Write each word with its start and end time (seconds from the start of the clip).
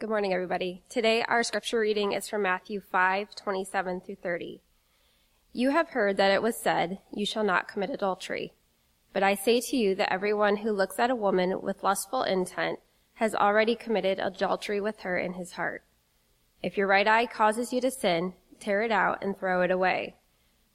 Good 0.00 0.10
morning, 0.10 0.34
everybody. 0.34 0.82
Today, 0.88 1.24
our 1.28 1.44
scripture 1.44 1.78
reading 1.78 2.12
is 2.12 2.28
from 2.28 2.42
Matthew 2.42 2.80
5, 2.80 3.36
27 3.36 4.00
through 4.00 4.16
30. 4.16 4.60
You 5.52 5.70
have 5.70 5.90
heard 5.90 6.16
that 6.16 6.32
it 6.32 6.42
was 6.42 6.56
said, 6.56 6.98
You 7.12 7.24
shall 7.24 7.44
not 7.44 7.68
commit 7.68 7.90
adultery. 7.90 8.54
But 9.12 9.22
I 9.22 9.36
say 9.36 9.60
to 9.60 9.76
you 9.76 9.94
that 9.94 10.12
everyone 10.12 10.58
who 10.58 10.72
looks 10.72 10.98
at 10.98 11.10
a 11.10 11.14
woman 11.14 11.62
with 11.62 11.84
lustful 11.84 12.24
intent 12.24 12.80
has 13.14 13.36
already 13.36 13.76
committed 13.76 14.18
adultery 14.18 14.80
with 14.80 15.00
her 15.00 15.16
in 15.16 15.34
his 15.34 15.52
heart. 15.52 15.84
If 16.60 16.76
your 16.76 16.88
right 16.88 17.06
eye 17.06 17.26
causes 17.26 17.72
you 17.72 17.80
to 17.80 17.90
sin, 17.92 18.34
tear 18.58 18.82
it 18.82 18.90
out 18.90 19.22
and 19.22 19.38
throw 19.38 19.62
it 19.62 19.70
away. 19.70 20.16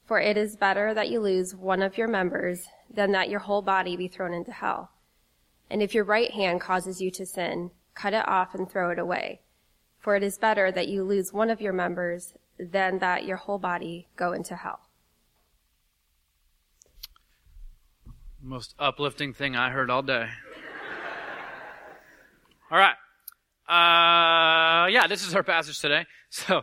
For 0.06 0.22
it 0.22 0.38
is 0.38 0.56
better 0.56 0.94
that 0.94 1.10
you 1.10 1.20
lose 1.20 1.54
one 1.54 1.82
of 1.82 1.98
your 1.98 2.08
members 2.08 2.70
than 2.90 3.12
that 3.12 3.30
your 3.30 3.42
whole 3.42 3.64
body 3.64 3.98
be 3.98 4.08
thrown 4.08 4.34
into 4.34 4.54
hell. 4.54 4.92
And 5.70 5.84
if 5.84 5.94
your 5.94 6.06
right 6.06 6.32
hand 6.32 6.62
causes 6.62 7.02
you 7.02 7.12
to 7.12 7.26
sin, 7.26 7.72
cut 8.00 8.14
it 8.14 8.28
off 8.28 8.56
and 8.56 8.70
throw 8.70 8.92
it 8.92 9.00
away. 9.00 9.42
For 9.98 10.16
it 10.16 10.24
is 10.24 10.38
better 10.38 10.72
that 10.72 10.88
you 10.88 11.04
lose 11.04 11.34
one 11.34 11.50
of 11.50 11.60
your 11.60 11.74
members 11.74 12.34
than 12.58 13.00
that 13.00 13.26
your 13.26 13.38
whole 13.38 13.60
body 13.60 14.08
go 14.16 14.32
into 14.32 14.56
hell. 14.56 14.80
Most 18.42 18.74
uplifting 18.80 19.34
thing 19.34 19.58
I 19.58 19.70
heard 19.70 19.90
all 19.90 20.02
day. 20.02 20.28
all 22.72 22.78
right. 22.78 22.96
Uh, 23.68 24.88
yeah, 24.88 25.08
this 25.08 25.28
is 25.28 25.36
our 25.36 25.44
passage 25.44 25.80
today. 25.80 26.06
So, 26.30 26.60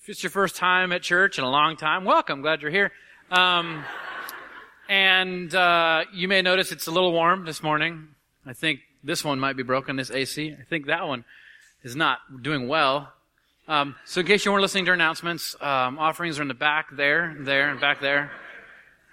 if 0.00 0.08
it's 0.08 0.22
your 0.22 0.30
first 0.30 0.56
time 0.56 0.92
at 0.92 1.02
church 1.02 1.38
in 1.38 1.44
a 1.44 1.50
long 1.50 1.76
time, 1.76 2.04
welcome. 2.04 2.40
Glad 2.40 2.62
you're 2.62 2.70
here. 2.70 2.90
Um, 3.30 3.84
and 4.88 5.54
uh, 5.54 6.04
you 6.12 6.26
may 6.26 6.42
notice 6.42 6.72
it's 6.72 6.86
a 6.86 6.90
little 6.90 7.12
warm 7.12 7.44
this 7.44 7.62
morning. 7.62 8.08
I 8.44 8.54
think 8.54 8.80
this 9.02 9.24
one 9.24 9.38
might 9.40 9.56
be 9.56 9.62
broken, 9.62 9.96
this 9.96 10.10
AC. 10.10 10.56
I 10.58 10.64
think 10.64 10.86
that 10.86 11.06
one 11.06 11.24
is 11.82 11.96
not 11.96 12.18
doing 12.42 12.68
well. 12.68 13.12
Um, 13.68 13.94
so 14.04 14.20
in 14.20 14.26
case 14.26 14.44
you 14.44 14.52
weren't 14.52 14.62
listening 14.62 14.84
to 14.86 14.92
announcements, 14.92 15.54
um, 15.60 15.98
offerings 15.98 16.38
are 16.38 16.42
in 16.42 16.48
the 16.48 16.54
back 16.54 16.88
there, 16.94 17.36
there, 17.38 17.70
and 17.70 17.80
back 17.80 18.00
there. 18.00 18.30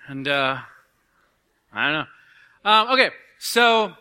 And, 0.08 0.28
uh, 0.28 0.58
I 1.74 1.86
don't 1.86 1.94
know. 1.94 2.72
Um, 2.72 2.94
okay, 2.94 3.10
so 3.40 3.94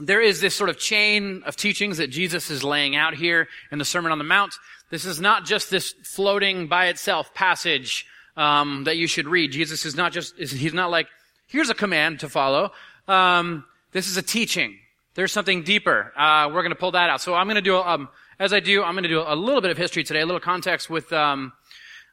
there 0.00 0.20
is 0.20 0.40
this 0.40 0.54
sort 0.54 0.70
of 0.70 0.78
chain 0.78 1.42
of 1.44 1.56
teachings 1.56 1.98
that 1.98 2.08
Jesus 2.08 2.50
is 2.50 2.62
laying 2.64 2.96
out 2.96 3.14
here 3.14 3.48
in 3.70 3.78
the 3.78 3.84
Sermon 3.84 4.12
on 4.12 4.18
the 4.18 4.24
Mount. 4.24 4.54
This 4.90 5.04
is 5.04 5.20
not 5.20 5.44
just 5.44 5.70
this 5.70 5.92
floating 6.04 6.66
by 6.66 6.86
itself 6.86 7.34
passage 7.34 8.06
um, 8.36 8.84
that 8.84 8.96
you 8.96 9.06
should 9.06 9.26
read. 9.26 9.52
Jesus 9.52 9.84
is 9.84 9.94
not 9.94 10.12
just, 10.12 10.36
he's 10.36 10.74
not 10.74 10.90
like, 10.90 11.08
here's 11.46 11.70
a 11.70 11.74
command 11.74 12.20
to 12.20 12.28
follow. 12.28 12.72
Um, 13.08 13.64
this 13.92 14.08
is 14.08 14.16
a 14.16 14.22
teaching. 14.22 14.78
There's 15.14 15.32
something 15.32 15.62
deeper. 15.62 16.12
Uh, 16.16 16.48
we're 16.48 16.62
going 16.62 16.70
to 16.70 16.78
pull 16.78 16.92
that 16.92 17.08
out. 17.08 17.20
So 17.20 17.34
I'm 17.34 17.46
going 17.46 17.54
to 17.56 17.62
do, 17.62 17.76
um, 17.76 18.08
as 18.38 18.52
I 18.52 18.60
do, 18.60 18.82
I'm 18.82 18.94
going 18.94 19.04
to 19.04 19.08
do 19.08 19.22
a 19.24 19.36
little 19.36 19.60
bit 19.60 19.70
of 19.70 19.78
history 19.78 20.02
today, 20.02 20.20
a 20.20 20.26
little 20.26 20.40
context 20.40 20.90
with, 20.90 21.12
um, 21.12 21.52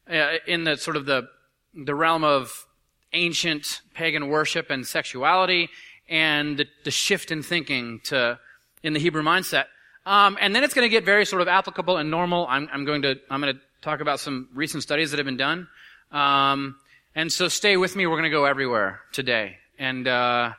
uh, 0.10 0.34
in 0.46 0.64
the 0.64 0.78
sort 0.78 0.98
of 0.98 1.06
the, 1.06 1.28
the 1.74 1.96
realm 1.96 2.24
of 2.24 2.66
ancient 3.14 3.82
pagan 3.94 4.30
worship 4.30 4.70
and 4.70 4.86
sexuality 4.86 5.70
and 6.08 6.58
the, 6.58 6.68
the 6.84 6.92
shift 6.92 7.32
in 7.32 7.42
thinking 7.42 8.02
to, 8.04 8.40
in 8.84 8.94
the 8.94 9.00
Hebrew 9.00 9.24
mindset. 9.24 9.66
Um, 10.06 10.38
and 10.40 10.56
then 10.56 10.64
it's 10.64 10.74
going 10.74 10.86
to 10.86 10.90
get 10.90 11.06
very 11.06 11.26
sort 11.26 11.42
of 11.42 11.48
applicable 11.48 11.98
and 11.98 12.12
normal. 12.12 12.46
I'm, 12.48 12.70
I'm 12.72 12.86
going 12.86 13.02
to, 13.04 13.16
I'm 13.30 13.42
going 13.42 13.56
to 13.56 13.62
talk 13.82 14.00
about 14.00 14.20
some 14.20 14.50
recent 14.54 14.84
studies 14.84 15.12
that 15.12 15.18
have 15.18 15.26
been 15.26 15.38
done. 15.38 15.68
Um, 16.12 16.76
and 17.16 17.32
so 17.32 17.48
stay 17.48 17.78
with 17.78 17.96
me. 17.96 18.06
We're 18.06 18.18
going 18.18 18.24
to 18.24 18.30
go 18.30 18.46
everywhere 18.46 19.02
today. 19.12 19.58
And, 19.80 20.08
uh, 20.08 20.52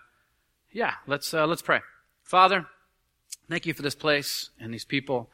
yeah, 0.72 0.94
let's, 1.06 1.32
uh, 1.34 1.46
let's 1.46 1.62
pray. 1.62 1.80
Father, 2.32 2.64
thank 3.50 3.66
you 3.66 3.74
for 3.74 3.82
this 3.82 3.94
place 3.94 4.48
and 4.58 4.72
these 4.72 4.86
people. 4.86 5.28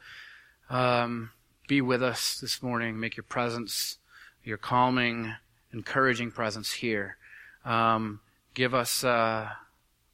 Um, 0.69 1.31
be 1.65 1.79
with 1.79 2.03
us 2.03 2.37
this 2.41 2.61
morning. 2.61 2.99
Make 2.99 3.15
your 3.15 3.23
presence, 3.23 3.99
your 4.43 4.57
calming, 4.57 5.33
encouraging 5.71 6.31
presence 6.31 6.73
here. 6.73 7.15
Um, 7.63 8.19
give 8.53 8.73
us 8.73 9.05
uh, 9.05 9.47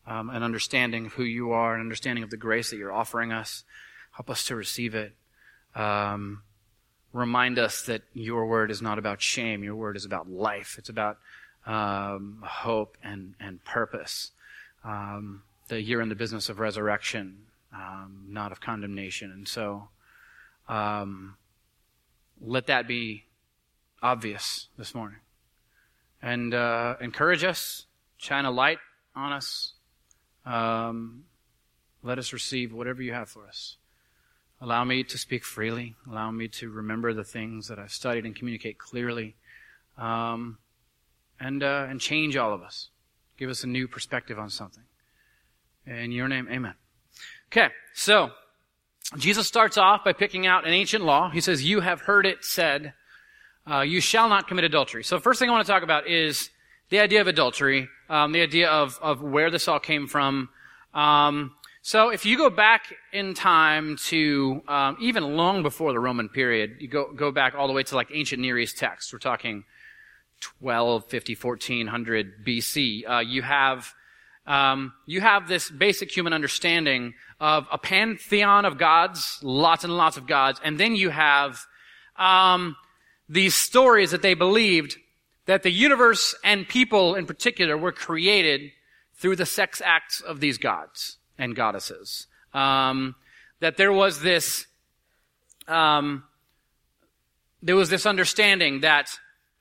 um, 0.06 0.30
an 0.30 0.44
understanding 0.44 1.08
of 1.08 1.14
who 1.14 1.24
you 1.24 1.54
are, 1.54 1.74
an 1.74 1.82
understanding 1.82 2.24
of 2.24 2.30
the 2.30 2.38
grace 2.38 2.70
that 2.70 2.78
you're 2.78 2.94
offering 2.94 3.32
us. 3.32 3.64
Help 4.12 4.30
us 4.30 4.46
to 4.46 4.56
receive 4.56 4.94
it. 4.94 5.16
Um, 5.74 6.44
remind 7.14 7.58
us 7.58 7.82
that 7.88 8.04
your 8.14 8.46
word 8.46 8.70
is 8.70 8.84
not 8.84 9.00
about 9.00 9.24
shame. 9.24 9.64
Your 9.64 9.76
word 9.76 9.98
is 9.98 10.06
about 10.06 10.30
life. 10.30 10.76
It's 10.78 10.90
about 10.90 11.18
um, 11.66 12.44
hope 12.46 12.96
and, 13.04 13.34
and 13.40 13.66
purpose. 13.66 14.30
Um, 14.84 15.42
that 15.68 15.82
you're 15.82 16.02
in 16.02 16.10
the 16.10 16.16
business 16.16 16.50
of 16.50 16.60
resurrection, 16.60 17.38
um, 17.74 18.26
not 18.30 18.52
of 18.52 18.62
condemnation. 18.62 19.32
And 19.32 19.48
so, 19.48 19.90
um, 20.68 21.36
let 22.42 22.68
that 22.68 22.88
be 22.88 23.26
obvious 24.02 24.68
this 24.78 24.94
morning. 24.94 25.20
And 26.22 26.54
uh, 26.54 26.96
encourage 27.02 27.44
us, 27.44 27.86
shine 28.18 28.46
a 28.46 28.52
light 28.52 28.80
on 29.16 29.32
us. 29.32 29.74
Um, 30.46 31.24
let 32.04 32.20
us 32.20 32.34
receive 32.34 32.74
whatever 32.74 33.02
you 33.02 33.14
have 33.14 33.30
for 33.30 33.48
us. 33.48 33.78
Allow 34.62 34.84
me 34.84 35.04
to 35.04 35.18
speak 35.18 35.44
freely. 35.44 35.96
Allow 36.10 36.32
me 36.32 36.48
to 36.50 36.70
remember 36.70 37.14
the 37.14 37.24
things 37.24 37.68
that 37.68 37.78
I've 37.78 37.92
studied 37.92 38.26
and 38.26 38.36
communicate 38.36 38.78
clearly. 38.78 39.36
Um, 39.98 40.58
and, 41.40 41.64
uh, 41.64 41.88
and 41.90 42.00
change 42.00 42.38
all 42.38 42.54
of 42.54 42.62
us. 42.62 42.90
Give 43.38 43.50
us 43.50 43.64
a 43.64 43.68
new 43.68 43.88
perspective 43.88 44.40
on 44.40 44.50
something. 44.50 44.84
In 45.88 46.12
your 46.12 46.28
name, 46.28 46.48
amen. 46.52 46.74
Okay, 47.52 47.68
so 47.94 48.32
Jesus 49.18 49.48
starts 49.48 49.78
off 49.78 50.04
by 50.04 50.14
picking 50.14 50.48
out 50.48 50.66
an 50.66 50.74
ancient 50.74 51.04
law. 51.04 51.30
He 51.30 51.42
says, 51.42 51.64
You 51.64 51.80
have 51.80 52.02
heard 52.02 52.26
it 52.26 52.44
said, 52.44 52.94
uh, 53.70 53.82
you 53.82 54.00
shall 54.00 54.30
not 54.30 54.48
commit 54.48 54.64
adultery. 54.64 55.04
So, 55.04 55.20
first 55.20 55.40
thing 55.40 55.50
I 55.50 55.52
want 55.52 55.66
to 55.66 55.72
talk 55.72 55.84
about 55.84 56.08
is 56.08 56.50
the 56.90 57.00
idea 57.00 57.22
of 57.22 57.28
adultery, 57.28 57.88
um, 58.10 58.32
the 58.32 58.42
idea 58.42 58.70
of, 58.70 59.00
of 59.02 59.22
where 59.22 59.50
this 59.50 59.68
all 59.68 59.80
came 59.80 60.08
from. 60.08 60.50
Um, 60.94 61.52
so, 61.82 62.10
if 62.10 62.26
you 62.26 62.38
go 62.38 62.50
back 62.50 62.94
in 63.12 63.34
time 63.34 63.98
to 64.08 64.62
um, 64.68 64.98
even 65.00 65.36
long 65.36 65.64
before 65.64 65.94
the 65.94 66.00
Roman 66.00 66.30
period, 66.30 66.78
you 66.80 66.88
go, 66.88 67.12
go 67.12 67.32
back 67.32 67.56
all 67.56 67.68
the 67.68 67.74
way 67.74 67.84
to 67.84 67.96
like 67.96 68.10
ancient 68.14 68.42
Near 68.42 68.58
East 68.58 68.78
texts, 68.78 69.12
we're 69.14 69.20
talking 69.20 69.64
1250, 70.60 71.36
1400 71.36 72.46
BC, 72.46 73.10
uh, 73.10 73.20
you 73.20 73.42
have 73.42 73.94
um, 74.48 74.94
you 75.06 75.22
have 75.22 75.48
this 75.48 75.70
basic 75.70 76.16
human 76.16 76.34
understanding 76.34 77.14
of 77.40 77.68
a 77.72 77.78
pantheon 77.78 78.66
of 78.66 78.78
gods, 78.78 79.40
lots 79.42 79.84
and 79.84 79.96
lots 79.96 80.18
of 80.18 80.28
gods, 80.28 80.60
and 80.64 80.80
then 80.80 80.96
you 80.96 81.10
have 81.10 81.66
um, 82.16 82.76
these 83.28 83.56
stories 83.56 84.12
that 84.12 84.22
they 84.22 84.34
believed 84.34 84.98
that 85.46 85.64
the 85.64 85.72
universe 85.72 86.36
and 86.44 86.68
people 86.68 87.16
in 87.16 87.26
particular 87.26 87.78
were 87.78 87.92
created 87.92 88.72
through 89.16 89.36
the 89.36 89.46
sex 89.46 89.82
acts 89.84 90.22
of 90.22 90.40
these 90.40 90.58
gods 90.58 91.18
and 91.38 91.56
goddesses. 91.56 92.28
Um, 92.54 93.16
that 93.60 93.78
there 93.78 93.94
was 93.94 94.22
this 94.22 94.66
um, 95.68 96.24
there 97.62 97.76
was 97.76 97.90
this 97.90 98.06
understanding 98.06 98.82
that 98.82 99.10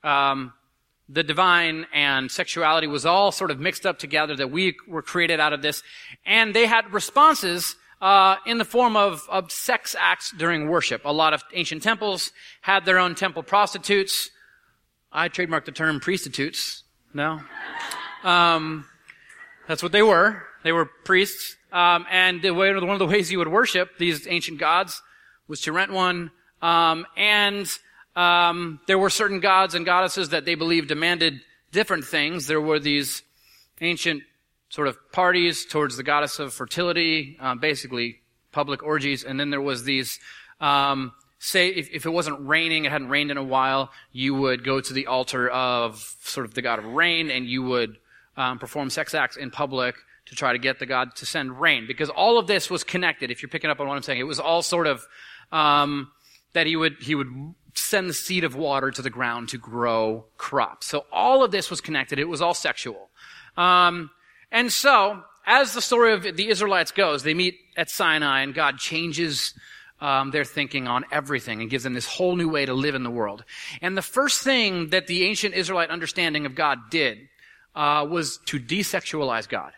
um, 0.02 0.52
the 1.08 1.22
divine 1.22 1.86
and 1.92 2.30
sexuality 2.30 2.86
was 2.86 3.04
all 3.04 3.30
sort 3.30 3.50
of 3.50 3.60
mixed 3.60 3.84
up 3.84 3.98
together, 3.98 4.36
that 4.36 4.50
we 4.50 4.76
were 4.88 5.02
created 5.02 5.40
out 5.40 5.52
of 5.52 5.62
this. 5.62 5.82
And 6.24 6.54
they 6.54 6.66
had 6.66 6.92
responses 6.92 7.76
uh, 8.00 8.36
in 8.46 8.58
the 8.58 8.64
form 8.64 8.96
of, 8.96 9.22
of 9.28 9.52
sex 9.52 9.94
acts 9.98 10.32
during 10.36 10.68
worship. 10.68 11.02
A 11.04 11.12
lot 11.12 11.34
of 11.34 11.42
ancient 11.52 11.82
temples 11.82 12.32
had 12.62 12.84
their 12.84 12.98
own 12.98 13.14
temple 13.14 13.42
prostitutes. 13.42 14.30
I 15.12 15.28
trademarked 15.28 15.66
the 15.66 15.72
term 15.72 16.00
prostitutes. 16.00 16.84
No? 17.12 17.40
Um, 18.22 18.86
that's 19.68 19.82
what 19.82 19.92
they 19.92 20.02
were. 20.02 20.42
They 20.64 20.72
were 20.72 20.86
priests. 20.86 21.56
Um, 21.72 22.06
and 22.10 22.42
way, 22.42 22.72
one 22.74 22.90
of 22.90 22.98
the 22.98 23.06
ways 23.06 23.30
you 23.30 23.38
would 23.38 23.48
worship 23.48 23.98
these 23.98 24.26
ancient 24.26 24.58
gods 24.58 25.02
was 25.48 25.60
to 25.62 25.72
rent 25.72 25.92
one. 25.92 26.30
Um, 26.62 27.06
and 27.16 27.66
um, 28.16 28.80
there 28.86 28.98
were 28.98 29.10
certain 29.10 29.40
gods 29.40 29.74
and 29.74 29.84
goddesses 29.84 30.30
that 30.30 30.44
they 30.44 30.54
believed 30.54 30.88
demanded 30.88 31.40
different 31.72 32.04
things. 32.04 32.46
There 32.46 32.60
were 32.60 32.78
these 32.78 33.22
ancient 33.80 34.22
sort 34.68 34.88
of 34.88 34.96
parties 35.12 35.64
towards 35.66 35.96
the 35.96 36.02
goddess 36.02 36.38
of 36.38 36.54
fertility, 36.54 37.36
uh, 37.40 37.54
basically 37.54 38.20
public 38.52 38.82
orgies, 38.82 39.24
and 39.24 39.38
then 39.38 39.50
there 39.50 39.60
was 39.60 39.84
these. 39.84 40.18
Um, 40.60 41.12
say 41.38 41.68
if, 41.68 41.90
if, 41.92 42.06
it 42.06 42.10
wasn't 42.10 42.46
raining, 42.46 42.84
it 42.84 42.92
hadn't 42.92 43.08
rained 43.08 43.30
in 43.30 43.36
a 43.36 43.44
while, 43.44 43.90
you 44.12 44.34
would 44.34 44.64
go 44.64 44.80
to 44.80 44.92
the 44.94 45.06
altar 45.08 45.48
of 45.48 46.16
sort 46.22 46.46
of 46.46 46.54
the 46.54 46.62
god 46.62 46.78
of 46.78 46.86
rain, 46.86 47.30
and 47.30 47.46
you 47.46 47.62
would 47.62 47.98
um, 48.36 48.58
perform 48.58 48.88
sex 48.90 49.14
acts 49.14 49.36
in 49.36 49.50
public 49.50 49.96
to 50.26 50.34
try 50.34 50.52
to 50.52 50.58
get 50.58 50.78
the 50.78 50.86
god 50.86 51.14
to 51.16 51.26
send 51.26 51.60
rain. 51.60 51.86
Because 51.86 52.08
all 52.08 52.38
of 52.38 52.46
this 52.46 52.70
was 52.70 52.82
connected. 52.84 53.30
If 53.30 53.42
you're 53.42 53.50
picking 53.50 53.70
up 53.70 53.80
on 53.80 53.88
what 53.88 53.96
I'm 53.96 54.02
saying, 54.02 54.20
it 54.20 54.24
was 54.24 54.40
all 54.40 54.62
sort 54.62 54.86
of 54.86 55.04
um, 55.52 56.10
that 56.54 56.66
he 56.66 56.76
would 56.76 56.96
he 57.00 57.14
would 57.14 57.54
send 57.74 58.08
the 58.08 58.14
seed 58.14 58.44
of 58.44 58.54
water 58.54 58.90
to 58.90 59.02
the 59.02 59.10
ground 59.10 59.48
to 59.50 59.58
grow 59.58 60.24
crops. 60.36 60.86
So 60.86 61.04
all 61.12 61.42
of 61.44 61.50
this 61.50 61.70
was 61.70 61.80
connected. 61.80 62.18
It 62.18 62.28
was 62.28 62.40
all 62.40 62.54
sexual. 62.54 63.10
Um, 63.56 64.10
and 64.50 64.72
so, 64.72 65.22
as 65.46 65.74
the 65.74 65.82
story 65.82 66.12
of 66.12 66.22
the 66.22 66.48
Israelites 66.48 66.92
goes, 66.92 67.22
they 67.22 67.34
meet 67.34 67.58
at 67.76 67.90
Sinai 67.90 68.42
and 68.42 68.54
God 68.54 68.78
changes 68.78 69.52
um, 70.00 70.30
their 70.30 70.44
thinking 70.44 70.86
on 70.86 71.04
everything 71.10 71.60
and 71.60 71.70
gives 71.70 71.84
them 71.84 71.94
this 71.94 72.06
whole 72.06 72.36
new 72.36 72.48
way 72.48 72.66
to 72.66 72.74
live 72.74 72.94
in 72.94 73.02
the 73.02 73.10
world. 73.10 73.44
And 73.82 73.96
the 73.96 74.02
first 74.02 74.42
thing 74.42 74.90
that 74.90 75.06
the 75.06 75.24
ancient 75.24 75.54
Israelite 75.54 75.90
understanding 75.90 76.46
of 76.46 76.54
God 76.54 76.90
did 76.90 77.28
uh, 77.74 78.06
was 78.08 78.38
to 78.46 78.60
desexualize 78.60 79.48
God. 79.48 79.72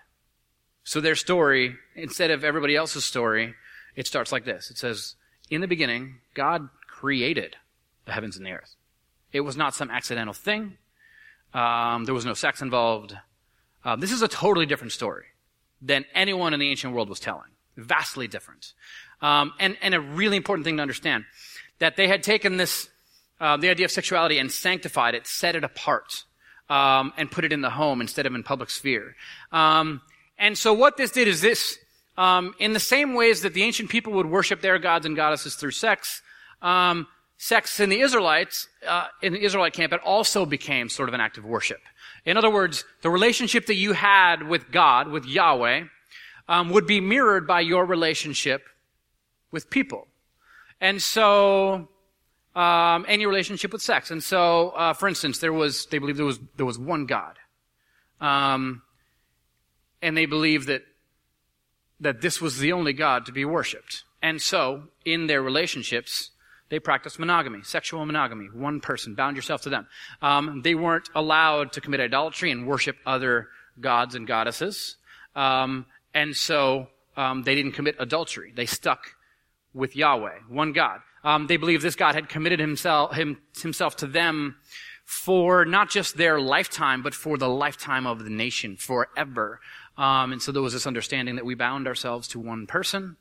So 0.84 1.00
their 1.00 1.16
story, 1.16 1.74
instead 1.94 2.30
of 2.30 2.44
everybody 2.44 2.76
else's 2.76 3.04
story, 3.04 3.54
it 3.96 4.06
starts 4.06 4.30
like 4.30 4.44
this. 4.44 4.70
It 4.70 4.78
says, 4.78 5.16
"In 5.50 5.60
the 5.60 5.66
beginning, 5.66 6.18
God 6.34 6.68
created 6.86 7.56
the 8.06 8.12
heavens 8.12 8.36
and 8.36 8.46
the 8.46 8.52
earth. 8.52 8.74
It 9.32 9.40
was 9.40 9.56
not 9.56 9.74
some 9.74 9.90
accidental 9.90 10.32
thing. 10.32 10.78
Um, 11.52 12.04
there 12.04 12.14
was 12.14 12.24
no 12.24 12.34
sex 12.34 12.62
involved. 12.62 13.14
Uh, 13.84 13.96
this 13.96 14.12
is 14.12 14.22
a 14.22 14.28
totally 14.28 14.66
different 14.66 14.92
story 14.92 15.26
than 15.82 16.04
anyone 16.14 16.54
in 16.54 16.60
the 16.60 16.70
ancient 16.70 16.94
world 16.94 17.08
was 17.08 17.20
telling. 17.20 17.50
Vastly 17.76 18.26
different. 18.26 18.72
Um, 19.20 19.52
and, 19.58 19.76
and 19.82 19.94
a 19.94 20.00
really 20.00 20.36
important 20.36 20.64
thing 20.64 20.76
to 20.76 20.82
understand 20.82 21.24
that 21.78 21.96
they 21.96 22.08
had 22.08 22.22
taken 22.22 22.56
this, 22.56 22.88
uh, 23.40 23.56
the 23.56 23.68
idea 23.68 23.84
of 23.84 23.90
sexuality 23.90 24.38
and 24.38 24.50
sanctified 24.50 25.14
it, 25.14 25.26
set 25.26 25.56
it 25.56 25.64
apart, 25.64 26.24
um, 26.68 27.12
and 27.16 27.30
put 27.30 27.44
it 27.44 27.52
in 27.52 27.60
the 27.60 27.70
home 27.70 28.00
instead 28.00 28.26
of 28.26 28.34
in 28.34 28.42
public 28.42 28.70
sphere. 28.70 29.14
Um, 29.52 30.00
and 30.38 30.56
so 30.56 30.72
what 30.72 30.96
this 30.96 31.10
did 31.10 31.28
is 31.28 31.40
this, 31.40 31.78
um, 32.18 32.54
in 32.58 32.72
the 32.72 32.80
same 32.80 33.14
ways 33.14 33.42
that 33.42 33.54
the 33.54 33.62
ancient 33.62 33.90
people 33.90 34.14
would 34.14 34.26
worship 34.26 34.60
their 34.62 34.78
gods 34.78 35.06
and 35.06 35.16
goddesses 35.16 35.54
through 35.54 35.70
sex, 35.72 36.22
um, 36.62 37.06
sex 37.38 37.80
in 37.80 37.90
the 37.90 38.00
Israelites, 38.00 38.68
uh, 38.86 39.06
in 39.22 39.32
the 39.32 39.44
Israelite 39.44 39.72
camp, 39.72 39.92
it 39.92 40.00
also 40.00 40.46
became 40.46 40.88
sort 40.88 41.08
of 41.08 41.14
an 41.14 41.20
act 41.20 41.38
of 41.38 41.44
worship. 41.44 41.80
In 42.24 42.36
other 42.36 42.50
words, 42.50 42.84
the 43.02 43.10
relationship 43.10 43.66
that 43.66 43.74
you 43.74 43.92
had 43.92 44.42
with 44.42 44.70
God, 44.70 45.08
with 45.08 45.24
Yahweh, 45.26 45.84
um, 46.48 46.70
would 46.70 46.86
be 46.86 47.00
mirrored 47.00 47.46
by 47.46 47.60
your 47.60 47.84
relationship 47.84 48.62
with 49.50 49.70
people. 49.70 50.06
And 50.80 51.00
so, 51.00 51.88
um, 52.54 53.04
any 53.08 53.26
relationship 53.26 53.72
with 53.72 53.82
sex. 53.82 54.10
And 54.10 54.22
so, 54.22 54.70
uh, 54.70 54.92
for 54.92 55.08
instance, 55.08 55.38
there 55.38 55.52
was, 55.52 55.86
they 55.86 55.98
believed 55.98 56.18
there 56.18 56.26
was, 56.26 56.40
there 56.56 56.66
was 56.66 56.78
one 56.78 57.06
God. 57.06 57.38
Um, 58.20 58.82
and 60.02 60.16
they 60.16 60.26
believed 60.26 60.68
that, 60.68 60.82
that 62.00 62.20
this 62.20 62.40
was 62.40 62.58
the 62.58 62.72
only 62.72 62.92
God 62.92 63.26
to 63.26 63.32
be 63.32 63.44
worshiped. 63.44 64.04
And 64.22 64.40
so, 64.40 64.84
in 65.04 65.26
their 65.26 65.42
relationships, 65.42 66.30
they 66.68 66.78
practiced 66.78 67.18
monogamy, 67.18 67.62
sexual 67.62 68.04
monogamy. 68.04 68.46
One 68.46 68.80
person, 68.80 69.14
bound 69.14 69.36
yourself 69.36 69.62
to 69.62 69.70
them. 69.70 69.86
Um, 70.20 70.62
they 70.62 70.74
weren't 70.74 71.08
allowed 71.14 71.72
to 71.72 71.80
commit 71.80 72.00
idolatry 72.00 72.50
and 72.50 72.66
worship 72.66 72.96
other 73.06 73.48
gods 73.80 74.14
and 74.14 74.26
goddesses. 74.26 74.96
Um, 75.34 75.86
and 76.14 76.34
so 76.34 76.88
um, 77.16 77.42
they 77.42 77.54
didn't 77.54 77.72
commit 77.72 77.96
adultery. 77.98 78.52
They 78.54 78.66
stuck 78.66 79.16
with 79.74 79.94
Yahweh, 79.94 80.38
one 80.48 80.72
God. 80.72 81.00
Um, 81.22 81.46
they 81.46 81.56
believed 81.56 81.82
this 81.82 81.96
God 81.96 82.14
had 82.14 82.28
committed 82.28 82.60
himself, 82.60 83.14
him, 83.14 83.38
himself 83.60 83.96
to 83.96 84.06
them 84.06 84.56
for 85.04 85.64
not 85.64 85.90
just 85.90 86.16
their 86.16 86.40
lifetime, 86.40 87.02
but 87.02 87.14
for 87.14 87.38
the 87.38 87.48
lifetime 87.48 88.06
of 88.06 88.24
the 88.24 88.30
nation, 88.30 88.76
forever. 88.76 89.60
Um, 89.96 90.32
and 90.32 90.42
so 90.42 90.52
there 90.52 90.62
was 90.62 90.72
this 90.72 90.86
understanding 90.86 91.36
that 91.36 91.44
we 91.44 91.54
bound 91.54 91.86
ourselves 91.86 92.28
to 92.28 92.40
one 92.40 92.66
person 92.66 93.16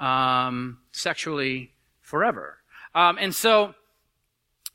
um, 0.00 0.78
sexually 0.92 1.72
forever. 2.02 2.58
Um, 2.94 3.18
and 3.20 3.34
so, 3.34 3.74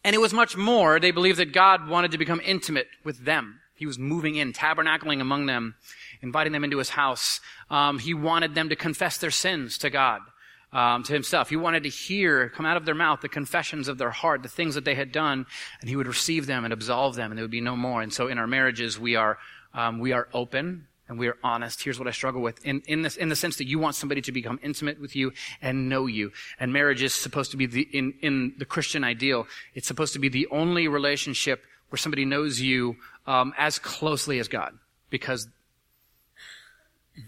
and 0.04 0.13
it 0.13 0.19
was 0.19 0.33
much 0.33 0.57
more. 0.57 1.00
They 1.00 1.12
believed 1.12 1.39
that 1.39 1.54
God 1.54 1.88
wanted 1.88 2.12
to 2.12 2.18
become 2.18 2.42
intimate 2.44 2.88
with 3.04 3.24
them. 3.25 3.60
He 3.75 3.86
was 3.86 3.98
moving 3.98 4.36
in, 4.36 4.51
tabernacling 4.51 5.21
among 5.21 5.45
them, 5.45 5.75
inviting 6.21 6.51
them 6.51 6.63
into 6.63 6.80
his 6.80 6.89
house. 6.89 7.39
Um, 7.69 8.00
he 8.00 8.13
wanted 8.13 8.54
them 8.56 8.69
to 8.69 8.75
confess 8.75 9.18
their 9.18 9.31
sins 9.31 9.77
to 9.80 9.89
God. 9.89 10.21
Um, 10.71 11.01
to 11.01 11.13
himself. 11.13 11.50
He 11.50 11.56
wanted 11.56 11.81
to 11.81 11.89
hear, 11.89 12.48
come 12.50 12.68
out 12.68 12.77
of 12.77 12.86
their 12.86 12.94
mouth, 12.94 13.21
the 13.21 13.27
confessions 13.27 13.88
of 13.88 13.98
their 13.98 14.12
heart, 14.12 14.44
the 14.44 14.50
things 14.50 14.75
that 14.75 14.86
they 14.86 14.94
had 14.94 15.12
done, 15.12 15.48
and 15.81 15.89
he 15.89 15.95
would 15.95 16.06
receive 16.06 16.45
them 16.45 16.63
and 16.63 16.72
absolve 16.72 17.15
them, 17.15 17.31
and 17.31 17.39
there 17.39 17.44
would 17.44 17.50
be 17.50 17.60
no 17.60 17.75
more. 17.75 18.04
And 18.04 18.13
so 18.13 18.27
in 18.27 18.38
our 18.38 18.45
marriages, 18.45 19.00
we 19.00 19.15
are, 19.15 19.39
um, 19.74 19.98
we 19.98 20.12
are 20.12 20.27
open 20.31 20.86
and 21.09 21.19
we 21.19 21.27
are 21.27 21.38
honest. 21.44 21.83
Here's 21.83 22.00
what 22.00 22.07
I 22.07 22.11
struggle 22.11 22.41
with 22.41 22.63
in, 22.65 22.81
in 22.88 23.01
this, 23.01 23.17
in 23.17 23.27
the 23.27 23.35
sense 23.35 23.57
that 23.57 23.67
you 23.67 23.79
want 23.79 23.95
somebody 23.95 24.21
to 24.21 24.31
become 24.31 24.59
intimate 24.63 25.01
with 25.01 25.15
you 25.15 25.33
and 25.61 25.89
know 25.89 26.06
you. 26.06 26.31
And 26.59 26.71
marriage 26.71 27.01
is 27.03 27.13
supposed 27.13 27.51
to 27.51 27.57
be 27.57 27.65
the, 27.65 27.81
in, 27.91 28.13
in 28.21 28.53
the 28.57 28.65
Christian 28.65 29.03
ideal, 29.03 29.47
it's 29.73 29.88
supposed 29.88 30.13
to 30.13 30.19
be 30.19 30.29
the 30.29 30.47
only 30.51 30.88
relationship 30.88 31.63
where 31.89 31.97
somebody 31.97 32.23
knows 32.23 32.61
you, 32.61 32.95
um, 33.25 33.53
as 33.57 33.79
closely 33.79 34.39
as 34.39 34.47
God 34.47 34.77
because 35.09 35.47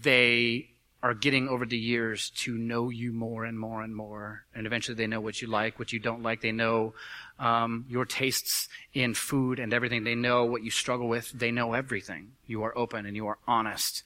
they 0.02 0.68
are 1.02 1.14
getting 1.14 1.48
over 1.48 1.66
the 1.66 1.76
years 1.76 2.30
to 2.30 2.56
know 2.56 2.88
you 2.88 3.12
more 3.12 3.44
and 3.44 3.58
more 3.58 3.82
and 3.82 3.94
more. 3.94 4.44
And 4.54 4.66
eventually 4.66 4.94
they 4.94 5.08
know 5.08 5.20
what 5.20 5.42
you 5.42 5.48
like, 5.48 5.78
what 5.78 5.92
you 5.92 5.98
don't 5.98 6.22
like. 6.22 6.40
They 6.40 6.52
know 6.52 6.94
um, 7.40 7.86
your 7.88 8.04
tastes 8.04 8.68
in 8.94 9.14
food 9.14 9.58
and 9.58 9.74
everything. 9.74 10.04
They 10.04 10.14
know 10.14 10.44
what 10.44 10.62
you 10.62 10.70
struggle 10.70 11.08
with. 11.08 11.30
They 11.32 11.50
know 11.50 11.72
everything. 11.72 12.32
You 12.46 12.62
are 12.62 12.76
open 12.78 13.04
and 13.04 13.16
you 13.16 13.26
are 13.26 13.38
honest. 13.48 14.04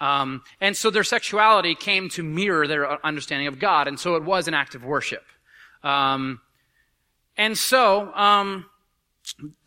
Um, 0.00 0.42
and 0.60 0.76
so 0.76 0.90
their 0.90 1.04
sexuality 1.04 1.76
came 1.76 2.08
to 2.10 2.24
mirror 2.24 2.66
their 2.66 3.06
understanding 3.06 3.46
of 3.46 3.60
God. 3.60 3.86
And 3.86 4.00
so 4.00 4.16
it 4.16 4.24
was 4.24 4.48
an 4.48 4.54
act 4.54 4.74
of 4.74 4.84
worship. 4.84 5.24
Um, 5.84 6.40
and 7.36 7.56
so, 7.56 8.12
um, 8.14 8.66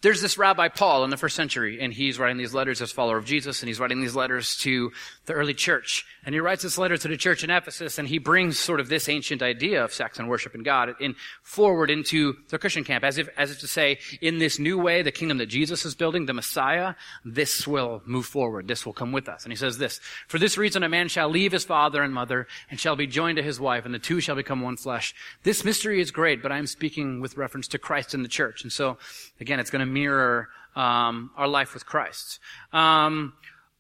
there's 0.06 0.22
this 0.22 0.38
Rabbi 0.38 0.68
Paul 0.68 1.04
in 1.04 1.10
the 1.10 1.18
first 1.18 1.36
century, 1.36 1.80
and 1.81 1.92
he's 1.92 2.19
writing 2.19 2.38
these 2.38 2.54
letters 2.54 2.80
as 2.80 2.92
a 2.92 2.94
follower 2.94 3.18
of 3.18 3.25
Jesus, 3.25 3.63
and 3.63 3.68
he's 3.68 3.80
writing 3.80 4.02
these 4.02 4.16
letters 4.16 4.56
to 4.57 4.92
the 5.25 5.34
early 5.34 5.56
church. 5.56 6.06
And 6.24 6.36
he 6.36 6.40
writes 6.40 6.62
this 6.62 6.78
letter 6.78 6.96
to 6.96 7.07
the 7.07 7.18
church 7.18 7.44
in 7.44 7.50
Ephesus, 7.50 7.98
and 7.98 8.07
he 8.07 8.19
brings 8.19 8.60
sort 8.60 8.80
of 8.80 8.88
this 8.88 9.10
ancient 9.10 9.42
idea 9.42 9.84
of 9.84 9.92
sex 9.92 10.19
and 10.19 10.30
worship 10.30 10.54
and 10.54 10.63
God 10.63 10.94
in 11.00 11.16
forward 11.42 11.90
into 11.90 12.36
the 12.50 12.60
Christian 12.60 12.84
camp, 12.84 13.04
as 13.04 13.18
if, 13.18 13.30
as 13.36 13.50
if 13.50 13.60
to 13.62 13.68
say, 13.68 13.98
in 14.22 14.38
this 14.38 14.60
new 14.60 14.78
way, 14.78 15.02
the 15.02 15.12
kingdom 15.12 15.40
that 15.40 15.48
Jesus 15.48 15.86
is 15.86 15.96
building, 15.96 16.28
the 16.28 16.34
Messiah, 16.34 16.94
this 17.24 17.68
will 17.68 18.04
move 18.06 18.28
forward. 18.28 18.68
This 18.68 18.86
will 18.86 18.94
come 18.94 19.12
with 19.12 19.28
us. 19.28 19.44
And 19.44 19.51
he 19.51 19.58
says 19.58 19.80
this, 19.80 20.00
For 20.28 20.38
this 20.38 20.56
reason 20.56 20.84
a 20.84 20.90
man 20.90 21.08
shall 21.08 21.30
leave 21.30 21.51
his 21.51 21.66
father 21.66 22.04
and 22.04 22.13
mother, 22.13 22.46
and 22.69 22.80
shall 22.80 22.96
be 22.96 23.08
joined 23.08 23.38
to 23.38 23.44
his 23.44 23.60
wife, 23.60 23.86
and 23.86 23.94
the 23.94 23.98
two 23.98 24.19
shall 24.19 24.36
become 24.36 24.62
one 24.62 24.78
flesh. 24.78 25.16
This 25.42 25.66
mystery 25.66 26.00
is 26.00 26.12
great, 26.12 26.44
but 26.44 26.51
I'm 26.51 26.68
speaking 26.68 27.22
with 27.22 27.38
reference 27.38 27.68
to 27.69 27.80
Christ 27.80 28.13
and 28.13 28.24
the 28.24 28.30
church. 28.30 28.62
And 28.62 28.72
so, 28.72 29.00
again, 29.40 29.60
it's 29.60 29.72
going 29.72 29.80
to 29.80 29.95
mirror 30.00 30.50
um, 30.76 31.32
our 31.38 31.48
life 31.48 31.74
with 31.74 31.86
Christ. 31.86 32.40
Um, 32.74 33.34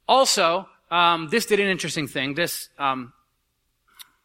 also, 0.07 0.67
um, 0.89 1.29
this 1.29 1.45
did 1.45 1.59
an 1.59 1.67
interesting 1.67 2.07
thing. 2.07 2.35
This 2.35 2.69
um, 2.79 3.13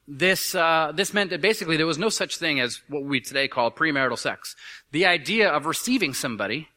this 0.07 0.55
uh, 0.55 0.93
this 0.95 1.13
meant 1.13 1.31
that 1.31 1.41
basically 1.41 1.77
there 1.77 1.87
was 1.87 1.99
no 1.99 2.11
such 2.21 2.33
thing 2.37 2.61
as 2.61 2.81
what 2.89 3.03
we 3.05 3.21
today 3.21 3.49
call 3.49 3.71
premarital 3.71 4.19
sex. 4.19 4.57
The 4.93 5.07
idea 5.07 5.47
of 5.57 5.67
receiving 5.67 6.15
somebody 6.15 6.69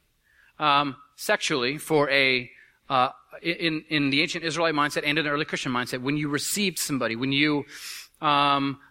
um, 0.60 0.96
sexually 1.16 1.78
for 1.78 2.10
a 2.10 2.50
uh, 2.90 3.10
in 3.42 3.84
in 3.90 4.10
the 4.10 4.22
ancient 4.22 4.44
Israelite 4.44 4.76
mindset 4.76 5.04
and 5.06 5.18
in 5.18 5.26
the 5.26 5.32
early 5.32 5.46
Christian 5.46 5.72
mindset, 5.72 6.02
when 6.02 6.18
you 6.18 6.28
received 6.30 6.80
somebody, 6.80 7.16
when 7.16 7.32
you 7.32 7.66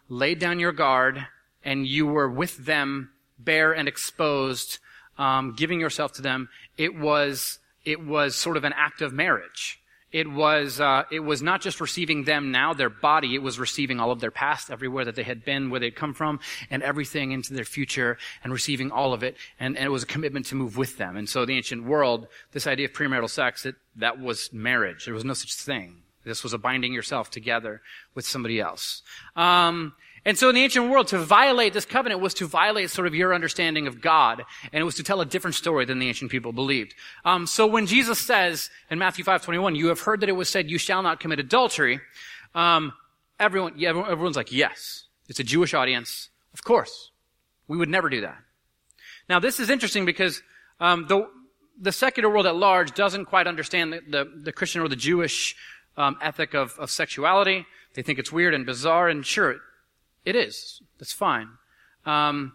laid 0.08 0.38
down 0.38 0.60
your 0.60 0.72
guard 0.72 1.26
and 1.64 1.86
you 1.86 2.06
were 2.06 2.28
with 2.28 2.54
them, 2.72 3.10
bare 3.38 3.72
and 3.72 3.88
exposed 3.88 4.78
um, 5.18 5.54
giving 5.56 5.80
yourself 5.80 6.12
to 6.14 6.22
them, 6.22 6.48
it 6.76 6.94
was 6.94 7.58
it 7.84 8.04
was 8.04 8.36
sort 8.36 8.56
of 8.56 8.64
an 8.64 8.72
act 8.76 9.02
of 9.02 9.12
marriage. 9.12 9.78
It 10.12 10.30
was 10.30 10.78
uh, 10.78 11.04
it 11.10 11.20
was 11.20 11.40
not 11.40 11.62
just 11.62 11.80
receiving 11.80 12.24
them 12.24 12.52
now, 12.52 12.74
their 12.74 12.90
body. 12.90 13.34
It 13.34 13.42
was 13.42 13.58
receiving 13.58 13.98
all 13.98 14.10
of 14.10 14.20
their 14.20 14.30
past, 14.30 14.70
everywhere 14.70 15.06
that 15.06 15.16
they 15.16 15.22
had 15.22 15.42
been, 15.42 15.70
where 15.70 15.80
they'd 15.80 15.96
come 15.96 16.12
from, 16.12 16.38
and 16.70 16.82
everything 16.82 17.32
into 17.32 17.54
their 17.54 17.64
future, 17.64 18.18
and 18.44 18.52
receiving 18.52 18.90
all 18.90 19.14
of 19.14 19.22
it. 19.22 19.36
And, 19.58 19.76
and 19.76 19.86
it 19.86 19.90
was 19.90 20.02
a 20.02 20.06
commitment 20.06 20.46
to 20.46 20.54
move 20.54 20.76
with 20.76 20.98
them. 20.98 21.16
And 21.16 21.26
so, 21.26 21.46
the 21.46 21.56
ancient 21.56 21.84
world, 21.84 22.26
this 22.52 22.66
idea 22.66 22.86
of 22.86 22.92
premarital 22.92 23.30
sex, 23.30 23.64
it, 23.64 23.76
that 23.96 24.20
was 24.20 24.52
marriage. 24.52 25.06
There 25.06 25.14
was 25.14 25.24
no 25.24 25.32
such 25.32 25.54
thing. 25.54 26.02
This 26.24 26.44
was 26.44 26.52
a 26.52 26.58
binding 26.58 26.92
yourself 26.92 27.30
together 27.30 27.80
with 28.14 28.26
somebody 28.26 28.60
else. 28.60 29.02
Um, 29.34 29.94
and 30.24 30.38
so 30.38 30.48
in 30.48 30.54
the 30.54 30.62
ancient 30.62 30.88
world, 30.88 31.08
to 31.08 31.18
violate 31.18 31.72
this 31.72 31.84
covenant 31.84 32.20
was 32.20 32.34
to 32.34 32.46
violate 32.46 32.90
sort 32.90 33.06
of 33.06 33.14
your 33.14 33.34
understanding 33.34 33.86
of 33.86 34.00
God, 34.00 34.44
and 34.72 34.80
it 34.80 34.84
was 34.84 34.94
to 34.96 35.02
tell 35.02 35.20
a 35.20 35.26
different 35.26 35.56
story 35.56 35.84
than 35.84 35.98
the 35.98 36.08
ancient 36.08 36.30
people 36.30 36.52
believed. 36.52 36.94
Um, 37.24 37.46
so 37.46 37.66
when 37.66 37.86
Jesus 37.86 38.20
says 38.20 38.70
in 38.90 38.98
Matthew 38.98 39.24
5:21, 39.24 39.74
"You 39.74 39.88
have 39.88 40.00
heard 40.00 40.20
that 40.20 40.28
it 40.28 40.32
was 40.32 40.48
said, 40.48 40.70
you 40.70 40.78
shall 40.78 41.02
not 41.02 41.18
commit 41.18 41.40
adultery," 41.40 42.00
um, 42.54 42.92
everyone, 43.40 43.74
yeah, 43.76 43.88
everyone's 43.88 44.36
like, 44.36 44.52
"Yes, 44.52 45.04
it's 45.28 45.40
a 45.40 45.44
Jewish 45.44 45.74
audience, 45.74 46.28
of 46.54 46.62
course, 46.62 47.10
we 47.66 47.76
would 47.76 47.88
never 47.88 48.08
do 48.08 48.20
that." 48.20 48.38
Now 49.28 49.40
this 49.40 49.58
is 49.58 49.70
interesting 49.70 50.04
because 50.04 50.42
um, 50.78 51.06
the 51.08 51.28
the 51.80 51.92
secular 51.92 52.28
world 52.28 52.46
at 52.46 52.54
large 52.54 52.92
doesn't 52.94 53.24
quite 53.24 53.46
understand 53.48 53.92
the, 53.92 54.00
the, 54.08 54.24
the 54.44 54.52
Christian 54.52 54.82
or 54.82 54.88
the 54.88 54.96
Jewish 54.96 55.56
um, 55.96 56.16
ethic 56.22 56.54
of, 56.54 56.78
of 56.78 56.90
sexuality. 56.90 57.66
They 57.94 58.02
think 58.02 58.18
it's 58.18 58.30
weird 58.30 58.54
and 58.54 58.64
bizarre, 58.64 59.08
and 59.08 59.26
sure, 59.26 59.56
it 60.24 60.36
is. 60.36 60.80
That's 60.98 61.12
fine. 61.12 61.48
Um, 62.04 62.52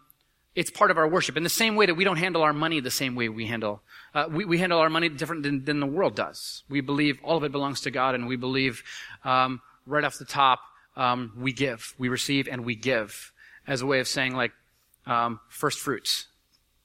it's 0.56 0.72
part 0.72 0.90
of 0.90 0.98
our 0.98 1.08
worship. 1.08 1.38
In 1.38 1.44
the 1.44 1.50
same 1.50 1.76
way 1.76 1.86
that 1.86 1.96
we 1.96 2.04
don't 2.04 2.18
handle 2.18 2.42
our 2.42 2.54
money 2.54 2.80
the 2.80 2.90
same 2.90 3.16
way 3.16 3.30
we 3.30 3.46
handle, 3.46 3.82
uh, 4.16 4.26
we, 4.30 4.44
we, 4.44 4.58
handle 4.58 4.80
our 4.80 4.90
money 4.90 5.08
different 5.08 5.44
than, 5.44 5.64
than, 5.66 5.80
the 5.80 5.86
world 5.86 6.16
does. 6.16 6.64
We 6.68 6.82
believe 6.82 7.20
all 7.24 7.38
of 7.38 7.44
it 7.44 7.52
belongs 7.52 7.82
to 7.82 7.92
God, 7.92 8.16
and 8.16 8.28
we 8.28 8.38
believe 8.38 8.82
um, 9.24 9.62
right 9.86 10.04
off 10.04 10.18
the 10.18 10.26
top 10.26 10.60
um, 10.96 11.34
we 11.38 11.54
give, 11.54 11.94
we 12.00 12.10
receive, 12.10 12.48
and 12.48 12.66
we 12.66 12.76
give. 12.76 13.32
as 13.68 13.82
a 13.82 13.86
way 13.86 14.00
of 14.00 14.08
saying 14.08 14.36
like 14.36 14.52
um, 15.06 15.40
first 15.48 15.80
fruits 15.80 16.28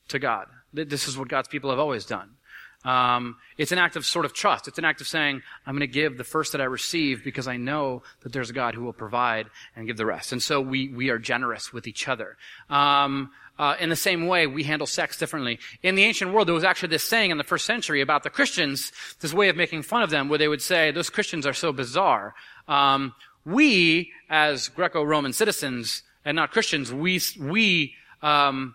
to 0.09 0.19
God. 0.19 0.49
This 0.75 1.09
is 1.09 1.17
what 1.17 1.29
God's 1.29 1.49
people 1.49 1.71
have 1.71 1.79
always 1.79 2.05
done. 2.05 2.37
Um, 2.85 3.37
it's 3.57 3.71
an 3.71 3.79
act 3.79 3.97
of 3.97 4.05
sort 4.05 4.25
of 4.25 4.33
trust. 4.33 4.67
It's 4.67 4.79
an 4.79 4.85
act 4.85 5.01
of 5.01 5.07
saying, 5.07 5.43
I'm 5.67 5.75
going 5.75 5.89
to 5.89 5.93
give 5.93 6.19
the 6.19 6.25
first 6.25 6.53
that 6.53 6.61
I 6.61 6.65
receive 6.65 7.23
because 7.23 7.47
I 7.47 7.57
know 7.57 8.03
that 8.23 8.33
there's 8.33 8.51
a 8.51 8.53
God 8.53 8.75
who 8.75 8.83
will 8.83 8.93
provide 8.93 9.47
and 9.77 9.87
give 9.87 9.97
the 9.97 10.07
rest. 10.07 10.33
And 10.33 10.43
so 10.43 10.61
we, 10.61 10.89
we 10.89 11.11
are 11.11 11.19
generous 11.19 11.73
with 11.73 11.87
each 11.87 12.09
other. 12.09 12.37
Um, 12.69 13.31
uh, 13.59 13.77
in 13.79 13.91
the 13.91 13.97
same 13.97 14.27
way, 14.27 14.47
we 14.47 14.65
handle 14.65 14.87
sex 14.87 15.17
differently. 15.17 15.59
In 15.83 15.95
the 15.95 16.05
ancient 16.05 16.33
world, 16.33 16.49
there 16.49 16.55
was 16.55 16.65
actually 16.65 16.89
this 16.89 17.05
saying 17.05 17.31
in 17.31 17.39
the 17.39 17.45
first 17.45 17.67
century 17.67 18.01
about 18.01 18.25
the 18.25 18.31
Christians, 18.31 18.91
this 19.21 19.33
way 19.33 19.49
of 19.49 19.57
making 19.57 19.83
fun 19.83 20.03
of 20.03 20.11
them, 20.11 20.29
where 20.29 20.39
they 20.39 20.49
would 20.49 20.63
say, 20.63 20.91
those 20.91 21.11
Christians 21.11 21.47
are 21.47 21.53
so 21.53 21.73
bizarre. 21.73 22.35
Um, 22.67 23.15
we, 23.45 24.11
as 24.29 24.69
Greco-Roman 24.69 25.33
citizens 25.33 26.03
and 26.25 26.35
not 26.35 26.51
Christians, 26.51 26.93
we, 26.93 27.21
we, 27.39 27.95
um, 28.23 28.75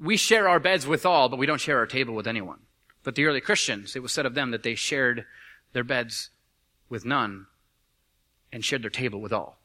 we 0.00 0.16
share 0.16 0.48
our 0.48 0.60
beds 0.60 0.86
with 0.86 1.04
all, 1.04 1.28
but 1.28 1.38
we 1.38 1.46
don't 1.46 1.60
share 1.60 1.78
our 1.78 1.86
table 1.86 2.14
with 2.14 2.26
anyone. 2.26 2.60
But 3.08 3.14
the 3.14 3.24
early 3.24 3.40
Christians, 3.40 3.96
it 3.96 4.02
was 4.02 4.12
said 4.12 4.26
of 4.26 4.34
them 4.34 4.50
that 4.50 4.62
they 4.62 4.74
shared 4.74 5.24
their 5.72 5.82
beds 5.82 6.28
with 6.90 7.06
none 7.06 7.46
and 8.52 8.62
shared 8.62 8.82
their 8.82 8.90
table 8.90 9.22
with 9.22 9.32
all. 9.32 9.58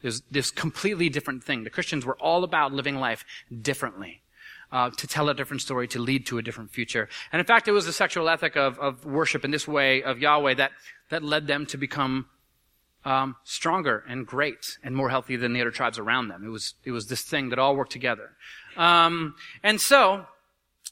There's 0.00 0.22
this 0.30 0.50
completely 0.50 1.10
different 1.10 1.44
thing. 1.44 1.64
The 1.64 1.68
Christians 1.68 2.06
were 2.06 2.16
all 2.16 2.42
about 2.42 2.72
living 2.72 2.96
life 2.96 3.26
differently. 3.60 4.22
Uh, 4.72 4.88
to 4.96 5.06
tell 5.06 5.28
a 5.28 5.34
different 5.34 5.60
story, 5.60 5.86
to 5.88 5.98
lead 5.98 6.24
to 6.28 6.38
a 6.38 6.42
different 6.42 6.70
future. 6.70 7.06
And 7.32 7.40
in 7.40 7.44
fact, 7.44 7.68
it 7.68 7.72
was 7.72 7.84
the 7.84 7.92
sexual 7.92 8.30
ethic 8.30 8.56
of, 8.56 8.78
of 8.78 9.04
worship 9.04 9.44
in 9.44 9.50
this 9.50 9.68
way 9.68 10.02
of 10.02 10.18
Yahweh 10.18 10.54
that, 10.54 10.72
that 11.10 11.22
led 11.22 11.46
them 11.46 11.66
to 11.66 11.76
become 11.76 12.24
um, 13.04 13.36
stronger 13.44 14.04
and 14.08 14.26
great 14.26 14.78
and 14.82 14.96
more 14.96 15.10
healthy 15.10 15.36
than 15.36 15.52
the 15.52 15.60
other 15.60 15.70
tribes 15.70 15.98
around 15.98 16.28
them. 16.28 16.42
It 16.46 16.48
was, 16.48 16.72
it 16.82 16.92
was 16.92 17.08
this 17.08 17.20
thing 17.20 17.50
that 17.50 17.58
all 17.58 17.76
worked 17.76 17.92
together. 17.92 18.30
Um, 18.78 19.34
and 19.62 19.78
so, 19.78 20.24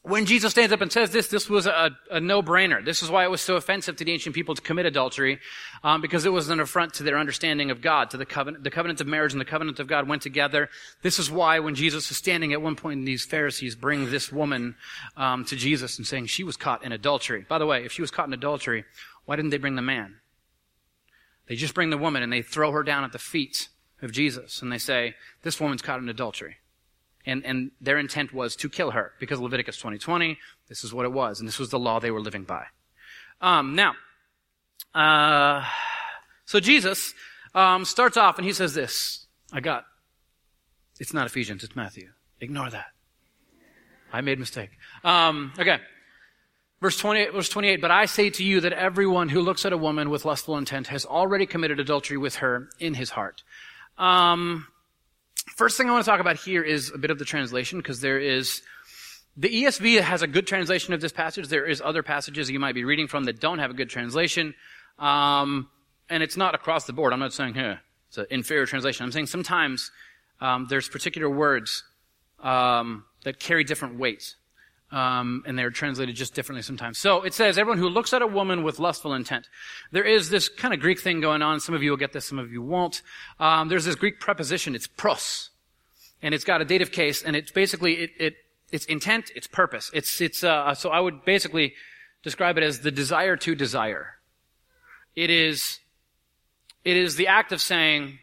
when 0.03 0.25
Jesus 0.25 0.51
stands 0.51 0.73
up 0.73 0.81
and 0.81 0.91
says 0.91 1.11
this, 1.11 1.27
this 1.27 1.47
was 1.47 1.67
a, 1.67 1.91
a, 2.09 2.19
no-brainer. 2.19 2.83
This 2.83 3.03
is 3.03 3.11
why 3.11 3.23
it 3.23 3.29
was 3.29 3.39
so 3.39 3.55
offensive 3.55 3.97
to 3.97 4.03
the 4.03 4.11
ancient 4.11 4.33
people 4.33 4.55
to 4.55 4.61
commit 4.61 4.87
adultery, 4.87 5.39
um, 5.83 6.01
because 6.01 6.25
it 6.25 6.31
was 6.31 6.49
an 6.49 6.59
affront 6.59 6.95
to 6.95 7.03
their 7.03 7.19
understanding 7.19 7.69
of 7.69 7.81
God, 7.81 8.09
to 8.09 8.17
the 8.17 8.25
covenant. 8.25 8.63
The 8.63 8.71
covenant 8.71 8.99
of 8.99 9.05
marriage 9.05 9.33
and 9.33 9.39
the 9.39 9.45
covenant 9.45 9.79
of 9.79 9.87
God 9.87 10.07
went 10.07 10.23
together. 10.23 10.69
This 11.03 11.19
is 11.19 11.29
why 11.29 11.59
when 11.59 11.75
Jesus 11.75 12.09
is 12.09 12.17
standing 12.17 12.51
at 12.51 12.63
one 12.63 12.75
point, 12.75 13.05
these 13.05 13.25
Pharisees 13.25 13.75
bring 13.75 14.09
this 14.09 14.31
woman 14.31 14.75
um, 15.17 15.45
to 15.45 15.55
Jesus 15.55 15.99
and 15.99 16.07
saying 16.07 16.25
she 16.25 16.43
was 16.43 16.57
caught 16.57 16.83
in 16.83 16.91
adultery. 16.91 17.45
By 17.47 17.59
the 17.59 17.67
way, 17.67 17.85
if 17.85 17.91
she 17.91 18.01
was 18.01 18.09
caught 18.09 18.27
in 18.27 18.33
adultery, 18.33 18.85
why 19.25 19.35
didn't 19.35 19.51
they 19.51 19.57
bring 19.57 19.75
the 19.75 19.83
man? 19.83 20.15
They 21.47 21.55
just 21.55 21.75
bring 21.75 21.91
the 21.91 21.97
woman 21.97 22.23
and 22.23 22.33
they 22.33 22.41
throw 22.41 22.71
her 22.71 22.81
down 22.81 23.03
at 23.03 23.11
the 23.11 23.19
feet 23.19 23.69
of 24.01 24.11
Jesus 24.11 24.63
and 24.63 24.71
they 24.71 24.79
say, 24.79 25.15
"This 25.43 25.59
woman's 25.59 25.83
caught 25.83 25.99
in 25.99 26.09
adultery." 26.09 26.57
And, 27.25 27.45
and 27.45 27.71
their 27.79 27.97
intent 27.97 28.33
was 28.33 28.55
to 28.57 28.69
kill 28.69 28.91
her 28.91 29.13
because 29.19 29.39
Leviticus 29.39 29.77
2020, 29.77 30.37
this 30.69 30.83
is 30.83 30.93
what 30.93 31.05
it 31.05 31.11
was, 31.11 31.39
and 31.39 31.47
this 31.47 31.59
was 31.59 31.69
the 31.69 31.79
law 31.79 31.99
they 31.99 32.11
were 32.11 32.21
living 32.21 32.43
by. 32.43 32.65
Um, 33.41 33.75
now, 33.75 33.93
uh, 34.93 35.63
so 36.45 36.59
Jesus 36.59 37.13
um, 37.53 37.85
starts 37.85 38.17
off 38.17 38.37
and 38.37 38.45
he 38.45 38.53
says 38.53 38.73
this. 38.73 39.27
I 39.53 39.59
got. 39.59 39.85
It's 40.99 41.13
not 41.13 41.25
Ephesians, 41.25 41.63
it's 41.63 41.75
Matthew. 41.75 42.09
Ignore 42.39 42.69
that. 42.71 42.87
I 44.13 44.21
made 44.21 44.37
a 44.37 44.39
mistake. 44.39 44.71
Um, 45.03 45.53
okay. 45.57 45.79
Verse 46.81 46.97
28, 46.97 47.33
verse 47.33 47.49
28, 47.49 47.79
but 47.79 47.91
I 47.91 48.05
say 48.05 48.31
to 48.31 48.43
you 48.43 48.61
that 48.61 48.73
everyone 48.73 49.29
who 49.29 49.41
looks 49.41 49.65
at 49.65 49.73
a 49.73 49.77
woman 49.77 50.09
with 50.09 50.25
lustful 50.25 50.57
intent 50.57 50.87
has 50.87 51.05
already 51.05 51.45
committed 51.45 51.79
adultery 51.79 52.17
with 52.17 52.37
her 52.37 52.69
in 52.79 52.95
his 52.95 53.11
heart. 53.11 53.43
Um, 53.99 54.67
First 55.55 55.77
thing 55.77 55.89
I 55.89 55.91
want 55.91 56.05
to 56.05 56.09
talk 56.11 56.19
about 56.19 56.37
here 56.37 56.63
is 56.63 56.91
a 56.93 56.97
bit 56.97 57.11
of 57.11 57.19
the 57.19 57.25
translation 57.25 57.79
because 57.79 58.01
there 58.01 58.19
is 58.19 58.61
the 59.37 59.49
ESV 59.49 60.01
has 60.01 60.21
a 60.21 60.27
good 60.27 60.45
translation 60.45 60.93
of 60.93 61.01
this 61.01 61.11
passage. 61.11 61.47
There 61.47 61.65
is 61.65 61.81
other 61.81 62.03
passages 62.03 62.49
you 62.49 62.59
might 62.59 62.75
be 62.75 62.83
reading 62.83 63.07
from 63.07 63.23
that 63.25 63.39
don't 63.39 63.59
have 63.59 63.71
a 63.71 63.73
good 63.73 63.89
translation. 63.89 64.53
Um, 64.99 65.69
and 66.09 66.21
it's 66.21 66.35
not 66.35 66.53
across 66.53 66.85
the 66.85 66.93
board. 66.93 67.13
I'm 67.13 67.19
not 67.19 67.33
saying, 67.33 67.55
it's 67.55 68.17
an 68.17 68.25
inferior 68.29 68.65
translation. 68.65 69.05
I'm 69.05 69.11
saying 69.11 69.27
sometimes 69.27 69.91
um, 70.41 70.67
there's 70.69 70.89
particular 70.89 71.29
words 71.29 71.83
um, 72.39 73.05
that 73.23 73.39
carry 73.39 73.63
different 73.63 73.97
weights. 73.97 74.35
Um, 74.91 75.43
and 75.47 75.57
they're 75.57 75.69
translated 75.69 76.17
just 76.17 76.33
differently 76.33 76.63
sometimes. 76.63 76.97
So 76.97 77.21
it 77.21 77.33
says, 77.33 77.57
everyone 77.57 77.77
who 77.77 77.87
looks 77.87 78.11
at 78.11 78.21
a 78.21 78.27
woman 78.27 78.61
with 78.61 78.77
lustful 78.77 79.13
intent. 79.13 79.47
There 79.91 80.03
is 80.03 80.29
this 80.29 80.49
kind 80.49 80.73
of 80.73 80.81
Greek 80.81 80.99
thing 80.99 81.21
going 81.21 81.41
on. 81.41 81.61
Some 81.61 81.73
of 81.73 81.81
you 81.81 81.91
will 81.91 81.97
get 81.97 82.11
this, 82.11 82.25
some 82.25 82.39
of 82.39 82.51
you 82.51 82.61
won't. 82.61 83.01
Um, 83.39 83.69
there's 83.69 83.85
this 83.85 83.95
Greek 83.95 84.19
preposition. 84.19 84.75
It's 84.75 84.87
pros, 84.87 85.49
and 86.21 86.33
it's 86.33 86.43
got 86.43 86.59
a 86.61 86.65
dative 86.65 86.91
case, 86.91 87.23
and 87.23 87.37
it's 87.37 87.51
basically 87.51 87.93
it, 87.93 88.11
it 88.19 88.35
it's 88.71 88.85
intent, 88.85 89.31
it's 89.35 89.47
purpose. 89.47 89.91
It's 89.93 90.21
it's 90.21 90.43
uh, 90.43 90.73
so 90.73 90.89
I 90.89 90.99
would 90.99 91.25
basically 91.25 91.73
describe 92.23 92.57
it 92.57 92.63
as 92.63 92.79
the 92.79 92.91
desire 92.91 93.35
to 93.37 93.55
desire. 93.55 94.15
It 95.15 95.29
is 95.29 95.79
it 96.83 96.97
is 96.97 97.15
the 97.15 97.27
act 97.27 97.51
of 97.51 97.61
saying 97.61 98.19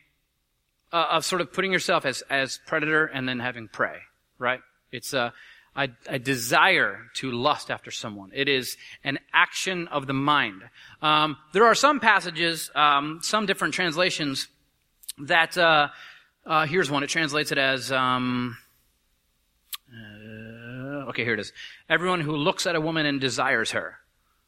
uh, 0.92 1.06
of 1.10 1.24
sort 1.24 1.40
of 1.40 1.52
putting 1.52 1.72
yourself 1.72 2.06
as 2.06 2.22
as 2.30 2.60
predator 2.66 3.06
and 3.06 3.28
then 3.28 3.40
having 3.40 3.68
prey. 3.68 3.98
Right? 4.38 4.60
It's 4.90 5.12
uh 5.12 5.30
I, 5.78 6.18
desire 6.18 6.98
to 7.14 7.30
lust 7.30 7.70
after 7.70 7.92
someone. 7.92 8.32
It 8.34 8.48
is 8.48 8.76
an 9.04 9.18
action 9.32 9.86
of 9.88 10.08
the 10.08 10.12
mind. 10.12 10.62
Um, 11.00 11.36
there 11.52 11.66
are 11.66 11.74
some 11.76 12.00
passages, 12.00 12.70
um, 12.74 13.20
some 13.22 13.46
different 13.46 13.74
translations 13.74 14.48
that. 15.18 15.56
Uh, 15.56 15.88
uh, 16.44 16.66
here's 16.66 16.90
one. 16.90 17.02
It 17.02 17.08
translates 17.08 17.52
it 17.52 17.58
as. 17.58 17.92
Um, 17.92 18.56
uh, 19.92 21.10
okay, 21.10 21.22
here 21.22 21.34
it 21.34 21.40
is. 21.40 21.52
Everyone 21.88 22.22
who 22.22 22.36
looks 22.36 22.66
at 22.66 22.74
a 22.74 22.80
woman 22.80 23.06
and 23.06 23.20
desires 23.20 23.72
her. 23.72 23.98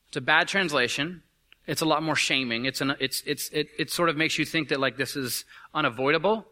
It's 0.08 0.16
a 0.16 0.22
bad 0.22 0.48
translation. 0.48 1.22
It's 1.66 1.82
a 1.82 1.84
lot 1.84 2.02
more 2.02 2.16
shaming. 2.16 2.64
It's 2.64 2.80
an, 2.80 2.96
it's, 2.98 3.22
it's, 3.26 3.48
it, 3.50 3.68
it 3.78 3.90
sort 3.90 4.08
of 4.08 4.16
makes 4.16 4.38
you 4.38 4.44
think 4.44 4.70
that 4.70 4.80
like 4.80 4.96
this 4.96 5.14
is 5.14 5.44
unavoidable. 5.74 6.46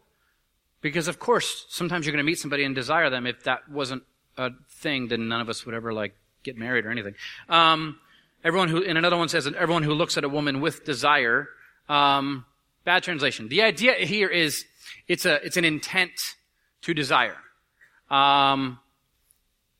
Because 0.81 1.07
of 1.07 1.19
course, 1.19 1.65
sometimes 1.69 2.05
you're 2.05 2.13
going 2.13 2.23
to 2.23 2.29
meet 2.29 2.39
somebody 2.39 2.63
and 2.63 2.73
desire 2.73 3.09
them. 3.09 3.25
If 3.25 3.43
that 3.43 3.67
wasn't 3.69 4.03
thing, 4.69 5.07
then 5.07 5.27
none 5.27 5.41
of 5.41 5.49
us 5.49 5.65
would 5.65 5.75
ever 5.75 5.93
like 5.93 6.15
get 6.43 6.57
married 6.57 6.85
or 6.85 6.91
anything. 6.91 7.15
Um, 7.49 7.99
everyone 8.43 8.69
who, 8.69 8.83
and 8.83 8.97
another 8.97 9.17
one 9.17 9.29
says, 9.29 9.47
everyone 9.47 9.83
who 9.83 9.93
looks 9.93 10.17
at 10.17 10.23
a 10.23 10.29
woman 10.29 10.61
with 10.61 10.85
desire, 10.85 11.49
um, 11.87 12.45
bad 12.85 13.03
translation. 13.03 13.49
The 13.49 13.61
idea 13.63 13.93
here 13.93 14.29
is, 14.29 14.65
it's 15.07 15.25
a, 15.25 15.43
it's 15.45 15.57
an 15.57 15.65
intent 15.65 16.35
to 16.83 16.93
desire. 16.93 17.37
Um, 18.09 18.79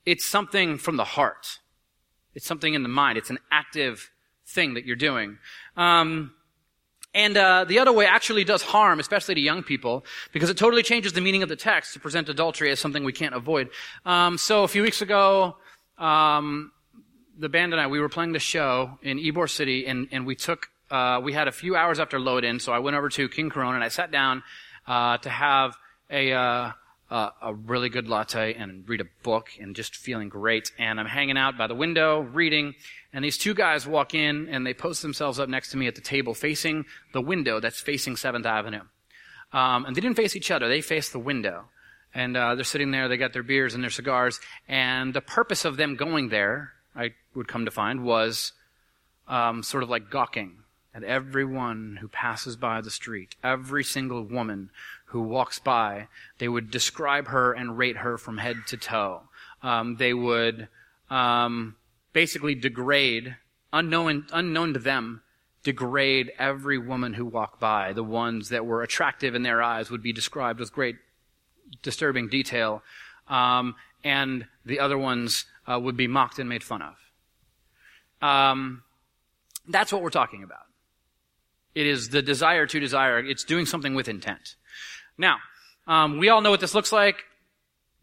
it's 0.05 0.25
something 0.25 0.77
from 0.77 0.97
the 0.97 1.03
heart. 1.03 1.59
It's 2.35 2.45
something 2.45 2.73
in 2.73 2.83
the 2.83 2.89
mind. 2.89 3.17
It's 3.17 3.29
an 3.29 3.39
active 3.51 4.11
thing 4.45 4.73
that 4.73 4.85
you're 4.85 4.95
doing. 4.95 5.37
Um, 5.77 6.33
and 7.13 7.35
uh, 7.37 7.65
the 7.65 7.79
other 7.79 7.91
way 7.91 8.05
actually 8.05 8.43
does 8.43 8.61
harm, 8.61 8.99
especially 8.99 9.35
to 9.35 9.41
young 9.41 9.63
people, 9.63 10.05
because 10.31 10.49
it 10.49 10.57
totally 10.57 10.83
changes 10.83 11.13
the 11.13 11.21
meaning 11.21 11.43
of 11.43 11.49
the 11.49 11.55
text 11.55 11.93
to 11.93 11.99
present 11.99 12.29
adultery 12.29 12.71
as 12.71 12.79
something 12.79 13.03
we 13.03 13.13
can't 13.13 13.33
avoid. 13.33 13.69
Um, 14.05 14.37
so 14.37 14.63
a 14.63 14.67
few 14.67 14.83
weeks 14.83 15.01
ago, 15.01 15.57
um, 15.97 16.71
the 17.37 17.49
band 17.49 17.73
and 17.73 17.81
I, 17.81 17.87
we 17.87 17.99
were 17.99 18.09
playing 18.09 18.33
the 18.33 18.39
show 18.39 18.99
in 19.01 19.17
Ybor 19.17 19.49
City, 19.49 19.87
and, 19.87 20.07
and 20.11 20.25
we 20.25 20.35
took, 20.35 20.67
uh, 20.91 21.19
we 21.23 21.33
had 21.33 21.47
a 21.47 21.51
few 21.51 21.75
hours 21.75 21.99
after 21.99 22.19
load 22.19 22.43
in, 22.43 22.59
so 22.59 22.71
I 22.71 22.79
went 22.79 22.95
over 22.95 23.09
to 23.09 23.27
King 23.29 23.49
Corona 23.49 23.75
and 23.75 23.83
I 23.83 23.89
sat 23.89 24.11
down 24.11 24.43
uh, 24.85 25.17
to 25.17 25.29
have 25.29 25.77
a 26.11 26.73
uh, 27.09 27.29
a 27.41 27.53
really 27.53 27.89
good 27.89 28.07
latte 28.07 28.53
and 28.53 28.87
read 28.87 29.01
a 29.01 29.07
book 29.23 29.49
and 29.59 29.75
just 29.75 29.95
feeling 29.95 30.29
great. 30.29 30.71
And 30.77 30.99
I'm 30.99 31.07
hanging 31.07 31.37
out 31.37 31.57
by 31.57 31.67
the 31.67 31.75
window 31.75 32.21
reading, 32.21 32.75
and 33.11 33.25
these 33.25 33.37
two 33.37 33.53
guys 33.53 33.87
walk 33.87 34.13
in 34.13 34.47
and 34.49 34.65
they 34.65 34.73
post 34.73 35.01
themselves 35.01 35.39
up 35.39 35.49
next 35.49 35.71
to 35.71 35.77
me 35.77 35.87
at 35.87 35.95
the 35.95 36.01
table 36.01 36.33
facing 36.33 36.85
the 37.13 37.21
window 37.21 37.59
that's 37.59 37.79
facing 37.79 38.15
7th 38.15 38.45
Avenue. 38.45 38.81
Um, 39.51 39.85
and 39.85 39.95
they 39.95 40.01
didn't 40.01 40.17
face 40.17 40.35
each 40.35 40.51
other, 40.51 40.67
they 40.67 40.81
faced 40.81 41.11
the 41.11 41.19
window. 41.19 41.65
And 42.13 42.35
uh, 42.35 42.55
they're 42.55 42.63
sitting 42.63 42.91
there, 42.91 43.07
they 43.07 43.17
got 43.17 43.33
their 43.33 43.43
beers 43.43 43.75
and 43.75 43.83
their 43.83 43.91
cigars, 43.91 44.39
and 44.67 45.13
the 45.13 45.21
purpose 45.21 45.63
of 45.65 45.77
them 45.77 45.95
going 45.95 46.29
there, 46.29 46.73
I 46.95 47.13
would 47.35 47.47
come 47.47 47.65
to 47.65 47.71
find, 47.71 48.03
was 48.03 48.51
um, 49.27 49.61
sort 49.61 49.83
of 49.83 49.89
like 49.89 50.09
gawking 50.09 50.63
at 50.93 51.03
everyone 51.03 51.99
who 52.01 52.07
passes 52.07 52.55
by 52.55 52.81
the 52.81 52.89
street, 52.89 53.35
every 53.43 53.83
single 53.83 54.23
woman 54.23 54.71
who 55.09 55.21
walks 55.21 55.59
by, 55.59 56.07
they 56.37 56.47
would 56.47 56.69
describe 56.69 57.27
her 57.27 57.51
and 57.51 57.77
rate 57.77 57.97
her 57.97 58.17
from 58.17 58.37
head 58.37 58.57
to 58.67 58.77
toe. 58.77 59.23
Um, 59.63 59.95
they 59.97 60.13
would 60.13 60.67
um, 61.09 61.75
basically 62.13 62.55
degrade, 62.55 63.35
unknown, 63.73 64.25
unknown 64.31 64.73
to 64.73 64.79
them, 64.79 65.23
degrade 65.63 66.31
every 66.37 66.77
woman 66.77 67.13
who 67.13 67.25
walked 67.25 67.59
by. 67.59 67.91
The 67.91 68.03
ones 68.03 68.49
that 68.49 68.65
were 68.65 68.83
attractive 68.83 69.33
in 69.33 69.43
their 69.43 69.63
eyes 69.63 69.89
would 69.89 70.03
be 70.03 70.13
described 70.13 70.59
with 70.59 70.73
great 70.73 70.95
disturbing 71.81 72.29
detail, 72.29 72.83
um, 73.27 73.75
and 74.03 74.45
the 74.65 74.79
other 74.79 74.97
ones 74.97 75.45
uh, 75.67 75.79
would 75.79 75.97
be 75.97 76.07
mocked 76.07 76.39
and 76.39 76.47
made 76.47 76.63
fun 76.63 76.83
of. 76.83 78.27
Um, 78.27 78.83
that's 79.67 79.91
what 79.91 80.03
we're 80.03 80.09
talking 80.09 80.43
about. 80.43 80.65
It 81.73 81.87
is 81.87 82.09
the 82.09 82.21
desire 82.21 82.65
to 82.67 82.79
desire. 82.79 83.19
It's 83.19 83.43
doing 83.43 83.65
something 83.65 83.95
with 83.95 84.07
intent. 84.07 84.55
Now, 85.19 85.37
Um, 85.89 86.19
we 86.19 86.29
all 86.29 86.41
know 86.41 86.51
what 86.51 86.59
this 86.59 86.75
looks 86.75 86.91
like. 86.91 87.25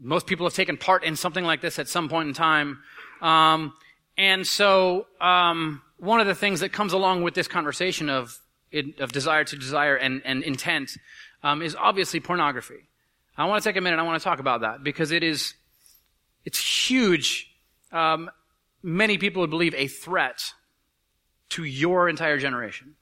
Most 0.01 0.27
people 0.27 0.45
have 0.45 0.55
taken 0.55 0.77
part 0.77 1.05
in 1.05 1.15
something 1.15 1.45
like 1.45 1.61
this 1.61 1.79
at 1.79 1.89
some 1.89 2.09
point 2.09 2.27
in 2.27 2.35
time. 2.35 2.83
Um, 3.23 3.75
and 4.19 4.45
so, 4.45 5.07
um, 5.21 5.83
one 5.99 6.19
of 6.21 6.27
the 6.27 6.35
things 6.35 6.61
that 6.61 6.73
comes 6.73 6.93
along 6.93 7.23
with 7.23 7.35
this 7.35 7.47
conversation 7.49 8.11
of 8.11 8.37
of 8.99 9.13
desire 9.13 9.45
to 9.45 9.57
desire 9.57 9.95
and, 9.95 10.21
and 10.25 10.43
intent 10.43 10.99
um, 11.45 11.63
is 11.63 11.77
obviously 11.77 12.19
pornography. 12.19 12.89
I 13.39 13.45
want 13.47 13.63
to 13.63 13.69
take 13.69 13.77
a 13.77 13.81
minute. 13.81 14.01
I 14.01 14.03
want 14.03 14.21
to 14.21 14.25
talk 14.25 14.41
about 14.41 14.63
that 14.63 14.83
because 14.83 15.13
it 15.13 15.23
is 15.23 15.55
it's 16.45 16.59
huge. 16.91 17.49
Um, 17.93 18.31
many 18.83 19.17
people 19.17 19.41
would 19.43 19.51
believe 19.51 19.75
a 19.77 19.87
threat 19.87 20.53
to 21.51 21.63
your 21.63 22.09
entire 22.09 22.39
generation 22.39 22.97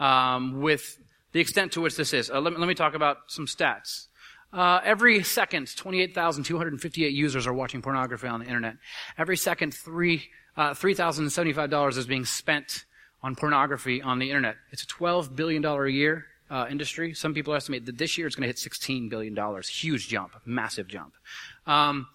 um, 0.00 0.60
with 0.60 0.98
the 1.34 1.40
extent 1.40 1.72
to 1.72 1.82
which 1.82 1.96
this 1.96 2.14
is. 2.14 2.30
Uh, 2.30 2.40
let, 2.40 2.54
me, 2.54 2.58
let, 2.58 2.68
me, 2.68 2.74
talk 2.74 2.94
about 2.94 3.18
some 3.26 3.46
stats. 3.46 4.06
Uh, 4.52 4.80
every 4.84 5.22
second, 5.22 5.76
28,258 5.76 7.12
users 7.12 7.46
are 7.46 7.52
watching 7.52 7.82
pornography 7.82 8.28
on 8.28 8.40
the 8.40 8.46
internet. 8.46 8.76
Every 9.18 9.36
second, 9.36 9.74
three 9.74 10.30
uh, 10.56 10.70
$3,075 10.70 11.98
is 11.98 12.06
being 12.06 12.24
spent 12.24 12.84
on 13.22 13.34
pornography 13.34 14.00
on 14.00 14.18
the 14.18 14.30
internet. 14.30 14.56
It's 14.70 14.84
a 14.84 14.86
$12 14.86 15.34
billion 15.34 15.64
a 15.64 15.86
year 15.88 16.26
uh, 16.50 16.66
industry. 16.70 17.14
Some 17.14 17.34
people 17.34 17.54
estimate 17.54 17.86
that 17.86 17.98
this 17.98 18.16
year 18.16 18.26
it's 18.26 18.36
going 18.36 18.42
to 18.42 18.48
hit 18.48 18.56
$16 18.56 19.10
billion. 19.10 19.36
Huge 19.62 20.08
jump, 20.08 20.34
massive 20.44 20.86
jump. 20.86 21.14
Um, 21.66 22.06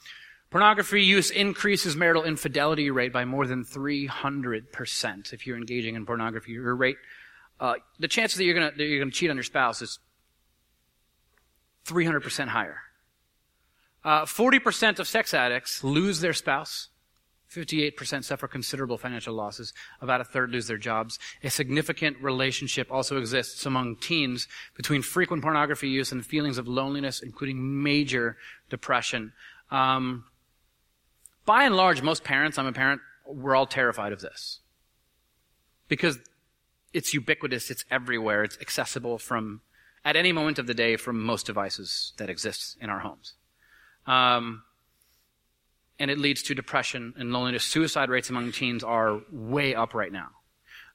pornography 0.52 1.04
use 1.04 1.32
increases 1.32 1.96
marital 1.96 2.24
infidelity 2.24 2.92
rate 2.92 3.12
by 3.12 3.26
more 3.26 3.46
than 3.46 3.66
300% 3.66 5.34
if 5.34 5.46
you're 5.46 5.58
engaging 5.58 5.96
in 5.96 6.06
pornography. 6.06 6.54
Your 6.54 6.76
rate, 6.76 6.98
uh, 7.60 7.76
the 8.00 8.08
chances 8.08 8.38
that 8.38 8.46
you're 8.46 8.56
going 8.56 8.72
to 8.72 8.84
you're 8.84 9.00
going 9.00 9.12
to 9.12 9.16
cheat 9.16 9.30
on 9.30 9.36
your 9.36 9.44
spouse 9.44 9.82
is 9.82 10.00
300% 11.86 12.48
higher. 12.48 12.78
Uh, 14.04 14.22
40% 14.24 15.00
of 15.00 15.08
sex 15.08 15.34
addicts 15.34 15.84
lose 15.84 16.22
their 16.22 16.34
spouse 16.34 16.90
58% 17.52 18.24
suffer 18.24 18.48
considerable 18.48 18.98
financial 18.98 19.34
losses. 19.34 19.74
About 20.02 20.22
a 20.22 20.24
third 20.24 20.52
lose 20.52 20.68
their 20.68 20.78
jobs. 20.78 21.18
A 21.44 21.50
significant 21.50 22.18
relationship 22.22 22.92
also 22.92 23.18
exists 23.18 23.66
among 23.66 23.96
teens 23.98 24.48
between 24.76 25.02
frequent 25.02 25.42
pornography 25.42 25.90
use 25.90 26.12
and 26.12 26.26
feelings 26.26 26.58
of 26.58 26.68
loneliness, 26.68 27.22
including 27.22 27.84
major 27.84 28.38
depression. 28.70 29.34
Um, 29.72 30.26
by 31.46 31.64
and 31.64 31.76
large, 31.76 32.04
most 32.04 32.24
parents, 32.24 32.60
I'm 32.60 32.68
a 32.68 32.74
parent, 32.74 33.02
we're 33.26 33.56
all 33.56 33.66
terrified 33.66 34.14
of 34.14 34.22
this. 34.22 34.60
Because 35.88 36.20
it's 36.94 37.14
ubiquitous, 37.14 37.70
it's 37.70 37.86
everywhere, 37.92 38.44
it's 38.44 38.58
accessible 38.60 39.18
from, 39.18 39.62
at 40.04 40.16
any 40.16 40.32
moment 40.32 40.60
of 40.60 40.68
the 40.68 40.74
day 40.74 40.96
from 40.96 41.22
most 41.22 41.46
devices 41.46 42.14
that 42.18 42.30
exist 42.30 42.78
in 42.82 42.90
our 42.90 43.00
homes. 43.00 43.34
Um, 44.08 44.64
and 46.00 46.10
it 46.10 46.18
leads 46.18 46.42
to 46.44 46.56
depression 46.56 47.14
and 47.18 47.32
loneliness. 47.32 47.64
Suicide 47.64 48.10
rates 48.10 48.30
among 48.30 48.52
teens 48.52 48.84
are 48.84 49.22
way 49.32 49.76
up 49.76 49.94
right 49.94 50.12
now. 50.12 50.30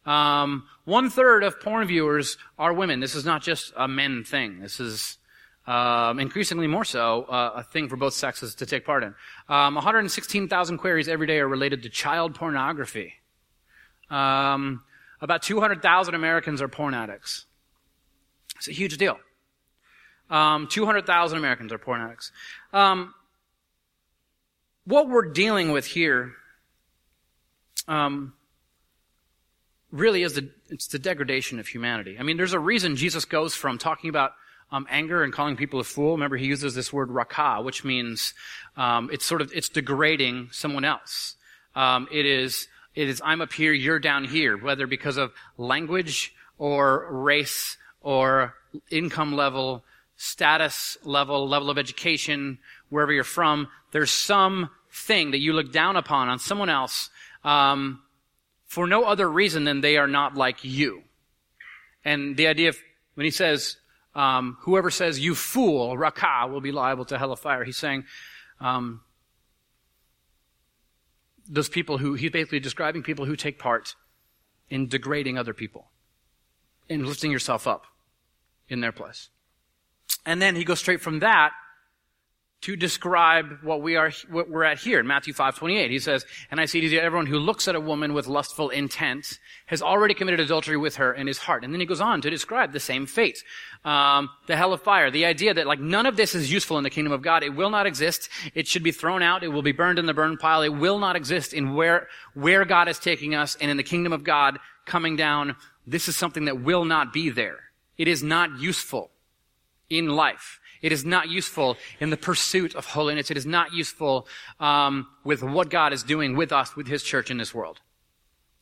Um, 0.07 0.67
one 0.85 1.11
third 1.11 1.45
of 1.45 1.61
porn 1.61 1.87
viewers 1.87 2.37
are 2.59 2.73
women. 2.73 3.01
This 3.01 3.15
is 3.15 3.25
not 3.25 3.43
just 3.43 3.73
a 3.77 3.89
men 3.89 4.25
thing. 4.25 4.61
This 4.61 4.81
is 4.81 5.19
um, 5.67 6.19
increasingly 6.19 6.67
more 6.67 6.85
so 6.85 7.25
uh, 7.25 7.53
a 7.57 7.63
thing 7.63 7.89
for 7.89 7.97
both 7.97 8.15
sexes 8.15 8.55
to 8.57 8.67
take 8.67 8.85
part 8.85 9.03
in. 9.03 9.15
Um, 9.49 9.75
116,000 9.75 10.79
queries 10.79 11.09
every 11.09 11.27
day 11.27 11.39
are 11.39 11.49
related 11.49 11.83
to 11.85 11.89
child 11.89 12.35
pornography. 12.35 13.15
Um, 14.11 14.83
about 15.25 15.43
200,000 15.43 16.15
Americans 16.15 16.61
are 16.61 16.69
porn 16.69 16.95
addicts. 16.95 17.47
It's 18.57 18.69
a 18.69 18.73
huge 18.73 18.99
deal. 18.99 19.19
Um, 20.31 20.69
200,000 20.69 21.39
Americans 21.39 21.73
are 21.73 21.79
porn 21.79 22.03
addicts. 22.03 22.31
Um, 22.73 23.15
what 24.85 25.09
we're 25.09 25.33
dealing 25.33 25.73
with 25.73 25.87
here 25.87 26.33
um, 27.89 28.35
really 29.91 30.23
is 30.23 30.35
the 30.35 30.51
it's 30.69 30.89
the 30.89 30.99
degradation 30.99 31.59
of 31.59 31.69
humanity. 31.69 32.17
I 32.19 32.23
mean, 32.23 32.37
there's 32.37 32.53
a 32.53 32.59
reason 32.59 32.97
Jesus 32.97 33.25
goes 33.25 33.55
from 33.55 33.79
talking 33.79 34.11
about 34.11 34.33
um, 34.73 34.87
anger 34.91 35.23
and 35.23 35.33
calling 35.33 35.57
people 35.57 35.81
a 35.81 35.85
fool. 35.85 36.13
Remember, 36.13 36.37
he 36.37 36.47
uses 36.47 36.75
this 36.75 36.93
word 36.93 37.09
rakah, 37.09 37.65
which 37.65 37.85
means 37.85 38.35
um, 38.77 39.09
it's 39.13 39.25
sort 39.25 39.41
of 39.41 39.53
it's 39.55 39.69
degrading 39.69 40.49
someone 40.53 40.85
else. 40.85 41.37
Um, 41.75 42.09
it 42.13 42.27
is 42.27 42.69
it 42.95 43.09
is 43.09 43.21
I'm 43.25 43.41
up 43.41 43.53
here, 43.53 43.73
you're 43.73 43.99
down 43.99 44.25
here, 44.25 44.57
whether 44.57 44.87
because 44.87 45.17
of 45.17 45.33
language 45.57 46.35
or 46.59 47.09
race 47.11 47.77
or 48.01 48.55
income 48.91 49.35
level, 49.35 49.85
status 50.17 50.97
level, 51.05 51.49
level 51.49 51.71
of 51.71 51.79
education, 51.79 52.59
wherever 52.89 53.13
you're 53.13 53.25
from, 53.25 53.69
there's 53.93 54.11
some 54.11 54.71
thing 54.93 55.33
that 55.33 55.39
you 55.39 55.53
look 55.53 55.73
down 55.73 55.97
upon 55.97 56.29
on 56.29 56.39
someone 56.39 56.69
else 56.69 57.11
um, 57.43 58.01
for 58.67 58.87
no 58.87 59.05
other 59.05 59.29
reason 59.29 59.65
than 59.65 59.81
they 59.81 59.97
are 59.97 60.09
not 60.09 60.37
like 60.37 60.65
you. 60.65 61.03
And 62.05 62.37
the 62.37 62.47
idea 62.47 62.69
of 62.69 62.79
when 63.15 63.25
he 63.25 63.31
says, 63.31 63.77
um, 64.15 64.57
"Whoever 64.61 64.91
says 64.91 65.19
you 65.19 65.35
fool, 65.35 65.97
rakah, 65.97 66.51
will 66.51 66.61
be 66.61 66.73
liable 66.73 67.05
to 67.07 67.19
hell 67.19 67.33
of 67.33 67.41
fire," 67.41 67.65
he's 67.65 67.77
saying. 67.77 68.05
Um, 68.61 69.01
those 71.49 71.69
people 71.69 71.99
who 71.99 72.15
he's 72.15 72.31
basically 72.31 72.61
describing 72.61 73.03
people 73.03 73.25
who 73.25 73.37
take 73.37 73.59
part 73.59 73.95
in 74.71 74.89
degrading 74.89 75.39
other 75.39 75.53
people, 75.53 75.91
in 76.89 77.05
lifting 77.05 77.31
yourself 77.31 77.67
up 77.67 77.87
in 78.69 78.81
their 78.81 78.93
place. 78.93 79.29
And 80.25 80.41
then 80.41 80.57
he 80.57 80.65
goes 80.65 80.79
straight 80.79 81.01
from 81.01 81.19
that 81.21 81.53
to 82.65 82.77
describe 82.77 83.59
what 83.63 83.83
we 83.83 83.95
are, 83.95 84.11
what 84.31 84.49
we're 84.49 84.65
at 84.65 84.79
here 84.79 84.99
in 84.99 85.07
Matthew 85.07 85.35
5:28. 85.35 85.91
He 85.91 85.99
says, 85.99 86.25
"And 86.51 86.59
I 86.59 86.65
say 86.65 86.81
to 86.81 86.87
you, 86.87 86.99
everyone 86.99 87.27
who 87.27 87.39
looks 87.39 87.69
at 87.69 87.75
a 87.75 87.81
woman 87.81 88.15
with 88.15 88.27
lustful 88.27 88.71
intent 88.71 89.39
has 89.67 89.83
already 89.83 90.15
committed 90.15 90.41
adultery 90.41 90.79
with 90.79 90.97
her 90.97 91.13
in 91.13 91.27
his 91.27 91.37
heart." 91.37 91.63
And 91.63 91.75
then 91.75 91.81
he 91.81 91.87
goes 91.87 92.01
on 92.01 92.23
to 92.23 92.31
describe 92.31 92.73
the 92.73 92.81
same 92.81 93.05
fate, 93.05 93.45
um, 93.85 94.31
the 94.47 94.57
hell 94.57 94.73
of 94.73 94.81
fire, 94.81 95.11
the 95.11 95.27
idea 95.27 95.53
that 95.53 95.67
like 95.67 95.79
none 95.79 96.07
of 96.07 96.17
this 96.17 96.35
is 96.35 96.51
useful 96.51 96.79
in 96.79 96.85
the 96.85 96.91
kingdom 96.91 97.13
of 97.13 97.21
God. 97.21 97.43
It 97.43 97.55
will 97.55 97.69
not 97.69 97.85
exist. 97.85 98.31
It 98.55 98.67
should 98.67 98.83
be 98.83 98.93
thrown 98.93 99.23
out. 99.23 99.45
It 99.45 99.49
will 99.49 99.61
be 99.61 99.73
burned 99.73 99.99
in 99.99 100.07
the 100.07 100.15
burn 100.15 100.39
pile. 100.39 100.63
It 100.63 100.71
will 100.71 100.99
not 100.99 101.17
exist 101.17 101.53
in 101.53 101.75
where 101.75 102.09
where 102.33 102.65
God 102.65 102.89
is 102.89 102.99
taking 102.99 103.35
us 103.35 103.57
and 103.61 103.71
in 103.71 103.77
the 103.77 103.83
kingdom 103.83 104.15
of 104.15 104.25
God 104.25 104.59
coming 104.87 105.17
down. 105.17 105.57
This 105.87 106.09
is 106.09 106.17
something 106.17 106.47
that 106.47 106.63
will 106.63 106.87
not 106.87 107.13
be 107.13 107.29
there. 107.29 107.59
It 107.99 108.09
is 108.09 108.23
not 108.23 108.59
useful 108.59 109.11
in 109.91 110.09
life. 110.09 110.61
It 110.85 110.93
is 110.93 111.03
not 111.03 111.31
useful 111.31 111.79
in 111.99 112.11
the 112.11 112.19
pursuit 112.19 112.75
of 112.75 112.85
holiness. 112.85 113.31
It 113.31 113.39
is 113.39 113.47
not 113.47 113.73
useful 113.73 114.29
um, 114.61 115.07
with 115.25 115.43
what 115.43 115.71
God 115.71 115.95
is 115.95 116.03
doing 116.03 116.37
with 116.37 116.53
us, 116.53 116.77
with 116.77 116.87
His 116.87 117.03
church 117.03 117.31
in 117.31 117.39
this 117.39 117.55
world. 117.55 117.81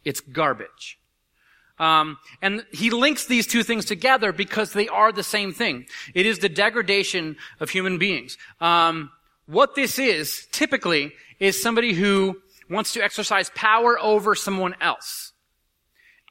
It's 0.04 0.20
garbage. 0.20 1.00
Um, 1.80 2.18
and 2.40 2.64
he 2.70 2.90
links 2.90 3.26
these 3.26 3.48
two 3.48 3.64
things 3.64 3.86
together 3.86 4.30
because 4.30 4.72
they 4.72 4.86
are 4.86 5.10
the 5.10 5.24
same 5.24 5.52
thing. 5.52 5.86
It 6.14 6.24
is 6.26 6.38
the 6.38 6.48
degradation 6.48 7.36
of 7.58 7.70
human 7.70 7.98
beings. 7.98 8.38
Um, 8.60 9.10
what 9.46 9.74
this 9.74 9.98
is 9.98 10.46
typically 10.52 11.14
is 11.40 11.60
somebody 11.60 11.92
who 11.92 12.40
wants 12.70 12.92
to 12.92 13.02
exercise 13.02 13.50
power 13.56 13.98
over 13.98 14.36
someone 14.36 14.76
else. 14.80 15.32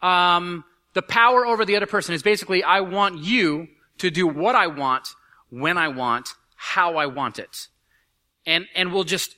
Um, 0.01 0.63
the 0.93 1.01
power 1.01 1.45
over 1.45 1.65
the 1.65 1.75
other 1.75 1.85
person 1.85 2.15
is 2.15 2.23
basically, 2.23 2.63
I 2.63 2.79
want 2.79 3.17
you 3.17 3.67
to 3.97 4.09
do 4.09 4.25
what 4.25 4.55
I 4.55 4.67
want 4.67 5.09
when 5.51 5.77
I 5.77 5.89
want, 5.89 6.29
how 6.55 6.97
I 6.97 7.05
want 7.05 7.37
it. 7.37 7.67
And, 8.47 8.65
and 8.75 8.91
we'll 8.91 9.03
just 9.03 9.35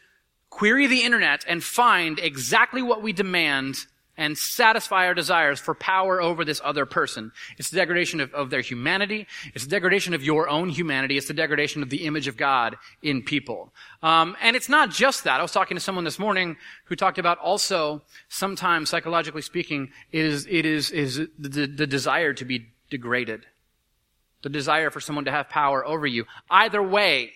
query 0.49 0.88
the 0.88 1.04
internet 1.04 1.43
and 1.47 1.62
find 1.62 2.19
exactly 2.19 2.82
what 2.82 3.02
we 3.02 3.12
demand 3.12 3.86
and 4.15 4.38
satisfy 4.38 5.08
our 5.08 5.15
desires 5.15 5.60
for 5.60 5.73
power 5.73 6.21
over 6.21 6.45
this 6.45 6.62
other 6.63 6.86
person. 6.86 7.32
It's 7.58 7.71
the 7.71 7.78
degradation 7.78 8.19
of, 8.19 8.32
of, 8.34 8.52
their 8.52 8.62
humanity. 8.62 9.26
It's 9.56 9.63
the 9.63 9.71
degradation 9.71 10.13
of 10.13 10.23
your 10.23 10.47
own 10.47 10.69
humanity. 10.69 11.17
It's 11.17 11.28
the 11.28 11.34
degradation 11.34 11.82
of 11.82 11.89
the 11.89 12.06
image 12.06 12.28
of 12.28 12.38
God 12.38 12.78
in 13.02 13.23
people. 13.23 13.73
Um, 14.04 14.38
and 14.39 14.56
it's 14.56 14.69
not 14.69 14.91
just 14.91 15.23
that. 15.23 15.39
I 15.39 15.41
was 15.41 15.52
talking 15.52 15.76
to 15.76 15.82
someone 15.82 16.04
this 16.04 16.19
morning 16.19 16.58
who 16.86 16.95
talked 16.95 17.17
about 17.17 17.39
also 17.39 18.04
sometimes, 18.30 18.89
psychologically 18.89 19.41
speaking, 19.41 19.89
is 20.12 20.45
it 20.47 20.65
is 20.65 20.91
is 20.91 21.15
the, 21.39 21.65
the 21.65 21.88
desire 21.88 22.34
to 22.34 22.45
be 22.45 22.67
degraded 22.91 23.47
the 24.43 24.49
desire 24.49 24.91
for 24.91 24.99
someone 24.99 25.25
to 25.25 25.32
have 25.32 25.49
power 25.49 25.86
over 25.86 26.06
you. 26.06 26.25
Either 26.49 26.84
way, 26.84 27.32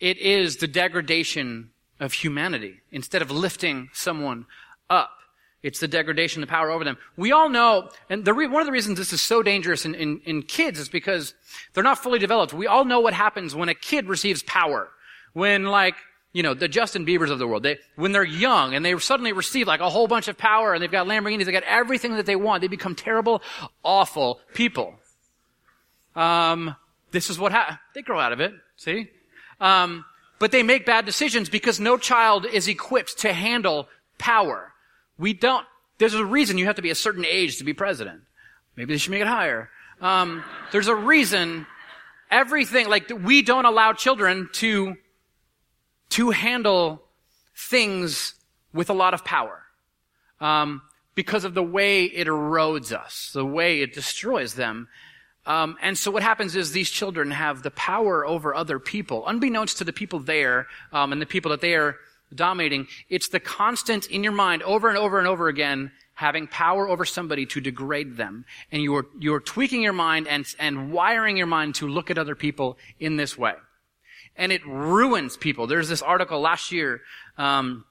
it 0.00 0.16
is 0.18 0.56
the 0.56 0.68
degradation 0.68 1.70
of 2.00 2.12
humanity 2.12 2.80
instead 2.90 3.20
of 3.20 3.30
lifting 3.30 3.90
someone 3.92 4.46
up. 4.88 5.10
It's 5.60 5.80
the 5.80 5.88
degradation, 5.88 6.40
the 6.40 6.46
power 6.46 6.70
over 6.70 6.84
them. 6.84 6.96
We 7.16 7.32
all 7.32 7.48
know, 7.48 7.90
and 8.08 8.24
the 8.24 8.32
re- 8.32 8.46
one 8.46 8.62
of 8.62 8.66
the 8.66 8.72
reasons 8.72 8.96
this 8.96 9.12
is 9.12 9.20
so 9.20 9.42
dangerous 9.42 9.84
in, 9.84 9.94
in, 9.96 10.20
in 10.24 10.42
kids 10.42 10.78
is 10.78 10.88
because 10.88 11.34
they're 11.74 11.82
not 11.82 11.98
fully 11.98 12.20
developed. 12.20 12.52
We 12.52 12.68
all 12.68 12.84
know 12.84 13.00
what 13.00 13.12
happens 13.12 13.56
when 13.56 13.68
a 13.68 13.74
kid 13.74 14.06
receives 14.06 14.44
power. 14.44 14.88
When 15.32 15.64
like, 15.64 15.96
you 16.32 16.44
know, 16.44 16.54
the 16.54 16.68
Justin 16.68 17.04
Biebers 17.04 17.30
of 17.30 17.40
the 17.40 17.48
world, 17.48 17.64
they, 17.64 17.78
when 17.96 18.12
they're 18.12 18.22
young 18.22 18.74
and 18.74 18.84
they 18.84 18.96
suddenly 18.98 19.32
receive 19.32 19.66
like 19.66 19.80
a 19.80 19.90
whole 19.90 20.06
bunch 20.06 20.28
of 20.28 20.38
power 20.38 20.74
and 20.74 20.82
they've 20.82 20.90
got 20.90 21.08
Lamborghinis, 21.08 21.44
they 21.44 21.52
got 21.52 21.64
everything 21.64 22.14
that 22.14 22.26
they 22.26 22.36
want, 22.36 22.60
they 22.60 22.68
become 22.68 22.94
terrible, 22.94 23.42
awful 23.82 24.40
people. 24.54 24.97
Um, 26.18 26.74
this 27.12 27.30
is 27.30 27.38
what 27.38 27.52
happens. 27.52 27.78
They 27.94 28.02
grow 28.02 28.18
out 28.18 28.32
of 28.32 28.40
it. 28.40 28.52
See? 28.76 29.08
Um, 29.60 30.04
but 30.38 30.52
they 30.52 30.62
make 30.62 30.84
bad 30.84 31.06
decisions 31.06 31.48
because 31.48 31.78
no 31.78 31.96
child 31.96 32.44
is 32.44 32.68
equipped 32.68 33.18
to 33.18 33.32
handle 33.32 33.88
power. 34.18 34.72
We 35.16 35.32
don't, 35.32 35.64
there's 35.98 36.14
a 36.14 36.24
reason 36.24 36.58
you 36.58 36.66
have 36.66 36.76
to 36.76 36.82
be 36.82 36.90
a 36.90 36.96
certain 36.96 37.24
age 37.24 37.58
to 37.58 37.64
be 37.64 37.72
president. 37.72 38.22
Maybe 38.76 38.94
they 38.94 38.98
should 38.98 39.10
make 39.12 39.22
it 39.22 39.28
higher. 39.28 39.70
Um, 40.00 40.44
there's 40.72 40.88
a 40.88 40.94
reason 40.94 41.66
everything, 42.30 42.88
like 42.88 43.10
we 43.24 43.42
don't 43.42 43.64
allow 43.64 43.92
children 43.92 44.48
to, 44.54 44.96
to 46.10 46.30
handle 46.30 47.02
things 47.56 48.34
with 48.72 48.90
a 48.90 48.94
lot 48.94 49.14
of 49.14 49.24
power. 49.24 49.62
Um, 50.40 50.82
because 51.14 51.44
of 51.44 51.54
the 51.54 51.62
way 51.62 52.04
it 52.04 52.28
erodes 52.28 52.92
us, 52.92 53.30
the 53.34 53.44
way 53.44 53.80
it 53.82 53.92
destroys 53.92 54.54
them. 54.54 54.88
Um, 55.48 55.78
and 55.80 55.96
so 55.96 56.10
what 56.10 56.22
happens 56.22 56.54
is 56.54 56.72
these 56.72 56.90
children 56.90 57.30
have 57.30 57.62
the 57.62 57.70
power 57.70 58.24
over 58.24 58.54
other 58.54 58.78
people, 58.78 59.26
unbeknownst 59.26 59.78
to 59.78 59.84
the 59.84 59.94
people 59.94 60.20
there 60.20 60.66
um, 60.92 61.10
and 61.10 61.22
the 61.22 61.26
people 61.26 61.50
that 61.52 61.62
they 61.62 61.74
are 61.74 61.96
dominating. 62.34 62.86
It's 63.08 63.28
the 63.28 63.40
constant 63.40 64.06
in 64.08 64.22
your 64.22 64.34
mind 64.34 64.62
over 64.62 64.90
and 64.90 64.98
over 64.98 65.18
and 65.18 65.26
over 65.26 65.48
again 65.48 65.90
having 66.12 66.48
power 66.48 66.86
over 66.86 67.06
somebody 67.06 67.46
to 67.46 67.62
degrade 67.62 68.18
them. 68.18 68.44
And 68.70 68.82
you're, 68.82 69.06
you're 69.18 69.40
tweaking 69.40 69.80
your 69.80 69.94
mind 69.94 70.28
and, 70.28 70.44
and 70.58 70.92
wiring 70.92 71.38
your 71.38 71.46
mind 71.46 71.76
to 71.76 71.88
look 71.88 72.10
at 72.10 72.18
other 72.18 72.34
people 72.34 72.76
in 73.00 73.16
this 73.16 73.38
way. 73.38 73.54
And 74.36 74.52
it 74.52 74.66
ruins 74.66 75.38
people. 75.38 75.66
There's 75.66 75.88
this 75.88 76.02
article 76.02 76.40
last 76.40 76.72
year, 76.72 77.00
um, 77.38 77.84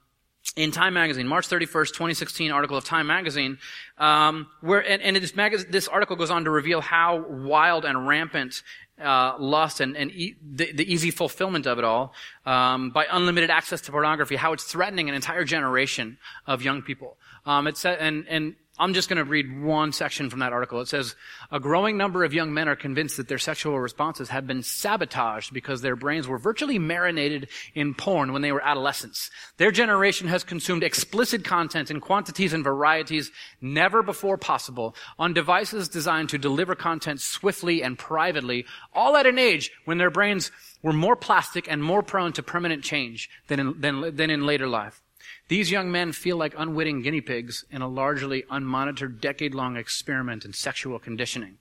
in 0.55 0.71
Time 0.71 0.93
Magazine, 0.93 1.27
March 1.27 1.47
31st, 1.47 1.89
2016 1.89 2.51
article 2.51 2.77
of 2.77 2.83
Time 2.83 3.07
Magazine, 3.07 3.57
um, 3.97 4.47
where, 4.61 4.79
and, 4.79 5.01
and 5.01 5.15
this, 5.17 5.35
mag- 5.35 5.71
this 5.71 5.87
article 5.87 6.15
goes 6.15 6.31
on 6.31 6.45
to 6.45 6.49
reveal 6.49 6.81
how 6.81 7.23
wild 7.27 7.85
and 7.85 8.07
rampant 8.07 8.63
uh, 9.01 9.35
lust 9.37 9.79
and, 9.79 9.95
and 9.95 10.11
e- 10.11 10.35
the, 10.41 10.71
the, 10.71 10.91
easy 10.91 11.11
fulfillment 11.11 11.67
of 11.67 11.77
it 11.77 11.83
all 11.83 12.13
um, 12.45 12.89
by 12.89 13.05
unlimited 13.11 13.51
access 13.51 13.81
to 13.81 13.91
pornography, 13.91 14.35
how 14.35 14.53
it's 14.53 14.63
threatening 14.63 15.07
an 15.07 15.13
entire 15.13 15.43
generation 15.43 16.17
of 16.47 16.63
young 16.63 16.81
people. 16.81 17.17
Um, 17.45 17.67
it's, 17.67 17.85
and, 17.85 18.25
and 18.27 18.55
I'm 18.79 18.93
just 18.93 19.09
going 19.09 19.17
to 19.17 19.23
read 19.23 19.61
one 19.61 19.91
section 19.91 20.29
from 20.29 20.39
that 20.39 20.53
article. 20.53 20.81
It 20.81 20.87
says, 20.87 21.15
a 21.51 21.59
growing 21.59 21.97
number 21.97 22.23
of 22.23 22.33
young 22.33 22.53
men 22.53 22.69
are 22.69 22.75
convinced 22.75 23.17
that 23.17 23.27
their 23.27 23.39
sexual 23.39 23.79
responses 23.79 24.29
have 24.29 24.45
been 24.45 24.61
sabotaged 24.61 25.53
because 25.53 25.81
their 25.81 25.95
brains 25.95 26.27
were 26.27 26.37
virtually 26.37 26.77
marinated 26.77 27.49
in 27.73 27.95
porn 27.95 28.33
when 28.33 28.43
they 28.43 28.51
were 28.51 28.63
adolescents. 28.63 29.31
Their 29.57 29.71
generation 29.71 30.27
has 30.27 30.43
consumed 30.43 30.83
explicit 30.83 31.43
content 31.43 31.89
in 31.89 31.99
quantities 31.99 32.53
and 32.53 32.63
varieties 32.63 33.31
never 33.61 34.03
before 34.03 34.37
possible 34.37 34.95
on 35.17 35.33
devices 35.33 35.89
designed 35.89 36.29
to 36.29 36.37
deliver 36.37 36.75
content 36.75 37.19
swiftly 37.19 37.81
and 37.81 37.97
privately, 37.97 38.65
all 38.93 39.17
at 39.17 39.25
an 39.25 39.39
age 39.39 39.71
when 39.85 39.97
their 39.97 40.11
brains 40.11 40.51
were 40.83 40.93
more 40.93 41.15
plastic 41.15 41.69
and 41.69 41.83
more 41.83 42.03
prone 42.03 42.33
to 42.33 42.43
permanent 42.43 42.83
change 42.83 43.29
than 43.47 43.59
in, 43.59 43.81
than, 43.81 44.15
than 44.15 44.29
in 44.29 44.45
later 44.45 44.67
life. 44.67 45.01
These 45.47 45.71
young 45.71 45.91
men 45.91 46.11
feel 46.11 46.37
like 46.37 46.53
unwitting 46.57 47.01
guinea 47.01 47.21
pigs 47.21 47.63
in 47.71 47.81
a 47.81 47.87
largely 47.87 48.43
unmonitored 48.51 49.21
decade 49.21 49.55
long 49.55 49.77
experiment 49.77 50.43
in 50.43 50.53
sexual 50.53 50.99
conditioning. 50.99 51.57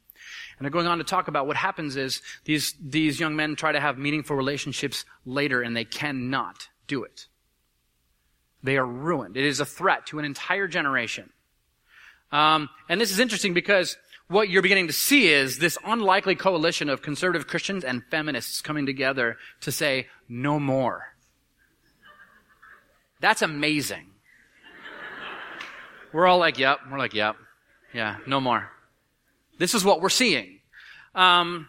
And 0.59 0.65
they're 0.65 0.71
going 0.71 0.87
on 0.87 0.99
to 0.99 1.05
talk 1.05 1.29
about 1.29 1.47
what 1.47 1.57
happens 1.57 1.97
is 1.97 2.23
these, 2.45 2.75
these 2.81 3.21
young 3.21 3.37
men 3.37 3.55
try 3.55 3.73
to 3.73 3.81
have 3.81 3.99
meaningful 3.99 4.37
relationships 4.37 5.05
later 5.25 5.63
and 5.63 5.77
they 5.77 5.85
cannot 5.85 6.69
do 6.87 7.05
it. 7.05 7.27
They 8.63 8.77
are 8.77 8.87
ruined. 8.87 9.37
It 9.37 9.45
is 9.45 9.61
a 9.61 9.67
threat 9.67 10.07
to 10.07 10.19
an 10.19 10.25
entire 10.25 10.67
generation. 10.67 11.31
Um, 12.33 12.69
and 12.89 13.01
this 13.01 13.13
is 13.13 13.21
interesting 13.21 13.55
because 13.55 13.97
what 14.29 14.49
you're 14.49 14.63
beginning 14.63 14.89
to 14.89 14.93
see 14.93 15.29
is 15.29 15.59
this 15.59 15.79
unlikely 15.85 16.35
coalition 16.35 16.89
of 16.89 17.03
conservative 17.03 17.47
Christians 17.47 17.85
and 17.85 18.03
feminists 18.11 18.61
coming 18.61 18.87
together 18.87 19.37
to 19.61 19.71
say, 19.71 20.09
no 20.29 20.59
more. 20.59 21.16
That's 23.21 23.43
amazing. 23.43 24.07
We're 26.13 26.27
all 26.27 26.39
like, 26.39 26.59
yep. 26.59 26.79
We're 26.91 26.99
like, 26.99 27.15
yep. 27.15 27.37
Yeah, 27.93 28.17
no 28.27 28.41
more. 28.41 28.71
This 29.59 29.75
is 29.75 29.85
what 29.85 30.01
we're 30.01 30.09
seeing. 30.09 30.61
Um, 31.15 31.69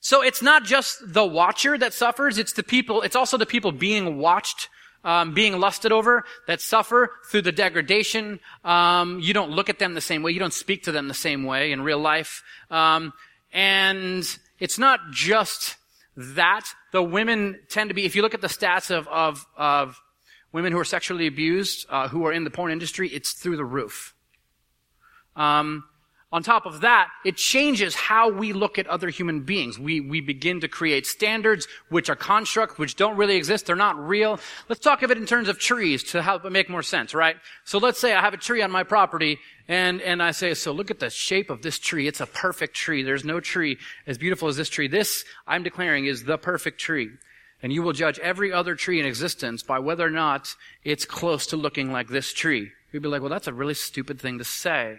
so 0.00 0.22
it's 0.22 0.42
not 0.42 0.64
just 0.64 1.00
the 1.02 1.24
watcher 1.24 1.78
that 1.78 1.94
suffers, 1.94 2.36
it's 2.36 2.52
the 2.52 2.62
people, 2.62 3.00
it's 3.02 3.16
also 3.16 3.38
the 3.38 3.46
people 3.46 3.72
being 3.72 4.18
watched, 4.18 4.68
um, 5.02 5.32
being 5.32 5.58
lusted 5.58 5.92
over 5.92 6.24
that 6.46 6.60
suffer 6.60 7.10
through 7.30 7.42
the 7.42 7.52
degradation. 7.52 8.38
Um, 8.64 9.20
you 9.20 9.32
don't 9.32 9.50
look 9.50 9.70
at 9.70 9.78
them 9.78 9.94
the 9.94 10.02
same 10.02 10.22
way. 10.22 10.32
You 10.32 10.40
don't 10.40 10.52
speak 10.52 10.84
to 10.84 10.92
them 10.92 11.08
the 11.08 11.14
same 11.14 11.44
way 11.44 11.72
in 11.72 11.80
real 11.80 11.98
life. 11.98 12.42
Um, 12.70 13.14
and 13.52 14.24
it's 14.58 14.78
not 14.78 15.00
just 15.10 15.76
that. 16.16 16.66
The 16.92 17.02
women 17.02 17.60
tend 17.70 17.88
to 17.88 17.94
be, 17.94 18.04
if 18.04 18.14
you 18.14 18.20
look 18.20 18.34
at 18.34 18.42
the 18.42 18.48
stats 18.48 18.90
of, 18.90 19.08
of, 19.08 19.46
of 19.56 19.98
women 20.54 20.72
who 20.72 20.78
are 20.78 20.84
sexually 20.84 21.26
abused, 21.26 21.84
uh, 21.90 22.06
who 22.08 22.24
are 22.24 22.32
in 22.32 22.44
the 22.44 22.50
porn 22.50 22.70
industry, 22.70 23.08
it's 23.08 23.32
through 23.32 23.56
the 23.56 23.64
roof. 23.64 24.14
Um, 25.34 25.82
on 26.30 26.44
top 26.44 26.64
of 26.64 26.80
that, 26.82 27.08
it 27.24 27.36
changes 27.36 27.94
how 27.96 28.30
we 28.30 28.52
look 28.52 28.78
at 28.78 28.86
other 28.86 29.08
human 29.08 29.40
beings. 29.40 29.78
We, 29.80 30.00
we 30.00 30.20
begin 30.20 30.60
to 30.60 30.68
create 30.68 31.06
standards 31.06 31.66
which 31.90 32.08
are 32.08 32.16
constructs, 32.16 32.78
which 32.78 32.94
don't 32.94 33.16
really 33.16 33.36
exist. 33.36 33.66
They're 33.66 33.76
not 33.76 33.98
real. 33.98 34.38
Let's 34.68 34.80
talk 34.80 35.02
of 35.02 35.10
it 35.10 35.18
in 35.18 35.26
terms 35.26 35.48
of 35.48 35.58
trees 35.58 36.04
to 36.12 36.22
help 36.22 36.44
make 36.44 36.70
more 36.70 36.82
sense, 36.82 37.14
right? 37.14 37.36
So 37.64 37.78
let's 37.78 38.00
say 38.00 38.14
I 38.14 38.20
have 38.20 38.34
a 38.34 38.36
tree 38.36 38.62
on 38.62 38.70
my 38.70 38.84
property 38.84 39.38
and, 39.66 40.00
and 40.02 40.22
I 40.22 40.30
say, 40.30 40.54
so 40.54 40.70
look 40.70 40.90
at 40.90 41.00
the 41.00 41.10
shape 41.10 41.50
of 41.50 41.62
this 41.62 41.80
tree. 41.80 42.06
It's 42.06 42.20
a 42.20 42.26
perfect 42.26 42.74
tree. 42.74 43.02
There's 43.02 43.24
no 43.24 43.40
tree 43.40 43.78
as 44.06 44.18
beautiful 44.18 44.46
as 44.46 44.56
this 44.56 44.68
tree. 44.68 44.86
This, 44.86 45.24
I'm 45.48 45.64
declaring, 45.64 46.06
is 46.06 46.24
the 46.24 46.38
perfect 46.38 46.80
tree 46.80 47.10
and 47.62 47.72
you 47.72 47.82
will 47.82 47.92
judge 47.92 48.18
every 48.18 48.52
other 48.52 48.74
tree 48.74 49.00
in 49.00 49.06
existence 49.06 49.62
by 49.62 49.78
whether 49.78 50.06
or 50.06 50.10
not 50.10 50.54
it's 50.84 51.04
close 51.04 51.46
to 51.46 51.56
looking 51.56 51.92
like 51.92 52.08
this 52.08 52.32
tree. 52.32 52.70
You'd 52.92 53.02
be 53.02 53.08
like, 53.08 53.22
well, 53.22 53.30
that's 53.30 53.48
a 53.48 53.52
really 53.52 53.74
stupid 53.74 54.20
thing 54.20 54.38
to 54.38 54.44
say. 54.44 54.98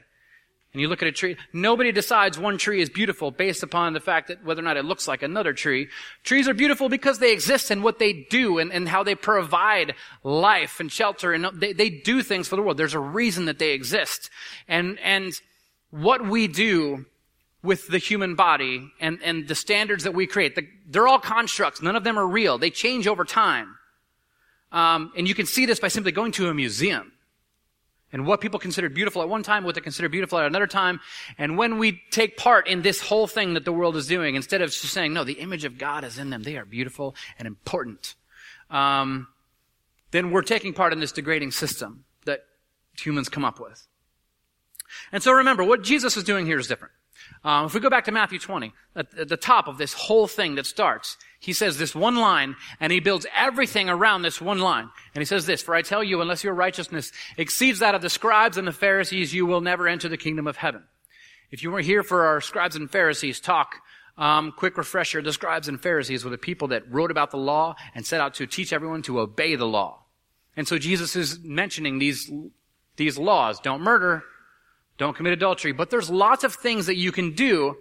And 0.75 0.81
you 0.81 0.89
look 0.89 1.01
at 1.01 1.07
a 1.07 1.13
tree, 1.13 1.37
nobody 1.53 1.93
decides 1.93 2.37
one 2.37 2.57
tree 2.57 2.81
is 2.81 2.89
beautiful 2.89 3.31
based 3.31 3.63
upon 3.63 3.93
the 3.93 4.01
fact 4.01 4.27
that 4.27 4.43
whether 4.43 4.59
or 4.59 4.65
not 4.65 4.75
it 4.75 4.83
looks 4.83 5.07
like 5.07 5.23
another 5.23 5.53
tree. 5.53 5.87
Trees 6.25 6.49
are 6.49 6.53
beautiful 6.53 6.89
because 6.89 7.19
they 7.19 7.31
exist 7.31 7.71
and 7.71 7.81
what 7.81 7.97
they 7.97 8.11
do 8.29 8.59
and, 8.59 8.73
and 8.73 8.89
how 8.89 9.01
they 9.01 9.15
provide 9.15 9.95
life 10.21 10.81
and 10.81 10.91
shelter 10.91 11.31
and 11.31 11.45
they, 11.53 11.71
they 11.71 11.89
do 11.89 12.21
things 12.21 12.49
for 12.49 12.57
the 12.57 12.61
world. 12.61 12.75
There's 12.75 12.93
a 12.93 12.99
reason 12.99 13.45
that 13.45 13.57
they 13.57 13.71
exist. 13.71 14.29
And, 14.67 14.99
and 14.99 15.39
what 15.91 16.27
we 16.27 16.47
do 16.47 17.05
with 17.65 17.88
the 17.88 17.97
human 17.97 18.36
body 18.36 18.91
and, 18.99 19.19
and 19.23 19.47
the 19.47 19.56
standards 19.56 20.04
that 20.04 20.13
we 20.13 20.28
create. 20.28 20.56
The, 20.56 20.67
they're 20.88 21.08
all 21.08 21.19
constructs. 21.19 21.82
None 21.82 21.95
of 21.95 22.04
them 22.04 22.17
are 22.17 22.28
real. 22.28 22.58
They 22.58 22.69
change 22.69 23.08
over 23.08 23.25
time. 23.25 23.75
Um, 24.71 25.12
and 25.17 25.28
you 25.28 25.36
can 25.36 25.45
see 25.45 25.65
this 25.65 25.80
by 25.80 25.88
simply 25.88 26.12
going 26.12 26.32
to 26.34 26.49
a 26.49 26.54
museum 26.54 27.12
and 28.12 28.25
what 28.25 28.39
people 28.39 28.60
considered 28.60 28.93
beautiful 28.93 29.21
at 29.21 29.28
one 29.28 29.43
time, 29.43 29.63
what 29.63 29.75
they 29.75 29.82
consider 29.82 30.08
beautiful 30.08 30.39
at 30.39 30.45
another 30.45 30.67
time. 30.67 30.99
And 31.38 31.58
when 31.58 31.80
we 31.80 32.01
take 32.12 32.38
part 32.38 32.67
in 32.67 32.82
this 32.82 33.01
whole 33.01 33.28
thing 33.28 33.56
that 33.56 33.65
the 33.65 33.73
world 33.73 33.97
is 33.97 34.08
doing, 34.08 34.36
instead 34.36 34.62
of 34.62 34.69
just 34.71 34.93
saying, 34.93 35.13
no, 35.13 35.23
the 35.23 35.34
image 35.34 35.65
of 35.65 35.78
God 35.78 36.04
is 36.04 36.17
in 36.17 36.30
them, 36.30 36.43
they 36.43 36.56
are 36.56 36.65
beautiful 36.65 37.15
and 37.38 37.45
important, 37.45 38.15
um, 38.69 39.28
then 40.12 40.32
we're 40.32 40.43
taking 40.43 40.73
part 40.73 40.93
in 40.93 40.99
this 40.99 41.12
degrading 41.12 41.51
system 41.51 42.06
that 42.25 42.45
humans 42.97 43.28
come 43.28 43.43
up 43.43 43.60
with. 43.60 43.86
And 45.12 45.21
so 45.21 45.34
remember, 45.34 45.63
what 45.63 45.84
Jesus 45.84 46.15
is 46.15 46.23
doing 46.23 46.45
here 46.45 46.58
is 46.58 46.67
different. 46.67 46.93
Um, 47.45 47.67
if 47.67 47.75
we 47.75 47.79
go 47.79 47.91
back 47.91 48.05
to 48.05 48.12
Matthew 48.12 48.39
20, 48.39 48.73
at, 48.95 49.15
at 49.19 49.29
the 49.29 49.38
top 49.38 49.67
of 49.67 49.77
this 49.77 49.93
whole 49.93 50.25
thing 50.25 50.55
that 50.55 50.65
starts, 50.65 51.15
he 51.39 51.53
says 51.53 51.77
this 51.77 51.93
one 51.93 52.15
line, 52.15 52.55
and 52.79 52.91
he 52.91 52.99
builds 52.99 53.27
everything 53.36 53.88
around 53.88 54.23
this 54.23 54.41
one 54.41 54.58
line. 54.58 54.89
And 55.13 55.21
he 55.21 55.25
says 55.25 55.45
this, 55.45 55.62
For 55.62 55.75
I 55.75 55.84
tell 55.84 56.03
you, 56.03 56.21
unless 56.21 56.43
your 56.43 56.55
righteousness 56.55 57.12
exceeds 57.38 57.79
that 57.79 57.93
of 57.93 58.01
the 58.01 58.10
scribes 58.10 58.58
and 58.58 58.67
the 58.67 58.71
Pharisees, 58.71 59.31
you 59.31 59.45
will 59.45 59.62
never 59.62 59.88
enter 59.88 60.10
the 60.10 60.17
kingdom 60.17 60.47
of 60.47 60.58
heaven. 60.58 60.86
If 61.51 61.62
you 61.62 61.69
were 61.69 61.81
here 61.81 62.01
for 62.01 62.25
our 62.25 62.41
scribes 62.41 62.75
and 62.75 62.89
Pharisees 62.89 63.39
talk, 63.39 63.75
um, 64.17 64.51
quick 64.51 64.75
refresher, 64.75 65.21
the 65.21 65.31
scribes 65.31 65.67
and 65.67 65.79
Pharisees 65.79 66.23
were 66.23 66.31
the 66.31 66.39
people 66.39 66.69
that 66.69 66.91
wrote 66.91 67.12
about 67.12 67.29
the 67.29 67.38
law 67.38 67.75
and 67.93 68.08
set 68.08 68.21
out 68.21 68.34
to 68.36 68.47
teach 68.47 68.73
everyone 68.73 69.03
to 69.03 69.19
obey 69.19 69.55
the 69.55 69.67
law. 69.67 70.03
And 70.58 70.67
so 70.67 70.79
Jesus 70.79 71.15
is 71.15 71.39
mentioning 71.43 71.99
these, 71.99 72.31
these 72.95 73.19
laws. 73.19 73.60
Don't 73.60 73.81
murder, 73.81 74.23
don't 74.97 75.15
commit 75.15 75.34
adultery. 75.34 75.71
But 75.71 75.89
there's 75.89 76.10
lots 76.10 76.43
of 76.43 76.53
things 76.53 76.86
that 76.86 76.95
you 76.95 77.12
can 77.12 77.34
do 77.34 77.77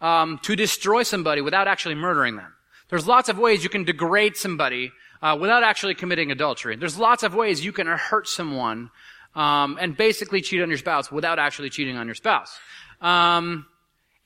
um, 0.00 0.38
to 0.42 0.56
destroy 0.56 1.02
somebody 1.02 1.40
without 1.40 1.68
actually 1.68 1.94
murdering 1.94 2.36
them. 2.36 2.52
There's 2.88 3.06
lots 3.06 3.28
of 3.28 3.38
ways 3.38 3.64
you 3.64 3.70
can 3.70 3.84
degrade 3.84 4.36
somebody 4.36 4.92
uh, 5.22 5.36
without 5.40 5.62
actually 5.62 5.94
committing 5.94 6.30
adultery. 6.30 6.76
There's 6.76 6.98
lots 6.98 7.22
of 7.22 7.34
ways 7.34 7.64
you 7.64 7.72
can 7.72 7.86
hurt 7.86 8.28
someone 8.28 8.90
um, 9.34 9.78
and 9.80 9.96
basically 9.96 10.40
cheat 10.40 10.62
on 10.62 10.68
your 10.68 10.78
spouse 10.78 11.10
without 11.10 11.38
actually 11.38 11.70
cheating 11.70 11.96
on 11.96 12.06
your 12.06 12.14
spouse. 12.14 12.56
Um, 13.00 13.66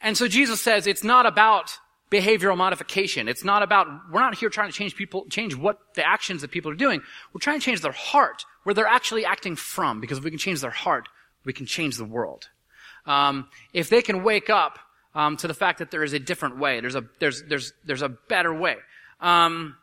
and 0.01 0.17
so 0.17 0.29
Jesus 0.29 0.61
says 0.61 0.87
it's 0.87 1.05
not 1.05 1.27
about 1.27 1.79
behavioral 2.11 2.57
modification. 2.57 3.29
It's 3.29 3.45
not 3.45 3.63
about, 3.63 3.87
we're 4.11 4.21
not 4.21 4.35
here 4.35 4.49
trying 4.49 4.71
to 4.71 4.77
change 4.77 4.97
people, 4.97 5.27
change 5.31 5.55
what 5.55 5.79
the 5.95 6.07
actions 6.07 6.41
that 6.43 6.51
people 6.51 6.71
are 6.71 6.77
doing. 6.77 7.03
We're 7.33 7.41
trying 7.41 7.61
to 7.61 7.65
change 7.65 7.81
their 7.81 7.93
heart, 7.93 8.45
where 8.65 8.75
they're 8.75 8.87
actually 8.87 9.25
acting 9.25 9.57
from, 9.57 10.01
because 10.01 10.19
if 10.19 10.25
we 10.25 10.31
can 10.31 10.39
change 10.39 10.61
their 10.61 10.71
heart, 10.71 11.09
we 11.49 11.55
can 11.55 11.65
change 11.65 11.97
the 11.97 12.05
world. 12.05 12.47
Um, 13.07 13.49
if 13.73 13.89
they 13.89 14.03
can 14.03 14.23
wake 14.23 14.51
up 14.51 14.79
um, 15.15 15.39
to 15.39 15.49
the 15.49 15.55
fact 15.55 15.79
that 15.79 15.91
there 15.91 16.05
is 16.05 16.13
a 16.13 16.19
different 16.19 16.59
way. 16.59 16.81
There's 16.81 16.95
a 16.95 17.05
there's 17.21 17.43
there's 17.45 17.73
there's 17.87 18.03
a 18.03 18.11
better 18.11 18.53
way. 18.53 18.77
Um, 19.19 19.77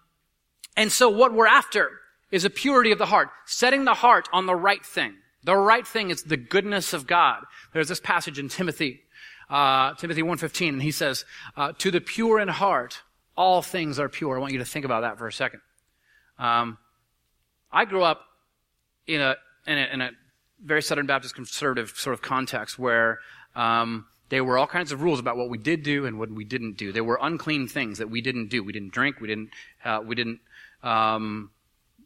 and 0.77 0.91
so 0.91 1.09
what 1.09 1.33
we're 1.33 1.47
after 1.47 1.89
is 2.29 2.45
a 2.45 2.51
purity 2.51 2.91
of 2.91 2.99
the 2.99 3.07
heart, 3.07 3.29
setting 3.47 3.83
the 3.83 3.95
heart 3.95 4.29
on 4.31 4.45
the 4.45 4.55
right 4.55 4.85
thing. 4.85 5.15
The 5.43 5.57
right 5.57 5.85
thing 5.87 6.11
is 6.11 6.21
the 6.21 6.37
goodness 6.37 6.93
of 6.93 7.07
God. 7.07 7.43
There's 7.73 7.87
this 7.87 7.99
passage 7.99 8.37
in 8.37 8.47
Timothy, 8.47 9.01
uh, 9.49 9.95
Timothy 9.95 10.21
1.15, 10.21 10.69
and 10.69 10.81
he 10.81 10.91
says, 10.91 11.25
uh, 11.57 11.71
to 11.79 11.91
the 11.91 12.01
pure 12.01 12.39
in 12.39 12.47
heart, 12.47 13.01
all 13.35 13.61
things 13.61 13.99
are 13.99 14.09
pure. 14.09 14.37
I 14.37 14.39
want 14.39 14.53
you 14.53 14.59
to 14.59 14.65
think 14.65 14.85
about 14.85 15.01
that 15.01 15.17
for 15.17 15.27
a 15.27 15.33
second. 15.33 15.61
Um, 16.39 16.77
I 17.71 17.85
grew 17.85 18.03
up 18.03 18.21
in 19.07 19.21
a, 19.21 19.35
in 19.67 19.77
a, 19.77 19.93
in 19.93 20.01
a 20.01 20.11
very 20.63 20.81
Southern 20.81 21.05
Baptist 21.05 21.35
conservative 21.35 21.93
sort 21.95 22.13
of 22.13 22.21
context 22.21 22.79
where 22.79 23.19
um, 23.55 24.05
there 24.29 24.43
were 24.43 24.57
all 24.57 24.67
kinds 24.67 24.91
of 24.91 25.01
rules 25.01 25.19
about 25.19 25.37
what 25.37 25.49
we 25.49 25.57
did 25.57 25.83
do 25.83 26.05
and 26.05 26.19
what 26.19 26.29
we 26.31 26.43
didn't 26.43 26.77
do. 26.77 26.91
There 26.91 27.03
were 27.03 27.19
unclean 27.21 27.67
things 27.67 27.99
that 27.99 28.09
we 28.09 28.21
didn't 28.21 28.47
do. 28.49 28.63
We 28.63 28.73
didn't 28.73 28.91
drink. 28.91 29.19
We 29.19 29.27
didn't. 29.27 29.49
Uh, 29.83 30.01
we 30.05 30.15
didn't 30.15 30.39
um, 30.83 31.51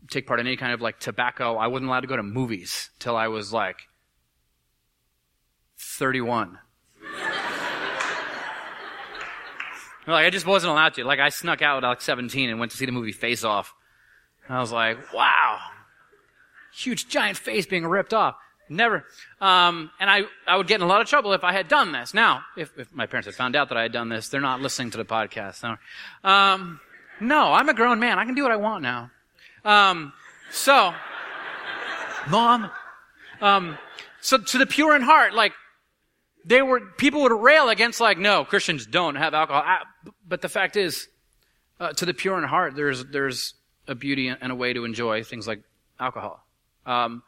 take 0.10 0.28
part 0.28 0.40
in 0.40 0.48
any 0.48 0.58
kind 0.58 0.74
of 0.74 0.82
like 0.82 1.00
tobacco. 1.00 1.56
I 1.56 1.68
wasn't 1.68 1.90
allowed 1.90 2.02
to 2.02 2.08
go 2.08 2.18
to 2.18 2.24
movies 2.24 2.90
till 3.00 3.16
I 3.16 3.28
was 3.28 3.54
like 3.54 3.78
31. 5.78 6.60
like 10.08 10.26
I 10.26 10.30
just 10.30 10.46
wasn't 10.46 10.72
allowed 10.72 10.96
to. 10.96 11.04
Like 11.04 11.20
I 11.20 11.30
snuck 11.30 11.62
out 11.62 11.84
at 11.84 11.88
like 11.88 12.02
17 12.02 12.50
and 12.50 12.60
went 12.60 12.72
to 12.72 12.78
see 12.78 12.86
the 12.86 12.92
movie 12.92 13.12
Face 13.12 13.44
Off. 13.44 13.74
And 14.48 14.58
I 14.58 14.60
was 14.60 14.72
like, 14.72 15.14
wow, 15.14 15.49
huge 16.80 17.08
giant 17.08 17.38
face 17.38 17.66
being 17.66 17.86
ripped 17.86 18.14
off. 18.14 18.36
Never. 18.70 19.06
Um, 19.42 19.90
and 20.00 20.10
I, 20.10 20.22
I 20.46 20.56
would 20.56 20.68
get 20.68 20.76
in 20.76 20.82
a 20.82 20.86
lot 20.86 21.02
of 21.02 21.08
trouble 21.08 21.34
if 21.34 21.44
I 21.44 21.52
had 21.54 21.68
done 21.68 21.92
this. 21.92 22.14
Now, 22.14 22.44
if, 22.56 22.72
if 22.78 22.94
my 22.94 23.08
parents 23.08 23.26
had 23.26 23.36
found 23.36 23.56
out 23.56 23.70
that 23.70 23.78
I 23.78 23.82
had 23.82 23.92
done 23.92 24.10
this, 24.10 24.30
they're 24.30 24.42
not 24.42 24.62
listening 24.62 24.92
to 24.92 24.98
the 24.98 25.06
podcast. 25.06 25.56
So, 25.56 25.76
um, 26.24 26.80
no, 27.20 27.52
I'm 27.52 27.68
a 27.68 27.74
grown 27.74 28.00
man. 28.00 28.20
I 28.20 28.26
can 28.26 28.36
do 28.36 28.44
what 28.44 28.52
I 28.52 28.58
want 28.58 28.84
now. 28.84 29.10
Um, 29.66 30.14
so, 30.52 30.94
mom, 32.30 32.70
um, 33.42 33.78
so 34.22 34.38
to 34.38 34.58
the 34.60 34.68
pure 34.68 34.96
in 34.96 35.02
heart, 35.02 35.34
like, 35.34 35.54
they 36.46 36.62
were, 36.62 36.80
people 36.80 37.24
would 37.24 37.34
rail 37.34 37.70
against 37.70 38.00
like, 38.00 38.18
no, 38.18 38.46
Christians 38.46 38.86
don't 38.86 39.16
have 39.16 39.34
alcohol. 39.34 39.64
I, 39.66 39.80
but 40.28 40.42
the 40.42 40.50
fact 40.50 40.78
is, 40.78 41.08
uh, 41.80 41.94
to 41.94 42.06
the 42.06 42.14
pure 42.14 42.38
in 42.38 42.44
heart, 42.44 42.76
there's, 42.76 43.04
there's 43.06 43.56
a 43.88 43.96
beauty 43.96 44.28
and 44.28 44.52
a 44.52 44.56
way 44.56 44.74
to 44.74 44.86
enjoy 44.86 45.24
things 45.24 45.48
like 45.48 45.62
alcohol. 46.00 46.46
Um, 46.90 47.24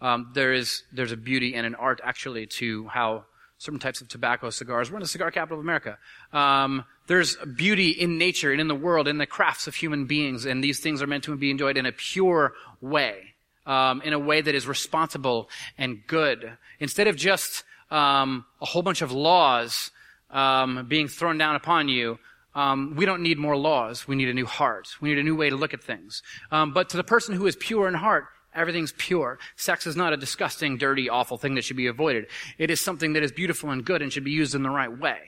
um, 0.00 0.30
there 0.34 0.52
is 0.52 0.82
there's 0.92 1.12
a 1.12 1.16
beauty 1.16 1.54
and 1.54 1.66
an 1.66 1.74
art 1.74 2.00
actually 2.04 2.46
to 2.46 2.86
how 2.88 3.24
certain 3.58 3.80
types 3.80 4.02
of 4.02 4.08
tobacco 4.08 4.50
cigars. 4.50 4.90
We're 4.90 4.98
in 4.98 5.02
the 5.02 5.08
cigar 5.08 5.30
capital 5.30 5.58
of 5.58 5.64
America. 5.64 5.96
Um, 6.32 6.84
there's 7.06 7.36
beauty 7.56 7.90
in 7.90 8.18
nature 8.18 8.52
and 8.52 8.60
in 8.60 8.68
the 8.68 8.74
world, 8.74 9.08
in 9.08 9.16
the 9.16 9.26
crafts 9.26 9.66
of 9.66 9.74
human 9.74 10.04
beings, 10.04 10.44
and 10.44 10.62
these 10.62 10.80
things 10.80 11.00
are 11.00 11.06
meant 11.06 11.24
to 11.24 11.36
be 11.36 11.50
enjoyed 11.50 11.78
in 11.78 11.86
a 11.86 11.92
pure 11.92 12.52
way, 12.82 13.34
um, 13.64 14.02
in 14.02 14.12
a 14.12 14.18
way 14.18 14.42
that 14.42 14.54
is 14.54 14.66
responsible 14.66 15.48
and 15.78 16.06
good, 16.06 16.58
instead 16.80 17.06
of 17.06 17.16
just 17.16 17.64
um, 17.90 18.44
a 18.60 18.66
whole 18.66 18.82
bunch 18.82 19.00
of 19.00 19.12
laws 19.12 19.90
um, 20.30 20.86
being 20.88 21.08
thrown 21.08 21.38
down 21.38 21.56
upon 21.56 21.88
you. 21.88 22.18
Um, 22.54 22.94
we 22.96 23.04
don't 23.04 23.22
need 23.22 23.38
more 23.38 23.56
laws. 23.56 24.08
We 24.08 24.16
need 24.16 24.28
a 24.28 24.34
new 24.34 24.46
heart. 24.46 24.88
We 25.02 25.10
need 25.10 25.18
a 25.18 25.22
new 25.22 25.36
way 25.36 25.50
to 25.50 25.56
look 25.56 25.74
at 25.74 25.82
things. 25.82 26.22
Um, 26.50 26.72
but 26.72 26.88
to 26.90 26.96
the 26.96 27.04
person 27.04 27.34
who 27.34 27.46
is 27.46 27.54
pure 27.54 27.86
in 27.86 27.92
heart, 27.92 28.24
Everything's 28.56 28.92
pure. 28.96 29.38
Sex 29.56 29.86
is 29.86 29.96
not 29.96 30.12
a 30.12 30.16
disgusting, 30.16 30.78
dirty, 30.78 31.08
awful 31.08 31.38
thing 31.38 31.54
that 31.54 31.64
should 31.64 31.76
be 31.76 31.86
avoided. 31.86 32.26
It 32.58 32.70
is 32.70 32.80
something 32.80 33.12
that 33.12 33.22
is 33.22 33.32
beautiful 33.32 33.70
and 33.70 33.84
good 33.84 34.02
and 34.02 34.12
should 34.12 34.24
be 34.24 34.30
used 34.30 34.54
in 34.54 34.62
the 34.62 34.70
right 34.70 34.98
way. 34.98 35.18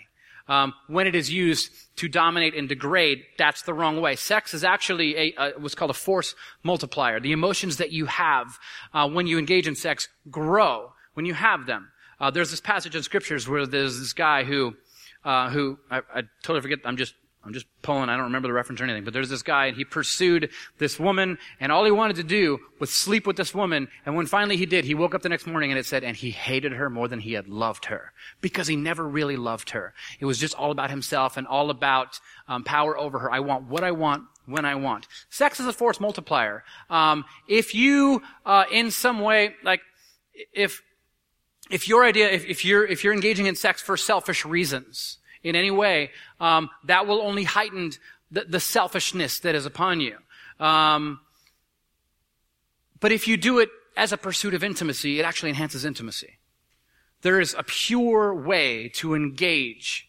Um, 0.49 0.73
when 0.87 1.07
it 1.07 1.15
is 1.15 1.31
used 1.31 1.71
to 1.97 2.09
dominate 2.09 2.55
and 2.55 2.69
degrade, 2.69 3.23
that's 3.37 3.63
the 3.63 3.75
wrong 3.75 4.01
way. 4.01 4.17
Sex 4.17 4.55
is 4.55 4.65
actually 4.65 5.15
a, 5.17 5.35
a 5.37 5.53
what's 5.59 5.75
called 5.75 5.91
a 5.91 5.95
force 5.95 6.35
multiplier. 6.63 7.21
The 7.21 7.33
emotions 7.33 7.77
that 7.77 7.93
you 7.93 8.07
have 8.07 8.59
uh, 8.95 9.09
when 9.11 9.27
you 9.27 9.39
engage 9.39 9.69
in 9.69 9.75
sex 9.75 10.09
grow 10.31 10.93
when 11.13 11.27
you 11.27 11.35
have 11.35 11.67
them. 11.67 11.91
Uh, 12.19 12.31
there's 12.31 12.51
this 12.51 12.61
passage 12.61 12.97
in 12.97 13.03
scriptures 13.03 13.47
where 13.47 13.67
there's 13.67 13.99
this 13.99 14.13
guy 14.13 14.45
who, 14.45 14.75
uh, 15.25 15.51
who 15.51 15.79
I, 15.91 15.99
I 16.15 16.23
totally 16.43 16.63
forget. 16.63 16.79
I'm 16.85 16.97
just 16.97 17.15
I'm 17.49 17.55
just 17.55 17.67
pulling, 17.81 18.11
I 18.11 18.17
don't 18.17 18.27
remember 18.27 18.47
the 18.47 18.53
reference 18.53 18.79
or 18.79 18.85
anything, 18.85 19.05
but 19.05 19.15
there's 19.15 19.31
this 19.31 19.43
guy 19.43 19.67
and 19.67 19.77
he 19.77 19.85
pursued 19.87 20.51
this 20.77 21.01
woman 21.01 21.39
and 21.61 21.73
all 21.73 21.83
he 21.87 21.91
wanted 21.91 22.17
to 22.17 22.23
do 22.23 22.59
was 22.79 22.91
sleep 22.91 23.27
with 23.27 23.37
this 23.37 23.55
woman. 23.55 23.89
And 24.05 24.15
when 24.15 24.27
finally 24.27 24.59
he 24.59 24.67
did, 24.67 24.85
he 24.85 24.95
woke 24.95 25.15
up 25.15 25.23
the 25.23 25.31
next 25.31 25.47
morning 25.47 25.71
and 25.71 25.79
it 25.79 25.87
said, 25.87 26.05
and 26.05 26.15
he 26.15 26.31
hated 26.31 26.73
her 26.73 26.91
more 26.91 27.09
than 27.09 27.21
he 27.21 27.33
had 27.33 27.49
loved 27.49 27.87
her 27.87 28.13
because 28.43 28.67
he 28.69 28.77
never 28.77 29.09
really 29.09 29.39
loved 29.39 29.71
her. 29.71 29.95
It 30.21 30.27
was 30.27 30.37
just 30.37 30.55
all 30.57 30.71
about 30.71 30.91
himself 30.91 31.39
and 31.39 31.47
all 31.47 31.71
about 31.71 32.21
um, 32.49 32.65
power 32.65 32.99
over 32.99 33.19
her. 33.21 33.33
I 33.33 33.41
want 33.41 33.65
what 33.65 33.83
I 33.83 33.93
want 33.93 34.25
when 34.45 34.67
I 34.67 34.75
want. 34.75 35.07
Sex 35.31 35.59
is 35.59 35.67
a 35.67 35.73
force 35.73 36.01
multiplier. 36.01 36.65
Um, 36.91 37.25
if 37.49 37.75
you, 37.75 38.23
uh, 38.45 38.65
in 38.71 38.91
some 38.91 39.21
way, 39.21 39.55
like, 39.65 39.81
if, 40.53 40.83
if 41.71 41.89
your 41.89 42.05
idea, 42.05 42.29
if, 42.31 42.45
if 42.45 42.65
you're, 42.65 42.85
if 42.85 43.05
you're 43.05 43.15
engaging 43.15 43.47
in 43.47 43.55
sex 43.55 43.81
for 43.81 43.97
selfish 43.97 44.45
reasons, 44.45 45.19
in 45.43 45.57
any 45.57 45.71
way, 45.71 46.11
um, 46.41 46.71
that 46.85 47.07
will 47.07 47.21
only 47.21 47.45
heighten 47.45 47.93
the, 48.31 48.45
the, 48.45 48.61
selfishness 48.61 49.41
that 49.41 49.55
is 49.55 49.67
upon 49.67 50.01
you. 50.01 50.17
Um, 50.61 51.21
but 53.01 53.13
if 53.13 53.29
you 53.29 53.37
do 53.37 53.59
it 53.59 53.71
as 53.97 54.13
a 54.13 54.17
pursuit 54.17 54.55
of 54.55 54.63
intimacy, 54.63 55.21
it 55.21 55.25
actually 55.25 55.51
enhances 55.51 55.85
intimacy. 55.85 56.39
There 57.23 57.41
is 57.41 57.55
a 57.59 57.63
pure 57.63 58.35
way 58.35 58.89
to 58.95 59.15
engage 59.15 60.09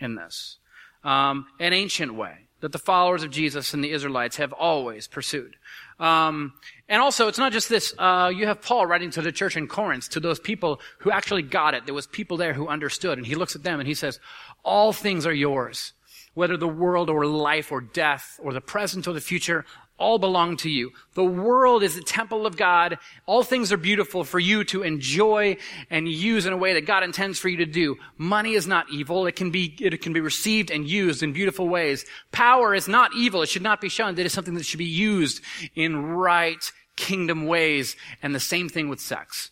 in 0.00 0.14
this, 0.14 0.58
um, 1.04 1.46
an 1.60 1.72
ancient 1.72 2.14
way 2.14 2.48
that 2.60 2.72
the 2.72 2.78
followers 2.78 3.22
of 3.22 3.30
Jesus 3.30 3.72
and 3.72 3.82
the 3.82 3.92
Israelites 3.92 4.36
have 4.36 4.52
always 4.52 5.06
pursued. 5.06 5.56
Um, 5.98 6.52
and 6.88 7.02
also, 7.02 7.28
it's 7.28 7.38
not 7.38 7.52
just 7.52 7.68
this. 7.68 7.92
Uh, 7.98 8.32
you 8.34 8.46
have 8.46 8.62
Paul 8.62 8.86
writing 8.86 9.10
to 9.10 9.22
the 9.22 9.32
church 9.32 9.56
in 9.56 9.66
Corinth, 9.66 10.08
to 10.10 10.20
those 10.20 10.38
people 10.38 10.80
who 10.98 11.10
actually 11.10 11.42
got 11.42 11.74
it. 11.74 11.86
There 11.86 11.94
was 11.94 12.06
people 12.06 12.36
there 12.36 12.54
who 12.54 12.68
understood, 12.68 13.18
and 13.18 13.26
he 13.26 13.34
looks 13.34 13.56
at 13.56 13.62
them 13.62 13.80
and 13.80 13.88
he 13.88 13.94
says, 13.94 14.20
"All 14.64 14.92
things 14.92 15.26
are 15.26 15.34
yours, 15.34 15.92
whether 16.34 16.56
the 16.56 16.68
world 16.68 17.10
or 17.10 17.26
life 17.26 17.72
or 17.72 17.80
death 17.80 18.38
or 18.42 18.52
the 18.52 18.60
present 18.60 19.08
or 19.08 19.12
the 19.12 19.20
future 19.20 19.64
all 19.98 20.18
belong 20.18 20.56
to 20.58 20.70
you. 20.70 20.92
The 21.14 21.24
world 21.24 21.82
is 21.82 21.96
the 21.96 22.02
temple 22.02 22.46
of 22.46 22.56
God. 22.56 22.98
All 23.26 23.42
things 23.42 23.72
are 23.72 23.76
beautiful 23.76 24.24
for 24.24 24.38
you 24.38 24.64
to 24.64 24.82
enjoy 24.82 25.56
and 25.90 26.08
use 26.08 26.46
in 26.46 26.52
a 26.52 26.56
way 26.56 26.74
that 26.74 26.86
God 26.86 27.02
intends 27.02 27.38
for 27.38 27.48
you 27.48 27.58
to 27.58 27.66
do. 27.66 27.96
Money 28.16 28.54
is 28.54 28.66
not 28.66 28.90
evil. 28.90 29.26
It 29.26 29.36
can 29.36 29.50
be, 29.50 29.76
it 29.80 30.00
can 30.00 30.12
be 30.12 30.20
received 30.20 30.70
and 30.70 30.88
used 30.88 31.22
in 31.22 31.32
beautiful 31.32 31.68
ways. 31.68 32.06
Power 32.30 32.74
is 32.74 32.88
not 32.88 33.14
evil. 33.14 33.42
It 33.42 33.48
should 33.48 33.62
not 33.62 33.80
be 33.80 33.88
shunned. 33.88 34.18
It 34.18 34.26
is 34.26 34.32
something 34.32 34.54
that 34.54 34.64
should 34.64 34.78
be 34.78 34.84
used 34.84 35.42
in 35.74 36.06
right 36.06 36.70
kingdom 36.96 37.46
ways. 37.46 37.96
And 38.22 38.34
the 38.34 38.40
same 38.40 38.68
thing 38.68 38.88
with 38.88 39.00
sex. 39.00 39.50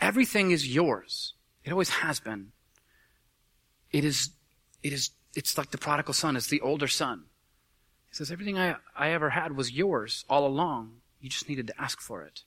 Everything 0.00 0.50
is 0.50 0.74
yours. 0.74 1.34
It 1.64 1.70
always 1.70 1.90
has 1.90 2.20
been. 2.20 2.52
It 3.90 4.04
is, 4.04 4.30
it 4.82 4.92
is, 4.92 5.10
it's 5.36 5.56
like 5.56 5.70
the 5.70 5.78
prodigal 5.78 6.14
son. 6.14 6.36
It's 6.36 6.48
the 6.48 6.60
older 6.60 6.88
son. 6.88 7.24
He 8.14 8.18
says, 8.18 8.30
Everything 8.30 8.60
I, 8.60 8.76
I 8.96 9.10
ever 9.10 9.30
had 9.30 9.56
was 9.56 9.72
yours 9.72 10.24
all 10.30 10.46
along. 10.46 10.92
You 11.20 11.28
just 11.30 11.48
needed 11.48 11.66
to 11.66 11.80
ask 11.80 12.00
for 12.00 12.22
it. 12.22 12.42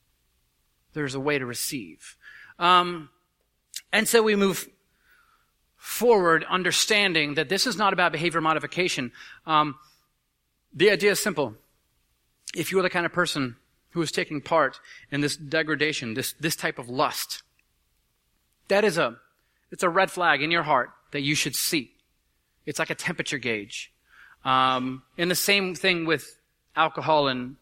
There's 0.94 1.14
a 1.14 1.20
way 1.20 1.38
to 1.38 1.46
receive. 1.46 2.16
Um, 2.58 3.10
and 3.92 4.08
so 4.08 4.24
we 4.24 4.38
move 4.38 4.70
forward 5.76 6.46
understanding 6.48 7.34
that 7.34 7.50
this 7.50 7.68
is 7.68 7.76
not 7.76 7.92
about 7.92 8.14
behavior 8.14 8.40
modification. 8.40 9.12
Um, 9.46 9.76
the 10.74 10.90
idea 10.90 11.12
is 11.12 11.20
simple. 11.20 11.56
If 12.56 12.72
you 12.72 12.80
are 12.80 12.84
the 12.84 12.90
kind 12.90 13.06
of 13.06 13.12
person 13.12 13.58
who 13.90 14.02
is 14.02 14.10
taking 14.10 14.40
part 14.40 14.80
in 15.12 15.20
this 15.20 15.36
degradation, 15.36 16.14
this, 16.14 16.32
this 16.40 16.56
type 16.56 16.80
of 16.80 16.88
lust, 16.88 17.44
that 18.70 18.86
is 18.86 18.98
a, 18.98 19.18
it's 19.70 19.84
a 19.84 19.90
red 19.90 20.12
flag 20.12 20.42
in 20.42 20.50
your 20.50 20.64
heart 20.64 20.92
that 21.12 21.24
you 21.24 21.36
should 21.36 21.58
see. 21.58 21.92
It's 22.66 22.80
like 22.80 22.90
a 22.90 22.96
temperature 22.96 23.38
gauge. 23.38 23.92
Um, 24.48 25.04
and 25.18 25.30
the 25.30 25.36
same 25.36 25.76
thing 25.76 26.06
with 26.06 26.26
alcohol 26.74 27.28
and 27.28 27.58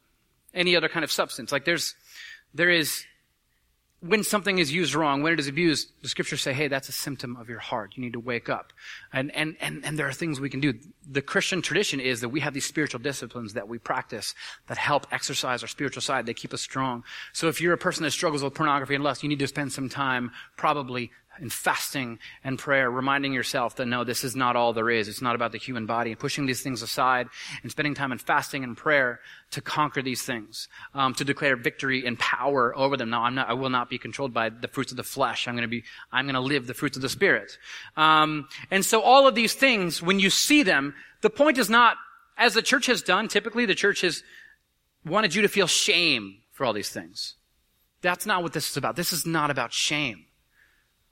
any 0.54 0.76
other 0.76 0.88
kind 0.88 1.04
of 1.04 1.12
substance. 1.12 1.52
Like 1.52 1.66
there's, 1.66 1.96
there 2.54 2.70
is, 2.70 3.04
when 4.02 4.24
something 4.24 4.60
is 4.60 4.72
used 4.72 4.94
wrong, 4.94 5.24
when 5.24 5.34
it 5.34 5.40
is 5.40 5.48
abused, 5.48 5.90
the 6.04 6.10
scriptures 6.10 6.42
say, 6.42 6.54
hey, 6.54 6.68
that's 6.68 6.88
a 6.88 6.92
symptom 6.92 7.38
of 7.38 7.50
your 7.50 7.58
heart. 7.58 7.94
You 7.96 8.04
need 8.04 8.14
to 8.14 8.20
wake 8.20 8.50
up. 8.50 8.72
And, 9.12 9.34
and, 9.34 9.56
and, 9.60 9.84
and 9.84 9.98
there 9.98 10.08
are 10.08 10.14
things 10.14 10.40
we 10.40 10.50
can 10.52 10.60
do. 10.60 10.76
The 11.10 11.24
Christian 11.24 11.64
tradition 11.64 12.00
is 12.00 12.22
that 12.22 12.30
we 12.30 12.42
have 12.42 12.54
these 12.54 12.66
spiritual 12.66 13.00
disciplines 13.00 13.54
that 13.54 13.68
we 13.68 13.80
practice 13.80 14.36
that 14.68 14.78
help 14.78 15.08
exercise 15.12 15.64
our 15.64 15.68
spiritual 15.68 16.04
side. 16.04 16.28
They 16.28 16.36
keep 16.36 16.54
us 16.54 16.62
strong. 16.62 17.04
So 17.34 17.48
if 17.48 17.60
you're 17.60 17.74
a 17.74 17.80
person 17.80 18.04
that 18.04 18.12
struggles 18.12 18.44
with 18.44 18.54
pornography 18.54 18.94
and 18.94 19.04
lust, 19.04 19.24
you 19.24 19.30
need 19.30 19.40
to 19.40 19.48
spend 19.48 19.74
some 19.74 19.90
time 19.90 20.30
probably 20.56 21.10
in 21.40 21.50
fasting 21.50 22.20
and 22.44 22.58
prayer, 22.58 22.90
reminding 22.90 23.34
yourself 23.34 23.76
that 23.76 23.86
no, 23.86 24.04
this 24.04 24.24
is 24.24 24.36
not 24.36 24.56
all 24.56 24.74
there 24.74 24.90
is. 24.90 25.08
It's 25.08 25.22
not 25.22 25.36
about 25.36 25.52
the 25.52 25.58
human 25.58 25.86
body 25.86 26.12
and 26.12 26.20
pushing 26.20 26.46
these 26.46 26.62
things 26.62 26.82
aside 26.82 27.28
and 27.62 27.72
spending 27.72 27.94
time 27.94 28.12
in 28.12 28.18
fasting 28.18 28.64
and 28.64 28.76
prayer 28.76 29.20
to 29.52 29.62
conquer 29.62 30.02
these 30.02 30.22
things, 30.24 30.68
um, 30.94 31.14
to 31.16 31.24
declare 31.24 31.56
victory 31.56 32.06
and 32.06 32.18
power 32.20 32.76
over 32.78 32.98
them. 32.98 33.10
Now, 33.10 33.24
I'm 33.24 33.36
not, 33.36 33.50
I 33.50 33.54
will 33.54 33.70
not 33.70 33.90
be 33.90 33.98
controlled 33.98 34.34
by 34.34 34.50
the 34.50 34.68
fruits 34.68 34.92
of 34.92 34.98
the 34.98 35.04
flesh. 35.04 35.48
I'm 35.48 35.56
going 35.56 35.64
to 35.64 35.68
be, 35.68 35.84
I'm 36.12 36.26
going 36.26 36.36
to 36.36 36.42
live 36.42 36.68
the 36.68 36.74
fruits 36.74 36.96
of 36.98 37.02
the 37.02 37.10
spirit. 37.10 37.58
Um, 37.98 38.48
and 38.72 38.84
so 38.86 39.02
all 39.02 39.28
of 39.28 39.36
these 39.36 39.54
things, 39.54 40.02
when 40.02 40.20
you 40.20 40.30
see 40.30 40.64
them, 40.64 40.94
the 41.22 41.30
point 41.30 41.58
is 41.58 41.70
not, 41.70 41.98
as 42.38 42.54
the 42.54 42.62
church 42.62 42.86
has 42.88 43.02
done, 43.02 43.28
typically 43.28 43.66
the 43.66 43.76
church 43.76 44.02
has 44.02 44.24
wanted 45.06 45.36
you 45.36 45.42
to 45.44 45.48
feel 45.48 45.68
shame 45.68 46.38
for 46.52 46.66
all 46.66 46.74
these 46.74 46.90
things. 46.90 47.36
That's 48.02 48.26
not 48.26 48.44
what 48.44 48.54
this 48.54 48.70
is 48.70 48.78
about. 48.78 48.96
This 48.96 49.14
is 49.14 49.26
not 49.26 49.50
about 49.50 49.74
shame. 49.74 50.26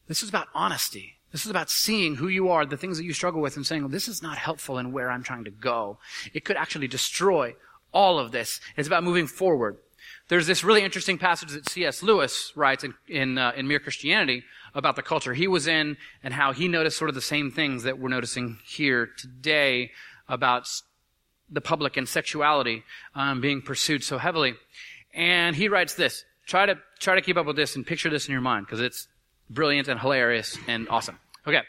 This 0.07 0.23
is 0.23 0.29
about 0.29 0.47
honesty. 0.53 1.15
This 1.31 1.45
is 1.45 1.51
about 1.51 1.69
seeing 1.69 2.15
who 2.15 2.27
you 2.27 2.49
are, 2.49 2.65
the 2.65 2.77
things 2.77 2.97
that 2.97 3.05
you 3.05 3.13
struggle 3.13 3.41
with, 3.41 3.55
and 3.55 3.65
saying, 3.65 3.81
well, 3.81 3.89
this 3.89 4.07
is 4.07 4.21
not 4.21 4.37
helpful 4.37 4.77
in 4.77 4.91
where 4.91 5.09
I'm 5.09 5.23
trying 5.23 5.45
to 5.45 5.51
go. 5.51 5.97
It 6.33 6.45
could 6.45 6.57
actually 6.57 6.87
destroy 6.87 7.55
all 7.91 8.19
of 8.19 8.31
this. 8.31 8.59
It's 8.77 8.87
about 8.87 9.03
moving 9.03 9.27
forward. 9.27 9.77
There's 10.27 10.47
this 10.47 10.63
really 10.63 10.83
interesting 10.83 11.17
passage 11.17 11.51
that 11.51 11.69
C.S. 11.69 12.03
Lewis 12.03 12.51
writes 12.55 12.83
in, 12.83 12.93
in, 13.07 13.37
uh, 13.37 13.53
in 13.55 13.67
Mere 13.67 13.79
Christianity 13.79 14.43
about 14.75 14.95
the 14.95 15.01
culture 15.01 15.33
he 15.33 15.47
was 15.47 15.67
in 15.67 15.97
and 16.23 16.33
how 16.33 16.53
he 16.53 16.67
noticed 16.67 16.97
sort 16.97 17.09
of 17.09 17.15
the 17.15 17.21
same 17.21 17.51
things 17.51 17.83
that 17.83 17.99
we're 17.99 18.09
noticing 18.09 18.59
here 18.65 19.09
today 19.17 19.91
about 20.27 20.67
the 21.49 21.61
public 21.61 21.97
and 21.97 22.07
sexuality 22.07 22.83
um, 23.15 23.41
being 23.41 23.61
pursued 23.61 24.03
so 24.03 24.17
heavily. 24.17 24.55
And 25.13 25.55
he 25.55 25.67
writes 25.67 25.95
this. 25.95 26.25
Try 26.45 26.65
to 26.65 26.77
try 26.99 27.15
to 27.15 27.21
keep 27.21 27.37
up 27.37 27.45
with 27.45 27.55
this 27.55 27.75
and 27.75 27.85
picture 27.85 28.09
this 28.09 28.27
in 28.27 28.31
your 28.31 28.41
mind 28.41 28.65
because 28.65 28.81
it's 28.81 29.07
brilliant 29.49 29.87
and 29.87 29.99
hilarious 29.99 30.57
and 30.67 30.87
awesome. 30.89 31.19
Okay. 31.47 31.61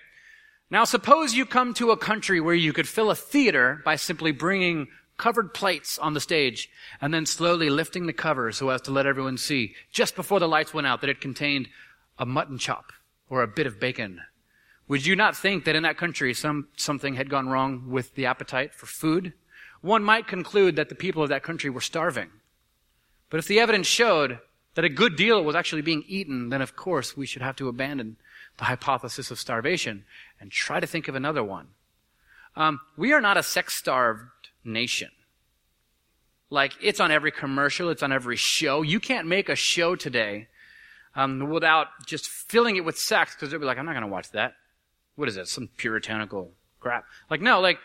Now 0.70 0.84
suppose 0.84 1.34
you 1.34 1.46
come 1.46 1.74
to 1.74 1.90
a 1.90 1.96
country 1.96 2.40
where 2.40 2.54
you 2.54 2.72
could 2.72 2.88
fill 2.88 3.10
a 3.10 3.14
theater 3.14 3.80
by 3.84 3.96
simply 3.96 4.32
bringing 4.32 4.88
covered 5.16 5.54
plates 5.54 5.98
on 5.98 6.14
the 6.14 6.20
stage 6.20 6.68
and 7.00 7.14
then 7.14 7.26
slowly 7.26 7.70
lifting 7.70 8.06
the 8.06 8.12
cover 8.12 8.50
so 8.50 8.70
as 8.70 8.80
to 8.82 8.90
let 8.90 9.06
everyone 9.06 9.38
see 9.38 9.74
just 9.92 10.16
before 10.16 10.40
the 10.40 10.48
lights 10.48 10.74
went 10.74 10.86
out 10.86 11.00
that 11.00 11.10
it 11.10 11.20
contained 11.20 11.68
a 12.18 12.26
mutton 12.26 12.58
chop 12.58 12.92
or 13.28 13.42
a 13.42 13.48
bit 13.48 13.66
of 13.66 13.78
bacon. 13.78 14.20
Would 14.88 15.06
you 15.06 15.16
not 15.16 15.36
think 15.36 15.64
that 15.64 15.76
in 15.76 15.82
that 15.84 15.96
country 15.96 16.34
some, 16.34 16.68
something 16.76 17.14
had 17.14 17.30
gone 17.30 17.48
wrong 17.48 17.90
with 17.90 18.14
the 18.14 18.26
appetite 18.26 18.74
for 18.74 18.86
food? 18.86 19.32
One 19.80 20.02
might 20.02 20.26
conclude 20.26 20.76
that 20.76 20.88
the 20.88 20.94
people 20.94 21.22
of 21.22 21.28
that 21.28 21.42
country 21.42 21.70
were 21.70 21.80
starving. 21.80 22.30
But 23.30 23.38
if 23.38 23.46
the 23.46 23.60
evidence 23.60 23.86
showed 23.86 24.38
that 24.74 24.84
a 24.84 24.88
good 24.88 25.16
deal 25.16 25.42
was 25.42 25.56
actually 25.56 25.82
being 25.82 26.04
eaten, 26.06 26.48
then 26.48 26.62
of 26.62 26.76
course 26.76 27.16
we 27.16 27.26
should 27.26 27.42
have 27.42 27.56
to 27.56 27.68
abandon 27.68 28.16
the 28.58 28.64
hypothesis 28.64 29.30
of 29.30 29.38
starvation 29.38 30.04
and 30.40 30.50
try 30.50 30.80
to 30.80 30.86
think 30.86 31.08
of 31.08 31.14
another 31.14 31.42
one. 31.42 31.68
Um, 32.56 32.80
we 32.96 33.12
are 33.12 33.20
not 33.20 33.36
a 33.36 33.42
sex 33.42 33.74
starved 33.74 34.28
nation. 34.64 35.10
Like, 36.50 36.72
it's 36.80 37.00
on 37.00 37.10
every 37.10 37.32
commercial, 37.32 37.88
it's 37.88 38.02
on 38.02 38.12
every 38.12 38.36
show. 38.36 38.82
You 38.82 39.00
can't 39.00 39.26
make 39.26 39.48
a 39.48 39.56
show 39.56 39.96
today 39.96 40.48
um, 41.16 41.50
without 41.50 41.88
just 42.06 42.28
filling 42.28 42.76
it 42.76 42.84
with 42.84 42.98
sex 42.98 43.34
because 43.34 43.50
they'll 43.50 43.60
be 43.60 43.66
like, 43.66 43.78
I'm 43.78 43.86
not 43.86 43.92
going 43.92 44.02
to 44.02 44.08
watch 44.08 44.30
that. 44.32 44.54
What 45.16 45.28
is 45.28 45.34
that? 45.34 45.48
Some 45.48 45.68
puritanical 45.76 46.52
crap. 46.80 47.06
Like, 47.28 47.40
no, 47.40 47.60
like, 47.60 47.78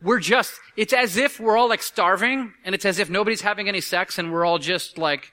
we're 0.00 0.20
just, 0.20 0.54
it's 0.76 0.92
as 0.92 1.16
if 1.16 1.40
we're 1.40 1.56
all 1.56 1.68
like 1.68 1.82
starving 1.82 2.54
and 2.64 2.74
it's 2.74 2.84
as 2.84 2.98
if 2.98 3.10
nobody's 3.10 3.40
having 3.40 3.68
any 3.68 3.80
sex 3.80 4.18
and 4.18 4.32
we're 4.32 4.44
all 4.44 4.58
just 4.58 4.96
like 4.96 5.32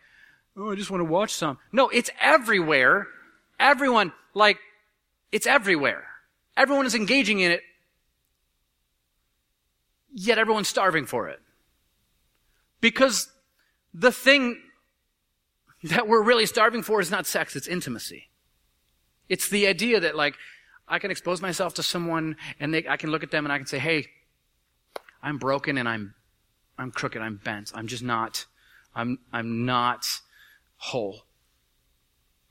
Oh, 0.58 0.72
I 0.72 0.76
just 0.76 0.90
want 0.90 1.02
to 1.02 1.06
watch 1.06 1.34
some. 1.34 1.58
No, 1.72 1.90
it's 1.90 2.10
everywhere. 2.22 3.08
Everyone, 3.60 4.14
like, 4.34 4.58
it's 5.32 5.48
everywhere. 5.48 6.06
Everyone 6.56 6.86
is 6.86 6.96
engaging 6.96 7.40
in 7.40 7.52
it, 7.52 7.62
yet 10.14 10.38
everyone's 10.38 10.70
starving 10.70 11.06
for 11.06 11.28
it. 11.28 11.42
Because 12.80 13.30
the 13.94 14.12
thing 14.12 14.62
that 15.84 16.08
we're 16.08 16.24
really 16.24 16.46
starving 16.46 16.84
for 16.84 17.02
is 17.02 17.12
not 17.12 17.26
sex, 17.26 17.56
it's 17.56 17.68
intimacy. 17.68 18.30
It's 19.28 19.50
the 19.50 19.68
idea 19.68 20.00
that, 20.00 20.16
like, 20.16 20.36
I 20.88 21.00
can 21.00 21.12
expose 21.12 21.42
myself 21.42 21.74
to 21.76 21.84
someone 21.84 22.38
and 22.60 22.74
they, 22.74 22.88
I 22.88 22.96
can 22.96 23.10
look 23.10 23.24
at 23.24 23.32
them 23.32 23.46
and 23.46 23.52
I 23.52 23.58
can 23.58 23.68
say, 23.68 23.80
hey, 23.80 24.08
I'm 25.22 25.38
broken 25.38 25.78
and 25.78 25.90
I'm, 25.90 26.14
I'm 26.78 26.92
crooked, 26.92 27.22
I'm 27.22 27.42
bent. 27.44 27.72
I'm 27.74 27.88
just 27.88 28.04
not, 28.04 28.46
I'm, 28.96 29.20
I'm 29.34 29.66
not 29.66 30.06
whole. 30.78 31.26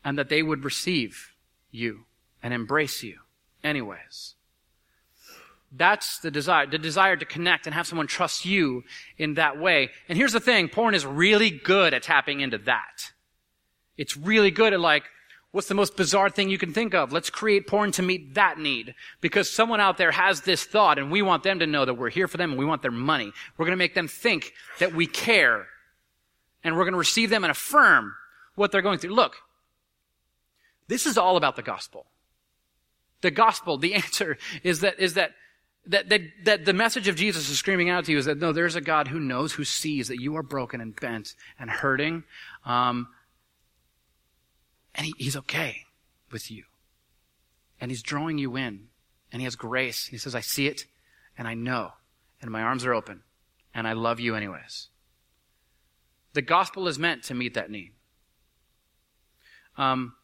And 0.04 0.18
that 0.18 0.28
they 0.28 0.42
would 0.42 0.64
receive 0.64 1.32
you 1.70 2.04
and 2.42 2.52
embrace 2.52 3.02
you 3.02 3.18
anyways. 3.62 4.34
That's 5.76 6.18
the 6.18 6.30
desire, 6.30 6.66
the 6.66 6.78
desire 6.78 7.16
to 7.16 7.24
connect 7.24 7.66
and 7.66 7.74
have 7.74 7.86
someone 7.86 8.06
trust 8.06 8.44
you 8.44 8.84
in 9.18 9.34
that 9.34 9.58
way. 9.58 9.90
And 10.08 10.16
here's 10.16 10.32
the 10.32 10.40
thing, 10.40 10.68
porn 10.68 10.94
is 10.94 11.04
really 11.04 11.50
good 11.50 11.94
at 11.94 12.04
tapping 12.04 12.40
into 12.40 12.58
that. 12.58 13.12
It's 13.96 14.16
really 14.16 14.52
good 14.52 14.72
at 14.72 14.80
like, 14.80 15.04
what's 15.50 15.68
the 15.68 15.74
most 15.74 15.96
bizarre 15.96 16.30
thing 16.30 16.48
you 16.48 16.58
can 16.58 16.72
think 16.72 16.94
of? 16.94 17.12
Let's 17.12 17.30
create 17.30 17.66
porn 17.66 17.90
to 17.92 18.02
meet 18.02 18.34
that 18.34 18.58
need. 18.58 18.94
Because 19.20 19.50
someone 19.50 19.80
out 19.80 19.98
there 19.98 20.12
has 20.12 20.42
this 20.42 20.64
thought 20.64 20.98
and 20.98 21.10
we 21.10 21.22
want 21.22 21.42
them 21.42 21.58
to 21.58 21.66
know 21.66 21.84
that 21.84 21.94
we're 21.94 22.10
here 22.10 22.28
for 22.28 22.36
them 22.36 22.50
and 22.50 22.58
we 22.58 22.64
want 22.64 22.82
their 22.82 22.92
money. 22.92 23.32
We're 23.56 23.66
gonna 23.66 23.76
make 23.76 23.94
them 23.94 24.08
think 24.08 24.52
that 24.78 24.94
we 24.94 25.06
care. 25.06 25.66
And 26.64 26.76
we're 26.76 26.84
gonna 26.84 26.96
receive 26.96 27.30
them 27.30 27.44
and 27.44 27.50
affirm 27.50 28.14
what 28.54 28.72
they're 28.72 28.82
going 28.82 28.98
through. 28.98 29.14
Look, 29.14 29.36
this 30.88 31.06
is 31.06 31.16
all 31.16 31.36
about 31.36 31.56
the 31.56 31.62
gospel. 31.62 32.06
The 33.20 33.30
gospel, 33.30 33.78
the 33.78 33.94
answer 34.02 34.38
is 34.62 34.80
that, 34.80 34.98
is 34.98 35.14
that, 35.14 35.32
that, 35.86 36.08
that, 36.08 36.20
that 36.44 36.64
the 36.64 36.72
message 36.72 37.08
of 37.08 37.16
Jesus 37.16 37.48
is 37.48 37.58
screaming 37.58 37.90
out 37.90 38.06
to 38.06 38.12
you 38.12 38.18
is 38.18 38.24
that 38.24 38.38
no, 38.38 38.52
there's 38.52 38.76
a 38.76 38.80
God 38.80 39.08
who 39.08 39.20
knows, 39.20 39.52
who 39.52 39.64
sees 39.64 40.08
that 40.08 40.20
you 40.20 40.36
are 40.36 40.42
broken 40.42 40.80
and 40.80 40.98
bent 40.98 41.34
and 41.58 41.70
hurting. 41.70 42.24
Um, 42.64 43.08
and 44.94 45.06
he, 45.06 45.14
he's 45.18 45.36
okay 45.36 45.82
with 46.30 46.50
you. 46.50 46.64
And 47.80 47.90
he's 47.90 48.02
drawing 48.02 48.38
you 48.38 48.56
in. 48.56 48.88
And 49.32 49.40
he 49.40 49.44
has 49.44 49.56
grace. 49.56 50.06
He 50.06 50.16
says, 50.16 50.34
I 50.34 50.40
see 50.40 50.68
it 50.68 50.86
and 51.36 51.48
I 51.48 51.54
know. 51.54 51.92
And 52.40 52.50
my 52.50 52.62
arms 52.62 52.84
are 52.84 52.94
open. 52.94 53.22
And 53.74 53.88
I 53.88 53.94
love 53.94 54.20
you 54.20 54.36
anyways. 54.36 54.88
The 56.34 56.42
gospel 56.42 56.86
is 56.88 56.98
meant 56.98 57.22
to 57.24 57.34
meet 57.34 57.54
that 57.54 57.70
need. 57.70 57.92
Um, 59.76 60.14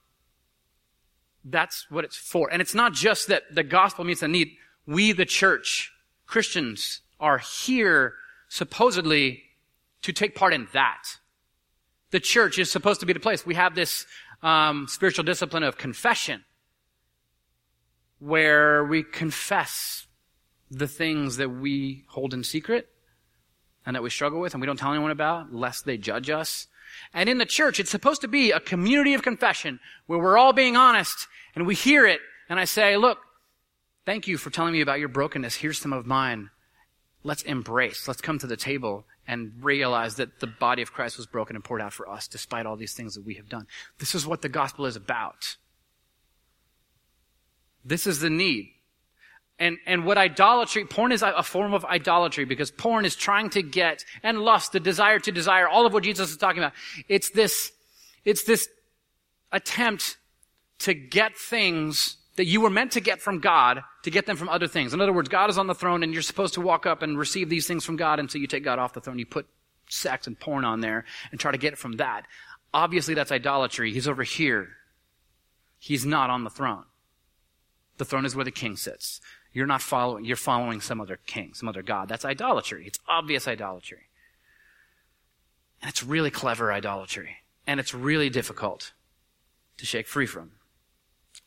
that's 1.44 1.87
what 1.90 2.05
it's 2.05 2.16
for. 2.16 2.53
And 2.53 2.61
it's 2.61 2.75
not 2.75 2.92
just 2.92 3.29
that 3.29 3.42
the 3.53 3.62
gospel 3.62 4.05
meets 4.05 4.23
a 4.23 4.29
need. 4.29 4.51
We, 4.87 5.12
the 5.12 5.25
church, 5.25 5.92
Christians, 6.27 7.01
are 7.18 7.38
here 7.38 8.14
supposedly 8.49 9.44
to 10.03 10.12
take 10.12 10.35
part 10.35 10.53
in 10.53 10.68
that. 10.73 11.05
The 12.11 12.20
church 12.20 12.59
is 12.59 12.70
supposed 12.70 13.01
to 13.01 13.07
be 13.07 13.12
the 13.12 13.20
place. 13.20 13.46
We 13.46 13.55
have 13.55 13.75
this 13.75 14.07
um, 14.42 14.87
spiritual 14.88 15.25
discipline 15.25 15.62
of 15.62 15.79
confession, 15.79 16.44
where 18.18 18.85
we 18.85 19.03
confess 19.03 20.07
the 20.70 20.88
things 20.88 21.37
that 21.37 21.49
we 21.49 22.05
hold 22.09 22.35
in 22.35 22.42
secret 22.42 22.88
and 23.90 23.96
that 23.96 24.05
we 24.05 24.11
struggle 24.11 24.38
with 24.38 24.55
and 24.55 24.61
we 24.61 24.68
don't 24.68 24.76
tell 24.76 24.92
anyone 24.92 25.11
about, 25.11 25.53
lest 25.53 25.85
they 25.85 25.96
judge 25.96 26.31
us. 26.31 26.68
And 27.12 27.29
in 27.29 27.38
the 27.38 27.44
church, 27.44 27.81
it's 27.81 27.90
supposed 27.90 28.20
to 28.20 28.29
be 28.29 28.53
a 28.53 28.61
community 28.61 29.14
of 29.14 29.22
confession 29.24 29.81
where 30.07 30.20
we're 30.20 30.38
all 30.38 30.53
being 30.53 30.76
honest 30.76 31.26
and 31.57 31.66
we 31.66 31.74
hear 31.74 32.07
it 32.07 32.20
and 32.48 32.61
I 32.61 32.66
say, 32.66 32.96
look, 32.96 33.18
thank 34.07 34.29
you 34.29 34.38
for 34.38 34.48
telling 34.48 34.74
me 34.74 34.81
about 34.81 35.00
your 35.00 35.09
brokenness. 35.09 35.57
Here's 35.57 35.81
some 35.81 35.92
of 35.92 36.07
mine. 36.07 36.50
Let's 37.24 37.42
embrace. 37.42 38.07
Let's 38.07 38.20
come 38.20 38.38
to 38.38 38.46
the 38.46 38.57
table 38.57 39.07
and 39.26 39.55
realize 39.61 40.14
that 40.14 40.38
the 40.38 40.46
body 40.46 40.83
of 40.83 40.92
Christ 40.92 41.16
was 41.16 41.26
broken 41.26 41.57
and 41.57 41.64
poured 41.64 41.81
out 41.81 41.92
for 41.92 42.09
us 42.09 42.29
despite 42.29 42.66
all 42.66 42.76
these 42.76 42.94
things 42.94 43.16
that 43.16 43.26
we 43.26 43.35
have 43.35 43.48
done. 43.48 43.66
This 43.98 44.14
is 44.14 44.24
what 44.24 44.40
the 44.40 44.48
gospel 44.48 44.87
is 44.87 44.94
about. 44.94 45.57
This 47.85 48.07
is 48.07 48.20
the 48.20 48.31
need. 48.31 48.70
And, 49.61 49.77
and 49.87 50.07
what 50.07 50.16
idolatry, 50.16 50.87
porn 50.87 51.12
is 51.12 51.23
a 51.23 51.42
form 51.42 51.75
of 51.75 51.85
idolatry 51.85 52.46
because 52.46 52.70
porn 52.70 53.05
is 53.05 53.14
trying 53.14 53.51
to 53.51 53.62
get, 53.62 54.07
and 54.23 54.40
lust, 54.40 54.73
the 54.73 54.81
desire 54.81 55.18
to 55.18 55.31
desire, 55.31 55.68
all 55.68 55.85
of 55.85 55.92
what 55.92 56.03
Jesus 56.03 56.31
is 56.31 56.38
talking 56.38 56.62
about. 56.62 56.73
It's 57.09 57.29
this, 57.31 57.70
it's 58.25 58.44
this 58.44 58.68
attempt 59.53 60.16
to 60.80 60.95
get 60.95 61.37
things 61.37 62.16
that 62.37 62.47
you 62.47 62.62
were 62.62 62.70
meant 62.70 62.93
to 62.93 63.01
get 63.01 63.20
from 63.20 63.41
God 63.41 63.82
to 64.05 64.11
get 64.11 64.24
them 64.24 64.39
from 64.39 64.49
other 64.49 64.66
things. 64.66 64.95
In 64.95 65.01
other 65.03 65.12
words, 65.12 65.28
God 65.28 65.51
is 65.51 65.59
on 65.59 65.66
the 65.66 65.74
throne 65.74 66.03
and 66.03 66.14
you're 66.14 66.22
supposed 66.22 66.55
to 66.55 66.62
walk 66.62 66.87
up 66.87 67.03
and 67.03 67.18
receive 67.18 67.51
these 67.51 67.66
things 67.66 67.84
from 67.84 67.97
God 67.97 68.18
and 68.18 68.30
so 68.30 68.39
you 68.39 68.47
take 68.47 68.64
God 68.64 68.78
off 68.78 68.95
the 68.95 69.01
throne. 69.03 69.18
You 69.18 69.26
put 69.26 69.47
sex 69.91 70.26
and 70.26 70.41
porn 70.41 70.64
on 70.64 70.80
there 70.80 71.05
and 71.30 71.39
try 71.39 71.53
to 71.53 71.59
get 71.59 71.74
it 71.74 71.78
from 71.78 71.99
that. 71.99 72.24
Obviously 72.72 73.12
that's 73.12 73.30
idolatry. 73.30 73.93
He's 73.93 74.09
over 74.09 74.22
here. 74.22 74.68
He's 75.78 76.07
not 76.07 76.30
on 76.30 76.45
the 76.45 76.51
throne. 76.51 76.84
The 77.99 78.07
throne 78.07 78.24
is 78.24 78.34
where 78.34 78.45
the 78.47 78.51
king 78.51 78.76
sits. 78.76 79.20
You're 79.53 79.66
not 79.66 79.82
following, 79.82 80.24
you're 80.24 80.36
following 80.36 80.80
some 80.80 81.01
other 81.01 81.18
king, 81.26 81.55
some 81.55 81.68
other 81.68 81.82
god. 81.82 82.09
That's 82.09 82.24
idolatry. 82.24 82.84
It's 82.86 82.98
obvious 83.09 83.48
idolatry. 83.48 84.09
And 85.82 85.88
it's 85.88 86.03
really 86.03 86.30
clever 86.30 86.72
idolatry. 86.72 87.36
And 87.66 87.80
it's 87.80 87.94
really 87.94 88.30
difficult 88.30 88.92
to 89.78 89.86
shake 89.86 90.07
free 90.07 90.26
from. 90.26 90.53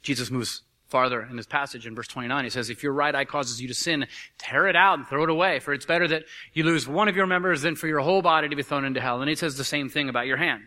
Jesus 0.02 0.30
moves 0.30 0.64
farther 0.88 1.24
in 1.24 1.38
this 1.38 1.48
passage 1.48 1.88
in 1.88 1.96
verse 1.96 2.08
29. 2.08 2.44
He 2.44 2.50
says, 2.50 2.70
if 2.70 2.84
your 2.84 2.94
right 2.94 3.16
eye 3.16 3.26
causes 3.26 3.62
you 3.62 3.68
to 3.68 3.74
sin, 3.74 4.06
tear 4.38 4.68
it 4.68 4.76
out 4.76 4.98
and 4.98 5.08
throw 5.08 5.24
it 5.24 5.30
away, 5.30 5.60
for 5.60 5.74
it's 5.74 5.86
better 5.86 6.08
that 6.08 6.26
you 6.54 6.64
lose 6.64 6.88
one 6.88 7.08
of 7.08 7.16
your 7.16 7.26
members 7.26 7.62
than 7.62 7.76
for 7.76 7.88
your 7.88 8.00
whole 8.00 8.22
body 8.22 8.50
to 8.50 8.56
be 8.56 8.64
thrown 8.64 8.86
into 8.86 9.02
hell. 9.02 9.22
And 9.22 9.30
he 9.30 9.36
says 9.36 9.58
the 9.58 9.64
same 9.64 9.90
thing 9.90 10.10
about 10.10 10.28
your 10.28 10.38
hand. 10.38 10.62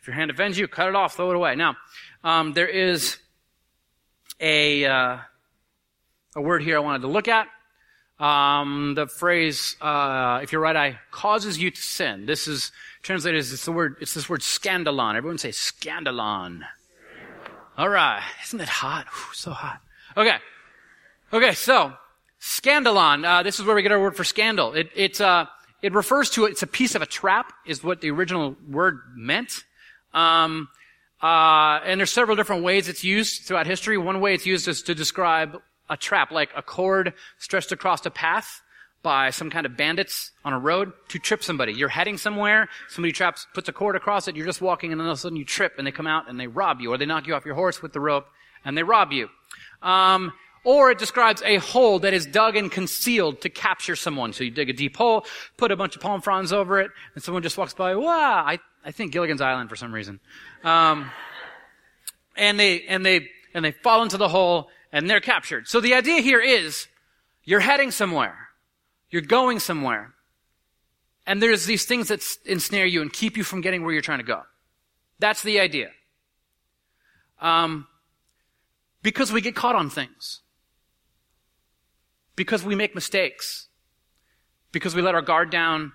If 0.00 0.06
your 0.06 0.14
hand 0.14 0.30
offends 0.30 0.58
you, 0.58 0.68
cut 0.68 0.88
it 0.88 0.94
off, 0.94 1.16
throw 1.16 1.30
it 1.30 1.36
away. 1.36 1.56
Now, 1.56 1.76
um, 2.22 2.52
there 2.52 2.68
is 2.68 3.18
a, 4.40 4.84
uh, 4.84 5.18
a 6.34 6.40
word 6.40 6.62
here 6.62 6.76
I 6.76 6.80
wanted 6.80 7.02
to 7.02 7.08
look 7.08 7.28
at. 7.28 7.48
Um, 8.18 8.94
the 8.94 9.06
phrase, 9.06 9.76
uh, 9.80 10.40
if 10.42 10.52
your 10.52 10.60
right 10.60 10.76
eye 10.76 10.98
causes 11.10 11.58
you 11.58 11.70
to 11.70 11.80
sin. 11.80 12.26
This 12.26 12.46
is 12.46 12.70
translated 13.02 13.40
as 13.40 13.52
it's 13.52 13.64
the 13.64 13.72
word, 13.72 13.96
it's 14.00 14.14
this 14.14 14.28
word 14.28 14.40
scandalon. 14.40 15.16
Everyone 15.16 15.38
say 15.38 15.50
scandalon. 15.50 16.60
All 17.76 17.88
right. 17.88 18.22
Isn't 18.44 18.60
it 18.60 18.68
hot? 18.68 19.06
Whew, 19.06 19.34
so 19.34 19.50
hot. 19.50 19.80
Okay. 20.16 20.36
Okay. 21.32 21.52
So 21.52 21.94
scandalon. 22.40 23.26
Uh, 23.26 23.42
this 23.42 23.58
is 23.58 23.66
where 23.66 23.74
we 23.74 23.82
get 23.82 23.92
our 23.92 24.00
word 24.00 24.16
for 24.16 24.24
scandal. 24.24 24.74
It, 24.74 24.90
it's, 24.94 25.20
uh, 25.20 25.46
it 25.80 25.92
refers 25.92 26.30
to, 26.30 26.44
it's 26.44 26.62
a 26.62 26.66
piece 26.66 26.94
of 26.94 27.02
a 27.02 27.06
trap 27.06 27.52
is 27.66 27.82
what 27.82 28.00
the 28.02 28.10
original 28.10 28.56
word 28.68 29.00
meant. 29.16 29.64
Um, 30.14 30.68
uh, 31.20 31.80
and 31.84 31.98
there's 31.98 32.12
several 32.12 32.36
different 32.36 32.62
ways 32.62 32.88
it's 32.88 33.02
used 33.02 33.42
throughout 33.42 33.66
history. 33.66 33.98
One 33.98 34.20
way 34.20 34.34
it's 34.34 34.46
used 34.46 34.68
is 34.68 34.82
to 34.82 34.94
describe 34.94 35.60
a 35.92 35.96
trap, 35.96 36.30
like 36.32 36.50
a 36.56 36.62
cord 36.62 37.12
stretched 37.38 37.70
across 37.70 38.04
a 38.06 38.10
path 38.10 38.62
by 39.02 39.30
some 39.30 39.50
kind 39.50 39.66
of 39.66 39.76
bandits 39.76 40.30
on 40.44 40.52
a 40.52 40.58
road 40.58 40.92
to 41.08 41.18
trip 41.18 41.42
somebody. 41.44 41.72
You're 41.72 41.88
heading 41.88 42.16
somewhere, 42.16 42.68
somebody 42.88 43.12
traps, 43.12 43.46
puts 43.52 43.68
a 43.68 43.72
cord 43.72 43.94
across 43.94 44.26
it, 44.26 44.36
you're 44.36 44.46
just 44.46 44.62
walking, 44.62 44.92
and 44.92 45.00
then 45.00 45.06
all 45.06 45.12
of 45.12 45.18
a 45.18 45.20
sudden 45.20 45.36
you 45.36 45.44
trip, 45.44 45.74
and 45.76 45.86
they 45.86 45.90
come 45.92 46.06
out 46.06 46.30
and 46.30 46.40
they 46.40 46.46
rob 46.46 46.80
you, 46.80 46.92
or 46.92 46.98
they 46.98 47.04
knock 47.04 47.26
you 47.26 47.34
off 47.34 47.44
your 47.44 47.54
horse 47.54 47.82
with 47.82 47.92
the 47.92 48.00
rope, 48.00 48.26
and 48.64 48.76
they 48.76 48.82
rob 48.82 49.12
you. 49.12 49.28
Um, 49.82 50.32
or 50.64 50.92
it 50.92 50.98
describes 50.98 51.42
a 51.42 51.56
hole 51.56 51.98
that 51.98 52.14
is 52.14 52.24
dug 52.24 52.56
and 52.56 52.70
concealed 52.70 53.40
to 53.40 53.50
capture 53.50 53.96
someone. 53.96 54.32
So 54.32 54.44
you 54.44 54.50
dig 54.52 54.70
a 54.70 54.72
deep 54.72 54.96
hole, 54.96 55.26
put 55.56 55.72
a 55.72 55.76
bunch 55.76 55.96
of 55.96 56.02
palm 56.02 56.22
fronds 56.22 56.52
over 56.52 56.80
it, 56.80 56.90
and 57.14 57.22
someone 57.22 57.42
just 57.42 57.58
walks 57.58 57.74
by, 57.74 57.96
wow, 57.96 58.44
I, 58.46 58.60
I 58.84 58.92
think 58.92 59.12
Gilligan's 59.12 59.40
Island 59.40 59.68
for 59.68 59.76
some 59.76 59.92
reason. 59.92 60.20
Um, 60.62 61.10
and 62.36 62.58
they, 62.58 62.82
and 62.82 63.04
they, 63.04 63.28
and 63.52 63.64
they 63.64 63.72
fall 63.72 64.04
into 64.04 64.16
the 64.16 64.28
hole, 64.28 64.68
and 64.92 65.08
they're 65.08 65.20
captured. 65.20 65.66
So 65.66 65.80
the 65.80 65.94
idea 65.94 66.20
here 66.20 66.40
is, 66.40 66.86
you're 67.44 67.60
heading 67.60 67.90
somewhere. 67.90 68.50
You're 69.10 69.22
going 69.22 69.58
somewhere. 69.58 70.14
And 71.26 71.42
there's 71.42 71.66
these 71.66 71.84
things 71.84 72.08
that 72.08 72.22
ensnare 72.44 72.86
you 72.86 73.00
and 73.00 73.12
keep 73.12 73.36
you 73.36 73.44
from 73.44 73.60
getting 73.60 73.82
where 73.82 73.92
you're 73.92 74.02
trying 74.02 74.18
to 74.18 74.24
go. 74.24 74.42
That's 75.18 75.42
the 75.42 75.60
idea. 75.60 75.90
Um, 77.40 77.86
because 79.02 79.32
we 79.32 79.40
get 79.40 79.54
caught 79.54 79.74
on 79.74 79.90
things. 79.90 80.40
Because 82.36 82.64
we 82.64 82.74
make 82.74 82.94
mistakes. 82.94 83.68
Because 84.72 84.94
we 84.94 85.02
let 85.02 85.14
our 85.14 85.22
guard 85.22 85.50
down. 85.50 85.92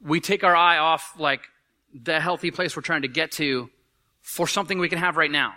We 0.00 0.20
take 0.20 0.44
our 0.44 0.56
eye 0.56 0.78
off 0.78 1.14
like 1.18 1.42
the 1.94 2.20
healthy 2.20 2.50
place 2.50 2.74
we're 2.74 2.82
trying 2.82 3.02
to 3.02 3.08
get 3.08 3.32
to 3.32 3.70
for 4.22 4.46
something 4.46 4.78
we 4.78 4.88
can 4.88 4.98
have 4.98 5.16
right 5.16 5.30
now. 5.30 5.54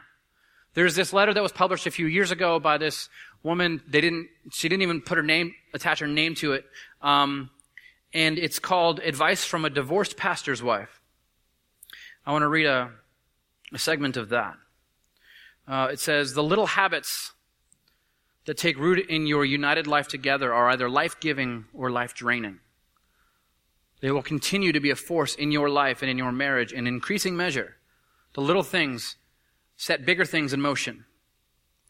There's 0.76 0.94
this 0.94 1.14
letter 1.14 1.34
that 1.34 1.42
was 1.42 1.54
published 1.54 1.88
a 1.88 1.92
few 1.92 2.06
years 2.06 2.32
ago 2.32 2.60
by 2.60 2.78
this 2.78 3.10
woman. 3.44 3.82
They 3.88 4.02
didn't, 4.02 4.28
she 4.52 4.70
didn't 4.70 4.84
even 4.84 5.02
put 5.02 5.18
her 5.18 5.24
name, 5.24 5.56
attach 5.74 6.00
her 6.00 6.08
name 6.08 6.36
to 6.36 6.54
it. 6.54 6.66
Um, 7.02 7.50
and 8.14 8.38
it's 8.38 8.60
called 8.60 9.00
Advice 9.00 9.46
from 9.46 9.66
a 9.66 9.70
Divorced 9.70 10.18
Pastor's 10.18 10.62
Wife. 10.62 11.02
I 12.26 12.34
want 12.34 12.44
to 12.44 12.50
read 12.50 12.66
a, 12.66 12.92
a 13.74 13.80
segment 13.80 14.18
of 14.18 14.30
that. 14.30 14.56
Uh, 15.68 15.88
it 15.92 16.00
says, 16.00 16.34
The 16.34 16.44
little 16.44 16.68
habits 16.68 17.32
that 18.46 18.58
take 18.58 18.78
root 18.78 19.10
in 19.10 19.28
your 19.28 19.46
united 19.46 19.88
life 19.88 20.10
together 20.10 20.54
are 20.54 20.70
either 20.70 20.90
life 20.90 21.20
giving 21.20 21.66
or 21.74 21.90
life 21.90 22.14
draining. 22.14 22.60
They 24.02 24.12
will 24.12 24.22
continue 24.22 24.74
to 24.74 24.80
be 24.80 24.92
a 24.92 24.96
force 24.96 25.36
in 25.36 25.52
your 25.52 25.70
life 25.70 26.02
and 26.02 26.12
in 26.12 26.18
your 26.18 26.34
marriage 26.34 26.74
in 26.74 26.86
increasing 26.86 27.38
measure. 27.38 27.78
The 28.34 28.42
little 28.42 28.64
things 28.64 29.16
set 29.78 30.06
bigger 30.06 30.26
things 30.26 30.54
in 30.54 30.62
motion. 30.62 31.06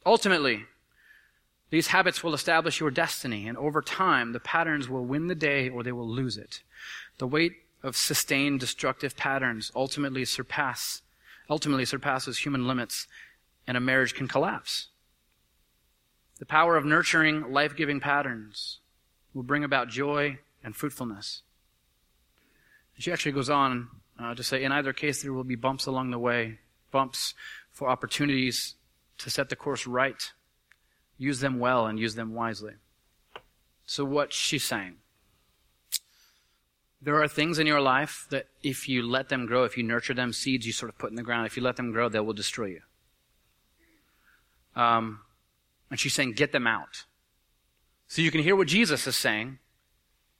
Ultimately, 0.05 0.65
these 1.69 1.87
habits 1.87 2.23
will 2.23 2.33
establish 2.33 2.79
your 2.79 2.91
destiny, 2.91 3.47
and 3.47 3.57
over 3.57 3.81
time, 3.81 4.33
the 4.33 4.39
patterns 4.39 4.87
will 4.87 5.03
win 5.03 5.27
the 5.27 5.35
day 5.35 5.69
or 5.69 5.83
they 5.83 5.91
will 5.91 6.07
lose 6.07 6.37
it. 6.37 6.61
The 7.17 7.27
weight 7.27 7.53
of 7.83 7.95
sustained 7.95 8.59
destructive 8.59 9.15
patterns 9.15 9.71
ultimately 9.75 10.25
surpass, 10.25 11.01
ultimately 11.49 11.85
surpasses 11.85 12.39
human 12.39 12.67
limits, 12.67 13.07
and 13.67 13.77
a 13.77 13.81
marriage 13.81 14.13
can 14.13 14.27
collapse. 14.27 14.87
The 16.39 16.45
power 16.45 16.75
of 16.77 16.85
nurturing 16.85 17.51
life-giving 17.51 17.99
patterns 17.99 18.79
will 19.33 19.43
bring 19.43 19.63
about 19.63 19.89
joy 19.89 20.39
and 20.63 20.75
fruitfulness. 20.75 21.41
She 22.97 23.11
actually 23.11 23.33
goes 23.33 23.49
on 23.49 23.89
uh, 24.19 24.35
to 24.35 24.43
say, 24.43 24.63
in 24.63 24.71
either 24.71 24.93
case, 24.93 25.21
there 25.21 25.33
will 25.33 25.43
be 25.43 25.55
bumps 25.55 25.85
along 25.85 26.11
the 26.11 26.19
way, 26.19 26.59
bumps 26.91 27.33
for 27.75 27.87
opportunities 27.87 28.73
to 29.19 29.29
set 29.29 29.49
the 29.49 29.55
course 29.55 29.85
right. 29.85 30.31
Use 31.19 31.41
them 31.41 31.59
well 31.59 31.85
and 31.85 31.99
use 31.99 32.15
them 32.15 32.33
wisely. 32.33 32.73
So, 33.85 34.03
what 34.03 34.33
she's 34.33 34.63
saying 34.63 34.95
there 37.05 37.21
are 37.21 37.27
things 37.27 37.59
in 37.59 37.67
your 37.67 37.81
life 37.81 38.25
that 38.31 38.47
if 38.63 38.89
you 38.89 39.07
let 39.07 39.29
them 39.29 39.45
grow, 39.45 39.63
if 39.63 39.77
you 39.77 39.83
nurture 39.83 40.15
them, 40.15 40.33
seeds 40.33 40.65
you 40.65 40.73
sort 40.73 40.89
of 40.89 40.97
put 40.97 41.11
in 41.11 41.15
the 41.15 41.21
ground, 41.21 41.45
if 41.45 41.55
you 41.55 41.61
let 41.61 41.75
them 41.75 41.91
grow, 41.91 42.09
they 42.09 42.19
will 42.19 42.33
destroy 42.33 42.65
you. 42.65 42.81
Um, 44.75 45.21
and 45.91 45.99
she's 45.99 46.13
saying, 46.15 46.31
get 46.31 46.51
them 46.51 46.65
out. 46.65 47.05
So 48.07 48.23
you 48.23 48.31
can 48.31 48.41
hear 48.41 48.55
what 48.55 48.67
Jesus 48.67 49.05
is 49.05 49.15
saying. 49.15 49.59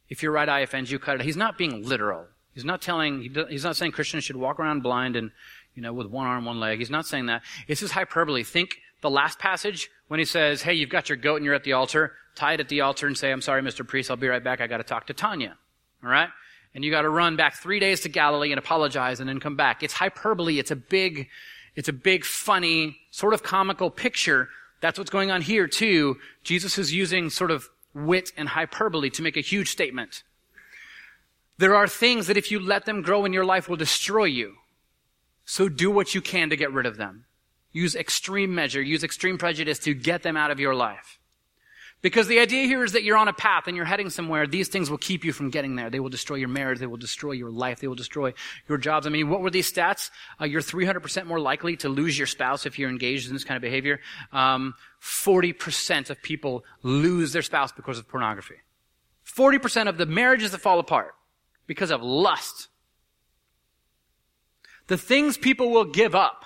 If 0.10 0.24
your 0.24 0.32
right 0.32 0.50
eye 0.50 0.62
offends 0.62 0.92
you, 0.92 0.98
cut 0.98 1.20
it. 1.20 1.22
He's 1.22 1.38
not 1.38 1.56
being 1.56 1.88
literal. 1.88 2.26
He's 2.54 2.66
not 2.66 2.82
telling, 2.82 3.22
he's 3.50 3.64
not 3.64 3.76
saying 3.76 3.92
Christians 3.92 4.24
should 4.24 4.36
walk 4.36 4.60
around 4.60 4.82
blind 4.82 5.16
and 5.16 5.32
you 5.76 5.82
know, 5.82 5.94
with 5.94 6.08
one 6.08 6.26
arm, 6.26 6.46
one 6.46 6.60
leg. 6.60 6.80
He's 6.80 6.90
not 6.90 7.06
saying 7.06 7.28
that. 7.28 7.44
It's 7.68 7.82
just 7.82 7.94
hyperbole. 7.94 8.44
Think 8.44 8.78
the 9.02 9.10
last 9.10 9.40
passage 9.40 9.92
when 10.08 10.20
he 10.20 10.26
says, 10.26 10.62
hey, 10.62 10.74
you've 10.74 10.90
got 10.90 11.10
your 11.10 11.18
goat 11.18 11.38
and 11.38 11.46
you're 11.46 11.54
at 11.54 11.64
the 11.64 11.74
altar. 11.74 12.14
Tie 12.36 12.54
it 12.54 12.60
at 12.60 12.70
the 12.70 12.82
altar 12.82 13.08
and 13.08 13.18
say, 13.18 13.32
I'm 13.32 13.42
sorry, 13.42 13.62
Mr. 13.62 13.88
Priest, 13.88 14.10
I'll 14.10 14.18
be 14.18 14.28
right 14.28 14.44
back. 14.44 14.62
I 14.62 14.68
got 14.68 14.78
to 14.78 14.84
talk 14.84 15.08
to 15.08 15.14
Tanya. 15.14 15.58
All 16.04 16.10
right? 16.10 16.30
And 16.74 16.84
you 16.84 16.92
got 16.92 17.04
to 17.04 17.10
run 17.10 17.36
back 17.36 17.56
three 17.56 17.80
days 17.80 18.02
to 18.02 18.10
Galilee 18.10 18.52
and 18.52 18.60
apologize 18.60 19.20
and 19.20 19.30
then 19.30 19.40
come 19.40 19.56
back. 19.56 19.84
It's 19.84 19.94
hyperbole. 19.94 20.60
It's 20.60 20.72
a 20.72 20.76
big, 20.76 21.30
it's 21.76 21.88
a 21.88 21.94
big, 21.94 22.26
funny, 22.26 22.98
sort 23.12 23.34
of 23.34 23.44
comical 23.44 23.90
picture. 23.90 24.50
That's 24.82 24.98
what's 24.98 25.10
going 25.10 25.32
on 25.32 25.42
here 25.42 25.68
too. 25.68 26.18
Jesus 26.44 26.78
is 26.78 26.94
using 26.94 27.30
sort 27.30 27.52
of 27.52 27.70
wit 27.94 28.32
and 28.36 28.50
hyperbole 28.50 29.10
to 29.12 29.22
make 29.22 29.38
a 29.38 29.42
huge 29.42 29.72
statement. 29.72 30.24
There 31.58 31.76
are 31.76 31.88
things 31.88 32.28
that 32.28 32.38
if 32.38 32.52
you 32.52 32.60
let 32.60 32.86
them 32.86 33.02
grow 33.02 33.24
in 33.24 33.32
your 33.32 33.46
life 33.46 33.70
will 33.70 33.78
destroy 33.78 34.26
you. 34.26 34.56
So 35.46 35.70
do 35.70 35.92
what 35.92 36.14
you 36.16 36.22
can 36.22 36.50
to 36.50 36.58
get 36.58 36.74
rid 36.74 36.86
of 36.86 36.98
them. 36.98 37.26
Use 37.72 37.96
extreme 37.96 38.56
measure, 38.56 38.82
use 38.82 39.04
extreme 39.04 39.38
prejudice 39.38 39.80
to 39.80 39.94
get 39.94 40.24
them 40.24 40.38
out 40.38 40.52
of 40.52 40.60
your 40.60 40.74
life. 40.74 41.20
Because 42.02 42.28
the 42.28 42.40
idea 42.40 42.68
here 42.68 42.84
is 42.84 42.92
that 42.92 43.04
you're 43.04 43.18
on 43.18 43.28
a 43.28 43.34
path 43.34 43.64
and 43.68 43.76
you're 43.76 43.86
heading 43.86 44.10
somewhere. 44.10 44.46
These 44.46 44.68
things 44.68 44.92
will 44.92 44.98
keep 44.98 45.26
you 45.26 45.34
from 45.34 45.50
getting 45.50 45.76
there. 45.76 45.90
They 45.90 46.00
will 46.00 46.10
destroy 46.10 46.36
your 46.36 46.50
marriage. 46.50 46.78
They 46.78 46.86
will 46.86 46.98
destroy 46.98 47.32
your 47.32 47.50
life. 47.50 47.80
They 47.80 47.88
will 47.88 47.96
destroy 47.96 48.34
your 48.70 48.78
jobs. 48.78 49.08
I 49.08 49.10
mean, 49.10 49.28
what 49.28 49.42
were 49.42 49.50
these 49.50 49.72
stats? 49.72 50.12
Uh, 50.40 50.46
you're 50.46 50.62
300% 50.62 51.26
more 51.26 51.40
likely 51.40 51.78
to 51.78 51.90
lose 51.90 52.18
your 52.18 52.28
spouse 52.28 52.66
if 52.66 52.78
you're 52.78 52.92
engaged 52.92 53.28
in 53.28 53.34
this 53.34 53.44
kind 53.44 53.56
of 53.56 53.62
behavior. 53.62 54.02
Um, 54.32 54.76
40% 55.02 56.10
of 56.12 56.22
people 56.22 56.64
lose 56.84 57.34
their 57.34 57.42
spouse 57.42 57.72
because 57.72 57.98
of 57.98 58.08
pornography. 58.08 58.58
40% 59.26 59.90
of 59.90 59.98
the 59.98 60.06
marriages 60.06 60.52
that 60.52 60.62
fall 60.62 60.80
apart 60.80 61.16
because 61.66 61.90
of 61.92 62.04
lust 62.04 62.68
the 64.88 64.98
things 64.98 65.38
people 65.38 65.72
will 65.72 65.86
give 65.86 66.16
up 66.16 66.46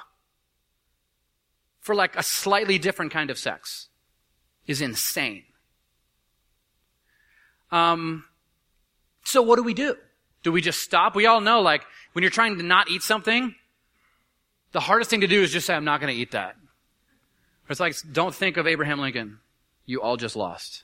for 1.81 1.95
like 1.95 2.15
a 2.15 2.23
slightly 2.23 2.77
different 2.77 3.11
kind 3.11 3.29
of 3.29 3.37
sex 3.37 3.87
is 4.67 4.81
insane. 4.81 5.43
Um, 7.71 8.25
so 9.23 9.41
what 9.41 9.57
do 9.57 9.63
we 9.63 9.73
do? 9.73 9.95
Do 10.43 10.51
we 10.51 10.61
just 10.61 10.79
stop? 10.81 11.15
We 11.15 11.25
all 11.25 11.41
know, 11.41 11.61
like, 11.61 11.83
when 12.13 12.23
you're 12.23 12.31
trying 12.31 12.57
to 12.57 12.63
not 12.63 12.89
eat 12.89 13.01
something, 13.01 13.55
the 14.71 14.79
hardest 14.79 15.09
thing 15.09 15.21
to 15.21 15.27
do 15.27 15.41
is 15.41 15.51
just 15.51 15.67
say, 15.67 15.73
I'm 15.73 15.85
not 15.85 15.99
going 15.99 16.13
to 16.13 16.19
eat 16.19 16.31
that. 16.31 16.55
It's 17.69 17.79
like, 17.79 17.95
don't 18.11 18.33
think 18.33 18.57
of 18.57 18.65
Abraham 18.65 18.99
Lincoln. 18.99 19.39
You 19.85 20.01
all 20.01 20.17
just 20.17 20.35
lost. 20.35 20.83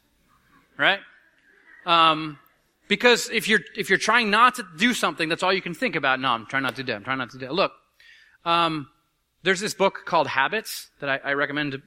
Right? 0.77 0.99
Um, 1.85 2.37
because 2.87 3.29
if 3.29 3.47
you're, 3.47 3.61
if 3.75 3.89
you're 3.89 3.99
trying 3.99 4.29
not 4.29 4.55
to 4.55 4.65
do 4.77 4.93
something, 4.93 5.29
that's 5.29 5.43
all 5.43 5.53
you 5.53 5.61
can 5.61 5.73
think 5.73 5.95
about. 5.95 6.19
No, 6.19 6.29
I'm 6.29 6.45
trying 6.45 6.63
not 6.63 6.75
to 6.75 6.83
do 6.83 6.91
it. 6.91 6.95
I'm 6.95 7.03
trying 7.03 7.17
not 7.17 7.31
to 7.31 7.37
do 7.37 7.45
it. 7.45 7.51
Look, 7.51 7.73
um, 8.43 8.87
there's 9.43 9.59
this 9.59 9.73
book 9.73 10.03
called 10.05 10.27
Habits 10.27 10.89
that 10.99 11.09
I, 11.09 11.19
I 11.23 11.33
recommend 11.33 11.73
to 11.73 11.81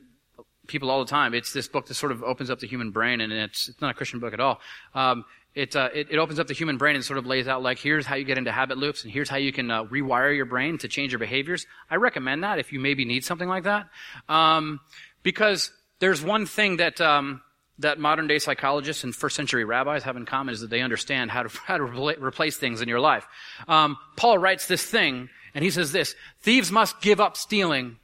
people 0.69 0.91
all 0.91 1.01
the 1.05 1.11
time. 1.11 1.35
It's 1.35 1.53
this 1.53 1.67
book 1.67 1.87
that 1.87 1.95
sort 1.95 2.13
of 2.13 2.23
opens 2.23 2.51
up 2.51 2.61
the 2.61 2.67
human 2.67 2.91
brain, 2.91 3.21
and 3.21 3.33
it's, 3.33 3.69
it's 3.69 3.81
not 3.81 3.91
a 3.91 3.95
Christian 3.95 4.21
book 4.21 4.33
at 4.33 4.41
all. 4.41 4.61
Um, 4.95 5.25
it, 5.55 5.75
uh, 5.75 5.89
it, 5.93 6.09
it, 6.11 6.19
opens 6.19 6.39
up 6.39 6.47
the 6.47 6.55
human 6.55 6.77
brain 6.77 6.95
and 6.95 7.05
sort 7.05 7.19
of 7.19 7.27
lays 7.27 7.49
out 7.49 7.63
like, 7.63 7.79
here's 7.79 8.07
how 8.07 8.15
you 8.15 8.25
get 8.25 8.39
into 8.39 8.53
habit 8.53 8.79
loops, 8.79 9.03
and 9.03 9.13
here's 9.13 9.29
how 9.29 9.39
you 9.39 9.53
can 9.53 9.71
uh, 9.71 9.85
rewire 9.85 10.37
your 10.37 10.45
brain 10.45 10.79
to 10.79 10.89
change 10.89 11.11
your 11.11 11.19
behaviors. 11.19 11.67
I 11.91 11.97
recommend 11.97 12.45
that 12.45 12.59
if 12.59 12.73
you 12.73 12.79
maybe 12.79 13.05
need 13.05 13.25
something 13.25 13.49
like 13.49 13.65
that. 13.65 13.89
Um, 14.29 14.79
because 15.25 15.73
there's 15.99 16.23
one 16.23 16.47
thing 16.47 16.77
that, 16.77 17.01
um, 17.01 17.41
that 17.79 17.99
modern 17.99 18.27
day 18.27 18.39
psychologists 18.39 19.05
and 19.05 19.15
first 19.15 19.37
century 19.37 19.65
rabbis 19.65 20.03
have 20.03 20.17
in 20.17 20.27
common 20.27 20.53
is 20.53 20.61
that 20.61 20.71
they 20.71 20.81
understand 20.81 21.31
how 21.31 21.45
to, 21.45 21.49
how 21.65 21.77
to 21.77 21.85
replace 21.85 22.57
things 22.57 22.81
in 22.81 22.89
your 22.89 23.01
life. 23.01 23.27
Um, 23.67 23.97
Paul 24.17 24.39
writes 24.39 24.67
this 24.67 24.85
thing, 24.85 25.29
and 25.55 25.65
he 25.65 25.71
says 25.71 25.93
this, 25.93 26.15
thieves 26.41 26.71
must 26.71 27.01
give 27.01 27.21
up 27.21 27.37
stealing. 27.37 27.97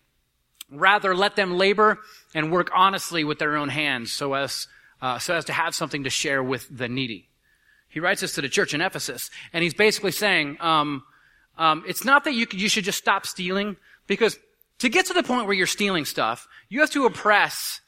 Rather, 0.70 1.14
let 1.14 1.36
them 1.36 1.56
labor 1.56 1.98
and 2.34 2.50
work 2.50 2.70
honestly 2.74 3.22
with 3.22 3.38
their 3.38 3.56
own 3.56 3.68
hands 3.68 4.12
so 4.12 4.34
as, 4.34 4.66
uh, 5.02 5.18
so 5.18 5.34
as 5.34 5.44
to 5.44 5.52
have 5.52 5.74
something 5.74 6.04
to 6.04 6.10
share 6.10 6.42
with 6.42 6.66
the 6.74 6.88
needy. 6.88 7.28
He 7.88 8.00
writes 8.00 8.22
this 8.22 8.34
to 8.34 8.40
the 8.40 8.48
church 8.48 8.74
in 8.74 8.80
Ephesus, 8.80 9.30
and 9.52 9.62
he's 9.62 9.74
basically 9.74 10.10
saying, 10.10 10.56
um, 10.60 11.04
um, 11.56 11.84
it's 11.86 12.04
not 12.04 12.24
that 12.24 12.34
you, 12.34 12.46
you 12.50 12.68
should 12.68 12.82
just 12.82 12.98
stop 12.98 13.24
stealing, 13.24 13.76
because 14.08 14.36
to 14.78 14.88
get 14.88 15.06
to 15.06 15.12
the 15.12 15.22
point 15.22 15.46
where 15.46 15.54
you're 15.54 15.66
stealing 15.68 16.04
stuff, 16.04 16.48
you 16.68 16.80
have 16.80 16.90
to 16.90 17.06
oppress 17.06 17.80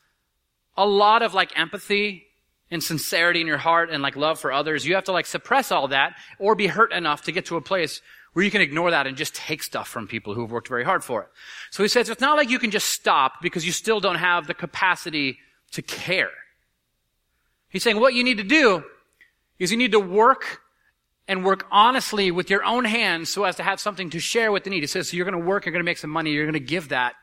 a 0.77 0.87
lot 0.87 1.23
of 1.23 1.35
like 1.35 1.59
empathy 1.59 2.27
and 2.71 2.83
sincerity 2.83 3.41
in 3.41 3.47
your 3.47 3.59
heart 3.59 3.91
and 3.91 4.03
like 4.03 4.17
love 4.17 4.41
for 4.41 4.53
others. 4.53 4.85
You 4.87 4.95
have 4.97 5.05
to 5.05 5.13
like 5.13 5.27
suppress 5.27 5.71
all 5.71 5.89
that 5.89 6.17
or 6.39 6.55
be 6.55 6.67
hurt 6.67 6.93
enough 6.93 7.23
to 7.23 7.33
get 7.33 7.47
to 7.47 7.57
a 7.57 7.61
place 7.61 8.01
where 8.33 8.45
you 8.45 8.51
can 8.51 8.61
ignore 8.61 8.91
that 8.91 9.07
and 9.07 9.17
just 9.17 9.35
take 9.35 9.63
stuff 9.63 9.89
from 9.89 10.07
people 10.07 10.35
who 10.35 10.43
have 10.43 10.51
worked 10.51 10.69
very 10.69 10.85
hard 10.85 11.03
for 11.03 11.23
it. 11.23 11.29
So 11.71 11.83
he 11.83 11.89
says 11.89 12.09
it's 12.09 12.21
not 12.21 12.37
like 12.37 12.51
you 12.51 12.59
can 12.59 12.71
just 12.71 12.89
stop 12.89 13.41
because 13.41 13.65
you 13.65 13.73
still 13.73 14.01
don't 14.01 14.17
have 14.17 14.47
the 14.47 14.55
capacity 14.55 15.39
to 15.73 15.83
care. 15.83 16.31
He's 17.69 17.83
saying 17.83 18.01
what 18.01 18.15
you 18.15 18.25
need 18.25 18.37
to 18.39 18.45
do 18.45 18.85
is 19.59 19.71
you 19.71 19.79
need 19.79 19.93
to 19.93 20.01
work 20.01 20.61
and 21.29 21.45
work 21.45 21.67
honestly 21.71 22.31
with 22.31 22.51
your 22.51 22.65
own 22.65 22.85
hands 22.85 23.33
so 23.33 23.45
as 23.45 23.57
to 23.57 23.63
have 23.63 23.81
something 23.81 24.11
to 24.11 24.21
share 24.21 24.53
with 24.53 24.65
the 24.65 24.71
need. 24.71 24.83
He 24.83 24.87
says, 24.87 25.11
so 25.11 25.17
you're 25.17 25.29
going 25.29 25.41
to 25.41 25.47
work, 25.47 25.65
you're 25.65 25.73
going 25.73 25.85
to 25.85 25.89
make 25.89 25.99
some 25.99 26.11
money, 26.11 26.33
you're 26.33 26.45
going 26.45 26.53
to 26.53 26.61
give 26.61 26.91
that 26.91 27.15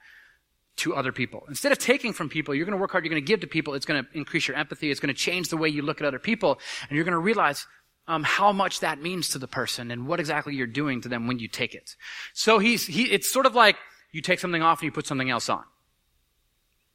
to 0.75 0.95
other 0.95 1.11
people. 1.11 1.43
Instead 1.47 1.71
of 1.71 1.77
taking 1.77 2.13
from 2.13 2.29
people, 2.29 2.55
you're 2.55 2.65
going 2.65 2.75
to 2.75 2.81
work 2.81 2.91
hard, 2.91 3.03
you're 3.03 3.11
going 3.11 3.21
to 3.21 3.27
give 3.27 3.41
to 3.41 3.47
people. 3.47 3.73
It's 3.73 3.85
going 3.85 4.03
to 4.03 4.09
increase 4.17 4.47
your 4.47 4.57
empathy. 4.57 4.89
It's 4.89 4.99
going 4.99 5.13
to 5.13 5.19
change 5.19 5.49
the 5.49 5.57
way 5.57 5.69
you 5.69 5.81
look 5.81 6.01
at 6.01 6.07
other 6.07 6.19
people. 6.19 6.59
And 6.89 6.95
you're 6.95 7.05
going 7.05 7.13
to 7.13 7.19
realize 7.19 7.67
um, 8.07 8.23
how 8.23 8.51
much 8.51 8.79
that 8.79 9.01
means 9.01 9.29
to 9.29 9.39
the 9.39 9.47
person 9.47 9.91
and 9.91 10.07
what 10.07 10.19
exactly 10.19 10.55
you're 10.55 10.67
doing 10.67 11.01
to 11.01 11.09
them 11.09 11.27
when 11.27 11.39
you 11.39 11.47
take 11.47 11.73
it. 11.73 11.95
So 12.33 12.59
he's, 12.59 12.87
he, 12.87 13.03
it's 13.03 13.31
sort 13.31 13.45
of 13.45 13.55
like 13.55 13.77
you 14.11 14.21
take 14.21 14.39
something 14.39 14.61
off 14.61 14.79
and 14.79 14.85
you 14.85 14.91
put 14.91 15.07
something 15.07 15.29
else 15.29 15.47
on. 15.49 15.63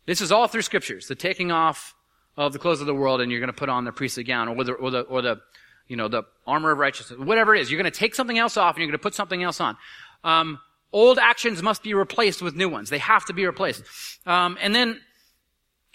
This 0.07 0.20
is 0.20 0.33
all 0.33 0.49
through 0.49 0.62
scriptures. 0.62 1.07
The 1.07 1.14
taking 1.14 1.53
off 1.53 1.95
of 2.37 2.53
the 2.53 2.59
clothes 2.59 2.81
of 2.81 2.87
the 2.87 2.95
world 2.95 3.20
and 3.20 3.31
you're 3.31 3.41
going 3.41 3.53
to 3.53 3.59
put 3.59 3.68
on 3.68 3.85
the 3.85 3.93
priestly 3.93 4.24
gown 4.24 4.49
or 4.49 4.64
the, 4.64 4.72
or 4.72 4.91
the, 4.91 5.01
or 5.03 5.22
the, 5.22 5.41
you 5.87 5.97
know, 5.97 6.09
the 6.09 6.24
armor 6.47 6.72
of 6.72 6.79
righteousness, 6.79 7.18
whatever 7.18 7.55
it 7.55 7.61
is. 7.61 7.70
You're 7.70 7.81
going 7.81 7.91
to 7.91 7.99
take 7.99 8.14
something 8.14 8.39
else 8.39 8.57
off 8.57 8.74
and 8.74 8.83
you're 8.83 8.89
going 8.89 8.99
to 8.99 9.03
put 9.03 9.14
something 9.14 9.43
else 9.43 9.61
on. 9.61 9.76
Um, 10.24 10.59
old 10.93 11.18
actions 11.18 11.62
must 11.62 11.82
be 11.82 11.95
replaced 11.95 12.43
with 12.43 12.57
new 12.57 12.68
ones. 12.68 12.91
They 12.91 12.99
have 12.99 13.24
to 13.26 13.32
be 13.32 13.47
replaced. 13.47 13.82
Um, 14.26 14.59
and 14.61 14.74
then, 14.74 15.01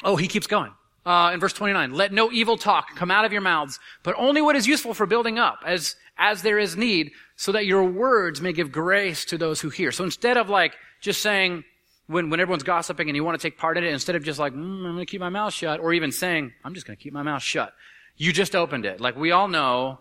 oh, 0.04 0.16
he 0.16 0.28
keeps 0.28 0.48
going. 0.48 0.72
Uh, 1.06 1.32
in 1.34 1.40
verse 1.40 1.54
29, 1.54 1.94
let 1.94 2.14
no 2.14 2.32
evil 2.32 2.58
talk 2.58 2.96
come 2.96 3.12
out 3.12 3.26
of 3.26 3.34
your 3.34 3.42
mouths, 3.42 3.80
but 4.04 4.16
only 4.18 4.42
what 4.42 4.56
is 4.56 4.66
useful 4.66 4.94
for 4.94 5.06
building 5.06 5.38
up, 5.38 5.60
as, 5.66 5.98
as 6.18 6.44
there 6.44 6.58
is 6.58 6.78
need, 6.78 7.12
so 7.36 7.52
that 7.52 7.66
your 7.66 7.84
words 7.84 8.40
may 8.40 8.54
give 8.54 8.72
grace 8.72 9.26
to 9.26 9.38
those 9.38 9.60
who 9.60 9.70
hear. 9.70 9.92
So 9.92 10.06
instead 10.06 10.38
of 10.38 10.50
like 10.50 10.76
just 11.02 11.22
saying, 11.22 11.66
when, 12.08 12.30
when 12.30 12.40
everyone's 12.40 12.64
gossiping 12.64 13.10
and 13.10 13.16
you 13.18 13.24
want 13.24 13.40
to 13.40 13.46
take 13.46 13.58
part 13.58 13.78
in 13.78 13.84
it, 13.84 13.92
instead 13.92 14.16
of 14.16 14.24
just 14.24 14.40
like, 14.40 14.54
mm, 14.54 14.58
I'm 14.58 14.84
going 14.84 14.98
to 15.00 15.06
keep 15.06 15.20
my 15.20 15.30
mouth 15.30 15.54
shut, 15.54 15.82
or 15.82 15.94
even 15.94 16.12
saying, 16.12 16.54
I'm 16.64 16.74
just 16.74 16.88
going 16.88 16.96
to 16.96 17.04
keep 17.04 17.14
my 17.14 17.24
mouth 17.24 17.44
shut, 17.44 17.74
you 18.16 18.32
just 18.32 18.56
opened 18.56 18.86
it. 18.86 19.02
Like 19.02 19.18
we 19.18 19.32
all 19.32 19.50
know, 19.50 20.00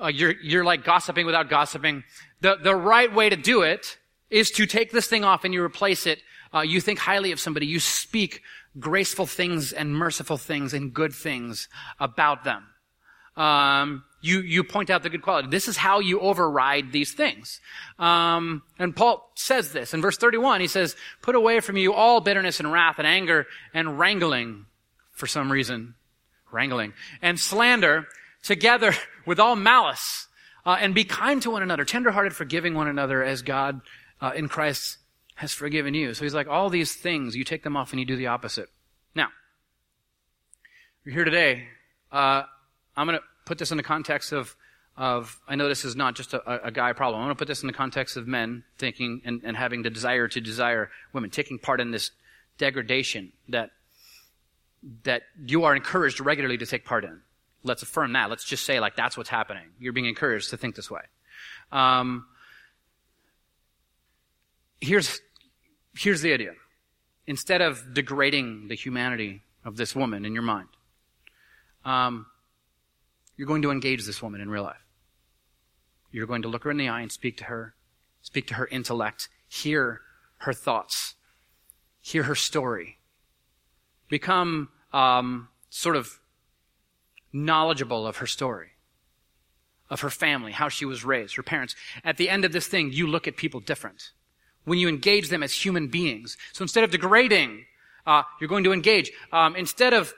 uh, 0.00 0.06
you're, 0.06 0.34
you're 0.42 0.64
like 0.64 0.84
gossiping 0.84 1.26
without 1.26 1.50
gossiping. 1.50 2.04
The, 2.40 2.56
the 2.62 2.74
right 2.74 3.12
way 3.12 3.28
to 3.28 3.36
do 3.36 3.62
it 3.62 3.98
is 4.30 4.50
to 4.52 4.66
take 4.66 4.92
this 4.92 5.06
thing 5.06 5.24
off 5.24 5.44
and 5.44 5.52
you 5.52 5.62
replace 5.62 6.06
it. 6.06 6.20
Uh, 6.54 6.60
you 6.60 6.80
think 6.80 6.98
highly 6.98 7.32
of 7.32 7.40
somebody. 7.40 7.66
You 7.66 7.80
speak 7.80 8.42
graceful 8.78 9.26
things 9.26 9.72
and 9.72 9.94
merciful 9.94 10.36
things 10.36 10.74
and 10.74 10.92
good 10.92 11.12
things 11.12 11.68
about 11.98 12.44
them. 12.44 12.66
Um, 13.36 14.04
you, 14.20 14.40
you 14.40 14.64
point 14.64 14.90
out 14.90 15.02
the 15.02 15.08
good 15.08 15.22
quality. 15.22 15.48
This 15.48 15.68
is 15.68 15.76
how 15.76 16.00
you 16.00 16.20
override 16.20 16.92
these 16.92 17.12
things. 17.12 17.60
Um, 17.98 18.62
and 18.78 18.94
Paul 18.94 19.30
says 19.34 19.72
this 19.72 19.94
in 19.94 20.02
verse 20.02 20.18
31. 20.18 20.60
He 20.60 20.66
says, 20.66 20.94
put 21.22 21.34
away 21.34 21.60
from 21.60 21.76
you 21.76 21.94
all 21.94 22.20
bitterness 22.20 22.60
and 22.60 22.70
wrath 22.70 22.98
and 22.98 23.06
anger 23.06 23.46
and 23.72 23.98
wrangling 23.98 24.66
for 25.12 25.26
some 25.26 25.50
reason. 25.50 25.94
Wrangling. 26.52 26.92
And 27.22 27.38
slander 27.38 28.06
together 28.42 28.92
with 29.26 29.40
all 29.40 29.56
malice. 29.56 30.26
Uh, 30.66 30.76
and 30.78 30.94
be 30.94 31.04
kind 31.04 31.40
to 31.40 31.50
one 31.50 31.62
another, 31.62 31.86
tenderhearted, 31.86 32.34
forgiving 32.34 32.74
one 32.74 32.86
another 32.86 33.24
as 33.24 33.40
God 33.40 33.80
uh, 34.20 34.32
in 34.34 34.48
Christ 34.48 34.98
has 35.34 35.52
forgiven 35.52 35.94
you. 35.94 36.12
So 36.14 36.24
he's 36.24 36.34
like, 36.34 36.48
all 36.48 36.68
these 36.68 36.94
things, 36.94 37.34
you 37.34 37.44
take 37.44 37.62
them 37.62 37.76
off 37.76 37.92
and 37.92 38.00
you 38.00 38.06
do 38.06 38.16
the 38.16 38.26
opposite. 38.26 38.68
Now, 39.14 39.28
you're 41.04 41.14
here 41.14 41.24
today. 41.24 41.68
Uh, 42.12 42.42
I'm 42.96 43.06
going 43.06 43.18
to 43.18 43.24
put 43.46 43.58
this 43.58 43.70
in 43.70 43.78
the 43.78 43.82
context 43.82 44.32
of, 44.32 44.54
of 44.96 45.40
I 45.48 45.56
know 45.56 45.68
this 45.68 45.84
is 45.84 45.96
not 45.96 46.14
just 46.14 46.34
a, 46.34 46.66
a 46.66 46.70
guy 46.70 46.92
problem. 46.92 47.22
I'm 47.22 47.26
going 47.26 47.34
to 47.34 47.38
put 47.38 47.48
this 47.48 47.62
in 47.62 47.68
the 47.68 47.72
context 47.72 48.16
of 48.16 48.26
men 48.26 48.64
thinking 48.76 49.22
and, 49.24 49.40
and 49.42 49.56
having 49.56 49.82
the 49.82 49.90
desire 49.90 50.28
to 50.28 50.40
desire 50.40 50.90
women, 51.12 51.30
taking 51.30 51.58
part 51.58 51.80
in 51.80 51.90
this 51.90 52.10
degradation 52.58 53.32
that, 53.48 53.70
that 55.04 55.22
you 55.42 55.64
are 55.64 55.74
encouraged 55.74 56.20
regularly 56.20 56.58
to 56.58 56.66
take 56.66 56.84
part 56.84 57.04
in. 57.04 57.22
Let's 57.62 57.82
affirm 57.82 58.12
that. 58.12 58.28
Let's 58.28 58.44
just 58.44 58.66
say 58.66 58.78
like 58.78 58.96
that's 58.96 59.16
what's 59.16 59.30
happening. 59.30 59.64
You're 59.78 59.92
being 59.94 60.06
encouraged 60.06 60.50
to 60.50 60.58
think 60.58 60.76
this 60.76 60.90
way. 60.90 61.02
Um, 61.72 62.26
here's, 64.80 65.20
here's 65.94 66.22
the 66.22 66.32
idea. 66.32 66.52
Instead 67.26 67.60
of 67.60 67.94
degrading 67.94 68.68
the 68.68 68.74
humanity 68.74 69.42
of 69.64 69.76
this 69.76 69.94
woman 69.94 70.24
in 70.24 70.32
your 70.32 70.42
mind, 70.42 70.68
um, 71.84 72.26
you're 73.36 73.46
going 73.46 73.62
to 73.62 73.70
engage 73.70 74.04
this 74.04 74.22
woman 74.22 74.40
in 74.40 74.50
real 74.50 74.64
life. 74.64 74.84
You're 76.12 76.26
going 76.26 76.42
to 76.42 76.48
look 76.48 76.64
her 76.64 76.70
in 76.70 76.76
the 76.76 76.88
eye 76.88 77.02
and 77.02 77.12
speak 77.12 77.36
to 77.38 77.44
her, 77.44 77.74
speak 78.22 78.46
to 78.48 78.54
her 78.54 78.66
intellect, 78.66 79.28
hear 79.48 80.00
her 80.38 80.52
thoughts, 80.52 81.14
hear 82.00 82.24
her 82.24 82.34
story, 82.34 82.98
become 84.08 84.70
um, 84.92 85.48
sort 85.68 85.96
of 85.96 86.18
knowledgeable 87.32 88.06
of 88.06 88.16
her 88.16 88.26
story, 88.26 88.70
of 89.88 90.00
her 90.00 90.10
family, 90.10 90.52
how 90.52 90.68
she 90.68 90.84
was 90.84 91.04
raised, 91.04 91.36
her 91.36 91.42
parents. 91.42 91.76
At 92.02 92.16
the 92.16 92.28
end 92.28 92.44
of 92.44 92.52
this 92.52 92.66
thing, 92.66 92.92
you 92.92 93.06
look 93.06 93.28
at 93.28 93.36
people 93.36 93.60
different 93.60 94.10
when 94.64 94.78
you 94.78 94.88
engage 94.88 95.28
them 95.28 95.42
as 95.42 95.52
human 95.52 95.88
beings. 95.88 96.36
So 96.52 96.62
instead 96.62 96.84
of 96.84 96.90
degrading, 96.90 97.64
uh, 98.06 98.22
you're 98.40 98.48
going 98.48 98.64
to 98.64 98.72
engage. 98.72 99.10
Um, 99.32 99.56
instead 99.56 99.92
of 99.92 100.14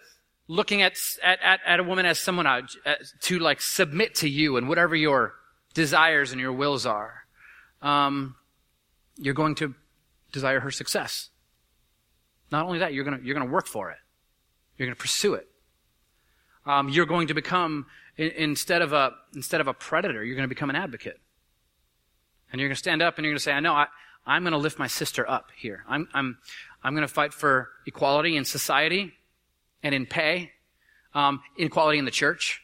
looking 0.49 0.83
at, 0.83 0.97
at, 1.23 1.61
at, 1.65 1.81
a 1.81 1.83
woman 1.83 2.07
as 2.07 2.19
someone 2.19 2.47
uh, 2.47 2.63
to 3.21 3.39
like 3.39 3.61
submit 3.61 4.17
to 4.17 4.29
you 4.29 4.57
and 4.57 4.69
whatever 4.69 4.95
your 4.95 5.35
desires 5.75 6.33
and 6.33 6.41
your 6.41 6.53
wills 6.53 6.87
are, 6.87 7.25
um, 7.81 8.37
you're 9.17 9.35
going 9.35 9.55
to 9.57 9.75
desire 10.33 10.61
her 10.61 10.71
success. 10.71 11.31
Not 12.51 12.67
only 12.67 12.81
that, 12.81 12.93
you're 12.93 13.05
going 13.05 13.19
to, 13.19 13.25
you're 13.25 13.35
going 13.35 13.47
to 13.47 13.53
work 13.53 13.67
for 13.67 13.91
it. 13.91 13.99
You're 14.77 14.87
going 14.87 14.97
to 14.97 15.01
pursue 15.01 15.35
it. 15.35 15.49
Um, 16.67 16.89
you're 16.89 17.07
going 17.07 17.29
to 17.29 17.35
become, 17.35 17.87
instead 18.17 18.83
of 18.83 18.93
a, 18.93 19.13
instead 19.35 19.61
of 19.61 19.69
a 19.69 19.75
predator, 19.75 20.25
you're 20.25 20.37
going 20.37 20.49
to 20.49 20.55
become 20.55 20.71
an 20.71 20.77
advocate. 20.77 21.19
And 22.51 22.61
you're 22.61 22.69
going 22.69 22.75
to 22.75 22.79
stand 22.79 23.03
up 23.03 23.17
and 23.17 23.25
you're 23.25 23.33
going 23.33 23.39
to 23.39 23.43
say, 23.43 23.53
I 23.53 23.61
know, 23.61 23.73
I, 23.73 23.87
I'm 24.27 24.43
going 24.43 24.53
to 24.53 24.59
lift 24.59 24.79
my 24.79 24.87
sister 24.87 25.29
up 25.29 25.51
here. 25.57 25.85
I'm, 25.89 26.09
I'm, 26.15 26.39
I'm 26.83 26.95
going 26.95 27.07
to 27.07 27.13
fight 27.13 27.35
for 27.35 27.69
equality 27.87 28.37
in 28.37 28.45
society 28.45 29.13
and 29.83 29.95
in 29.95 30.07
pay, 30.07 30.53
um, 31.15 31.41
inequality 31.59 31.99
in 31.99 32.05
the 32.05 32.11
church, 32.11 32.63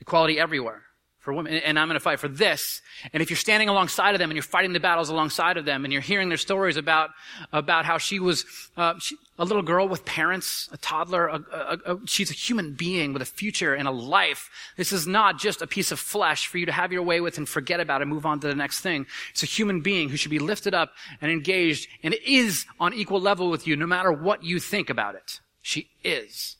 equality 0.00 0.38
everywhere 0.38 0.85
for 1.26 1.32
women. 1.32 1.54
And 1.54 1.76
I'm 1.76 1.88
going 1.88 1.96
to 1.96 2.00
fight 2.00 2.20
for 2.20 2.28
this. 2.28 2.80
And 3.12 3.20
if 3.20 3.30
you're 3.30 3.36
standing 3.36 3.68
alongside 3.68 4.14
of 4.14 4.20
them 4.20 4.30
and 4.30 4.36
you're 4.36 4.44
fighting 4.44 4.72
the 4.72 4.80
battles 4.80 5.08
alongside 5.08 5.56
of 5.56 5.64
them 5.64 5.84
and 5.84 5.92
you're 5.92 6.00
hearing 6.00 6.28
their 6.28 6.38
stories 6.38 6.76
about, 6.76 7.10
about 7.52 7.84
how 7.84 7.98
she 7.98 8.20
was, 8.20 8.44
uh, 8.76 8.94
she, 9.00 9.16
a 9.36 9.44
little 9.44 9.64
girl 9.64 9.88
with 9.88 10.04
parents, 10.04 10.68
a 10.72 10.76
toddler, 10.76 11.26
a, 11.26 11.44
a, 11.52 11.94
a, 11.94 11.98
she's 12.06 12.30
a 12.30 12.32
human 12.32 12.74
being 12.74 13.12
with 13.12 13.22
a 13.22 13.26
future 13.26 13.74
and 13.74 13.88
a 13.88 13.90
life. 13.90 14.48
This 14.76 14.92
is 14.92 15.08
not 15.08 15.40
just 15.40 15.62
a 15.62 15.66
piece 15.66 15.90
of 15.90 15.98
flesh 15.98 16.46
for 16.46 16.58
you 16.58 16.66
to 16.66 16.72
have 16.72 16.92
your 16.92 17.02
way 17.02 17.20
with 17.20 17.38
and 17.38 17.48
forget 17.48 17.80
about 17.80 18.02
and 18.02 18.10
move 18.10 18.24
on 18.24 18.38
to 18.38 18.46
the 18.46 18.54
next 18.54 18.80
thing. 18.80 19.04
It's 19.32 19.42
a 19.42 19.46
human 19.46 19.80
being 19.80 20.08
who 20.08 20.16
should 20.16 20.30
be 20.30 20.38
lifted 20.38 20.74
up 20.74 20.92
and 21.20 21.32
engaged 21.32 21.88
and 22.04 22.14
is 22.24 22.66
on 22.78 22.94
equal 22.94 23.20
level 23.20 23.50
with 23.50 23.66
you 23.66 23.74
no 23.74 23.86
matter 23.86 24.12
what 24.12 24.44
you 24.44 24.60
think 24.60 24.90
about 24.90 25.16
it. 25.16 25.40
She 25.60 25.90
is. 26.04 26.56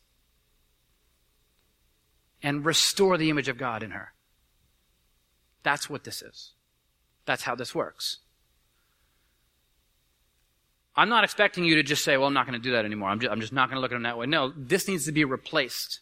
And 2.43 2.65
restore 2.65 3.17
the 3.17 3.31
image 3.31 3.47
of 3.47 3.59
God 3.59 3.85
in 3.85 3.93
her. 3.93 4.13
That's 5.67 5.91
what 5.91 6.05
this 6.05 6.23
is. 6.23 6.53
That's 7.25 7.43
how 7.43 7.57
this 7.57 7.75
works. 7.75 8.19
I'm 10.95 11.09
not 11.09 11.25
expecting 11.25 11.65
you 11.65 11.75
to 11.75 11.83
just 11.83 12.05
say, 12.05 12.17
well, 12.17 12.29
I'm 12.29 12.35
not 12.35 12.47
going 12.47 12.57
to 12.57 12.63
do 12.63 12.71
that 12.71 12.85
anymore. 12.85 13.09
I'm 13.09 13.19
just, 13.19 13.33
I'm 13.33 13.41
just 13.41 13.53
not 13.53 13.69
going 13.69 13.75
to 13.75 13.81
look 13.81 13.91
at 13.91 13.97
him 13.97 14.05
that 14.05 14.17
way. 14.17 14.27
No, 14.27 14.53
this 14.57 14.87
needs 14.87 15.07
to 15.07 15.13
be 15.13 15.25
replaced. 15.25 15.99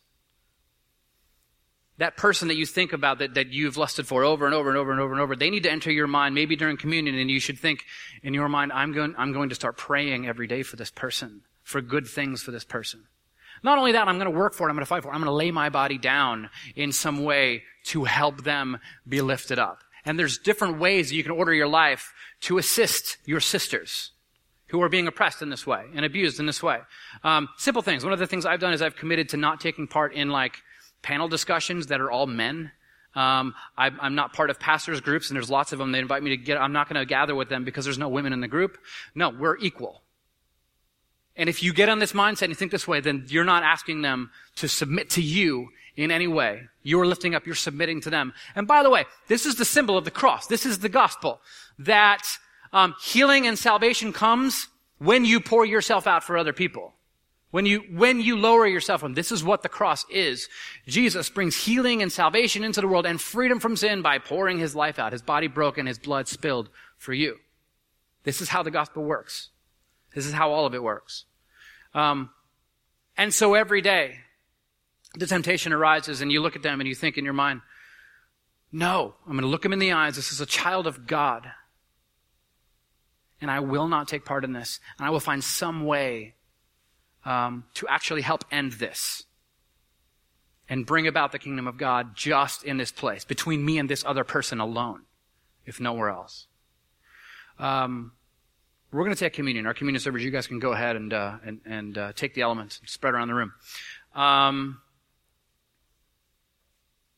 That 1.97 2.19
person 2.19 2.49
that 2.49 2.57
you 2.57 2.67
think 2.67 2.93
about 2.93 3.21
that, 3.21 3.33
that 3.37 3.55
you've 3.55 3.79
lusted 3.79 4.07
for 4.07 4.23
over 4.23 4.45
and 4.45 4.55
over 4.55 4.69
and 4.69 4.77
over 4.77 4.93
and 4.93 5.01
over 5.01 5.15
and 5.15 5.23
over, 5.23 5.35
they 5.35 5.49
need 5.49 5.63
to 5.63 5.73
enter 5.73 5.91
your 5.91 6.09
mind, 6.09 6.35
maybe 6.35 6.57
during 6.57 6.77
communion, 6.77 7.15
and 7.15 7.31
you 7.31 7.41
should 7.41 7.59
think 7.59 7.85
in 8.23 8.35
your 8.35 8.51
mind, 8.51 8.71
I'm 8.71 8.93
going, 8.93 9.15
I'm 9.17 9.33
going 9.33 9.49
to 9.49 9.55
start 9.55 9.79
praying 9.79 10.29
every 10.29 10.47
day 10.47 10.63
for 10.63 10.77
this 10.77 10.91
person, 10.91 11.41
for 11.63 11.81
good 11.81 12.07
things 12.07 12.43
for 12.43 12.51
this 12.51 12.65
person. 12.65 13.07
Not 13.65 13.79
only 13.79 13.93
that, 13.93 14.07
I'm 14.07 14.19
going 14.19 14.31
to 14.31 14.39
work 14.39 14.53
for 14.53 14.69
it, 14.69 14.71
I'm 14.71 14.77
going 14.77 14.85
to 14.85 14.89
fight 14.89 15.03
for 15.03 15.09
it, 15.09 15.15
I'm 15.15 15.21
going 15.21 15.33
to 15.33 15.33
lay 15.33 15.51
my 15.51 15.71
body 15.71 15.99
down 15.99 16.51
in 16.77 16.93
some 16.93 17.25
way 17.25 17.63
to 17.85 18.05
help 18.05 18.45
them 18.45 18.79
be 19.09 19.23
lifted 19.23 19.59
up. 19.59 19.83
And 20.05 20.19
there's 20.19 20.39
different 20.39 20.79
ways 20.79 21.09
that 21.09 21.17
you 21.17 21.23
can 21.23 21.33
order 21.33 21.53
your 21.53 21.67
life 21.67 22.13
to 22.43 22.59
assist 22.59 23.17
your 23.25 23.41
sisters 23.41 24.11
who 24.69 24.83
are 24.83 24.91
being 24.91 25.07
oppressed 25.07 25.41
in 25.41 25.49
this 25.49 25.67
way 25.67 25.85
and 25.95 26.05
abused 26.05 26.39
in 26.39 26.47
this 26.47 26.63
way. 26.63 26.79
Um, 27.23 27.49
simple 27.57 27.81
things. 27.81 28.05
One 28.05 28.13
of 28.13 28.19
the 28.19 28.27
things 28.27 28.45
I've 28.45 28.61
done 28.61 28.75
is 28.75 28.83
I've 28.83 28.97
committed 28.97 29.31
to 29.31 29.39
not 29.39 29.61
taking 29.61 29.87
part 29.87 30.13
in 30.13 30.29
like 30.29 30.63
panel 31.01 31.29
discussions 31.29 31.87
that 31.87 32.03
are 32.03 32.11
all 32.11 32.27
men. 32.27 32.71
Um, 33.15 33.55
I, 33.79 33.91
am 34.03 34.15
not 34.15 34.33
part 34.33 34.51
of 34.51 34.59
pastors' 34.59 35.01
groups, 35.01 35.31
and 35.31 35.37
there's 35.37 35.49
lots 35.49 35.73
of 35.73 35.79
them. 35.79 35.93
They 35.93 36.01
invite 36.01 36.23
me 36.23 36.31
to 36.31 36.37
get. 36.37 36.61
I'm 36.61 36.73
not 36.73 36.89
going 36.89 37.01
to 37.01 37.07
gather 37.07 37.35
with 37.35 37.49
them 37.49 37.65
because 37.65 37.85
there's 37.85 37.99
no 37.99 38.09
women 38.09 38.33
in 38.33 38.41
the 38.41 38.49
group. 38.49 38.77
No, 39.15 39.31
we're 39.31 39.57
equal. 39.59 40.03
And 41.37 41.49
if 41.49 41.63
you 41.63 41.73
get 41.73 41.89
on 41.89 41.99
this 41.99 42.13
mindset 42.13 42.43
and 42.43 42.51
you 42.51 42.55
think 42.55 42.71
this 42.71 42.87
way, 42.87 43.01
then 43.01 43.27
you're 43.29 43.45
not 43.45 43.63
asking 43.63 44.03
them 44.03 44.31
to 44.57 44.69
submit 44.69 45.11
to 45.11 45.23
you 45.23 45.71
in 45.97 46.11
any 46.11 46.27
way. 46.27 46.63
You're 46.83 47.07
lifting 47.07 47.35
up, 47.35 47.47
you're 47.47 47.55
submitting 47.55 48.01
to 48.03 48.11
them. 48.11 48.33
And 48.55 48.67
by 48.67 48.83
the 48.83 48.91
way, 48.91 49.05
this 49.29 49.47
is 49.47 49.57
the 49.57 49.65
symbol 49.65 49.99
of 49.99 50.05
the 50.05 50.11
cross. 50.11 50.47
This 50.47 50.67
is 50.67 50.79
the 50.79 50.89
gospel 50.89 51.41
that 51.79 52.23
um, 52.73 52.95
healing 53.03 53.47
and 53.47 53.59
salvation 53.59 54.13
comes 54.13 54.69
when 54.99 55.25
you 55.25 55.41
pour 55.41 55.65
yourself 55.65 56.07
out 56.07 56.25
for 56.25 56.39
other 56.39 56.53
people. 56.53 56.93
When 57.51 57.67
you, 57.67 57.85
when 57.93 58.21
you 58.21 58.37
lower 58.37 58.67
yourself, 58.67 59.05
and 59.05 59.15
this 59.15 59.31
is 59.31 59.45
what 59.45 59.63
the 59.63 59.69
cross 59.69 60.05
is. 60.11 60.49
Jesus 60.89 61.31
brings 61.31 61.55
healing 61.57 62.03
and 62.03 62.11
salvation 62.11 62.65
into 62.65 62.81
the 62.81 62.89
world 62.89 63.07
and 63.07 63.21
freedom 63.21 63.61
from 63.61 63.77
sin 63.77 64.03
by 64.03 64.19
pouring 64.19 64.59
his 64.59 64.75
life 64.75 64.99
out, 64.99 65.13
his 65.13 65.23
body 65.23 65.47
broken, 65.47 65.87
his 65.87 65.99
blood 65.99 66.27
spilled 66.27 66.69
for 66.97 67.13
you. 67.13 67.37
This 68.25 68.41
is 68.41 68.49
how 68.49 68.65
the 68.65 68.73
gospel 68.73 69.05
works. 69.05 69.51
This 70.15 70.27
is 70.27 70.33
how 70.33 70.53
all 70.53 70.67
of 70.67 70.75
it 70.75 70.83
works. 70.83 71.25
Um, 71.93 72.31
and 73.17 73.33
so 73.33 73.55
every 73.55 73.81
day, 73.81 74.19
the 75.17 75.27
temptation 75.27 75.73
arises 75.73 76.21
and 76.21 76.31
you 76.33 76.41
look 76.41 76.57
at 76.57 76.63
them 76.63 76.81
and 76.81 76.89
you 76.89 76.95
think 76.95 77.17
in 77.17 77.25
your 77.25 77.35
mind, 77.35 77.61
no, 78.73 79.15
I'm 79.25 79.33
going 79.33 79.43
to 79.43 79.49
look 79.49 79.65
him 79.65 79.73
in 79.73 79.79
the 79.79 79.93
eyes. 79.93 80.17
This 80.17 80.33
is 80.33 80.41
a 80.41 80.47
child 80.47 80.87
of 80.87 81.07
God. 81.07 81.47
And 83.41 83.51
I 83.51 83.61
will 83.61 83.87
not 83.87 84.09
take 84.09 84.25
part 84.25 84.45
in 84.45 84.53
this. 84.53 84.81
And 84.99 85.07
I 85.07 85.11
will 85.11 85.21
find 85.21 85.45
some 85.45 85.85
way 85.85 86.35
um, 87.25 87.65
to 87.75 87.87
actually 87.89 88.23
help 88.23 88.45
end 88.51 88.73
this 88.75 89.25
and 90.69 90.87
bring 90.87 91.07
about 91.07 91.31
the 91.31 91.39
kingdom 91.39 91.67
of 91.67 91.77
God 91.77 92.17
just 92.17 92.65
in 92.65 92.79
this 92.79 92.91
place, 92.91 93.25
between 93.25 93.65
me 93.65 93.79
and 93.79 93.89
this 93.89 94.05
other 94.05 94.25
person 94.25 94.61
alone, 94.61 95.03
if 95.67 95.79
nowhere 95.79 96.09
else. 96.09 96.47
Um, 97.59 98.13
we're 98.95 99.05
going 99.05 99.15
to 99.15 99.19
take 99.19 99.33
communion. 99.33 99.67
Our 99.67 99.75
communion 99.75 100.01
servers, 100.01 100.23
you 100.23 100.31
guys 100.31 100.47
can 100.47 100.61
go 100.61 100.73
ahead 100.73 100.95
and 100.95 101.13
uh, 101.13 101.39
and, 101.45 101.61
and 101.67 101.99
uh, 101.99 102.13
take 102.13 102.35
the 102.35 102.43
elements 102.43 102.79
and 102.79 102.89
spread 102.89 103.15
around 103.15 103.29
the 103.29 103.35
room. 103.35 103.53
Um, 104.15 104.81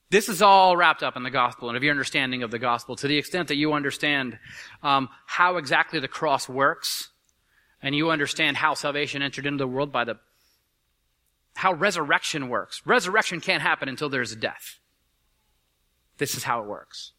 this 0.09 0.29
is 0.31 0.41
all 0.41 0.77
wrapped 0.77 1.03
up 1.03 1.17
in 1.17 1.23
the 1.23 1.31
gospel 1.31 1.69
and 1.69 1.77
of 1.77 1.83
your 1.83 1.91
understanding 1.91 2.43
of 2.43 2.51
the 2.51 2.59
gospel 2.59 2.97
to 2.97 3.09
the 3.09 3.19
extent 3.19 3.49
that 3.49 3.57
you 3.57 3.75
understand 3.75 4.39
um, 4.83 5.09
how 5.27 5.59
exactly 5.59 6.01
the 6.01 6.09
cross 6.09 6.49
works 6.49 7.11
and 7.83 7.95
you 7.95 8.11
understand 8.11 8.57
how 8.57 8.73
salvation 8.75 9.21
entered 9.21 9.45
into 9.45 9.59
the 9.59 9.69
world 9.69 9.93
by 9.93 10.05
the 10.05 10.17
how 11.57 11.75
resurrection 11.75 12.49
works. 12.49 12.81
Resurrection 12.87 13.41
can't 13.41 13.63
happen 13.63 13.89
until 13.89 14.09
there's 14.09 14.33
a 14.33 14.37
death. 14.37 14.79
This 16.19 16.35
is 16.35 16.45
how 16.45 16.63
it 16.63 16.67
works. 16.67 17.13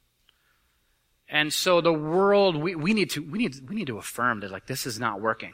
And 1.30 1.52
so 1.52 1.82
the 1.82 1.94
world, 1.94 2.56
we, 2.56 2.76
we 2.76 2.94
need 2.94 3.10
to, 3.12 3.22
we 3.22 3.40
need, 3.40 3.70
we 3.70 3.76
need 3.76 3.88
to 3.88 3.98
affirm 3.98 4.40
that 4.42 4.52
like 4.52 4.68
this 4.68 4.86
is 4.86 5.00
not 5.00 5.20
working. 5.20 5.54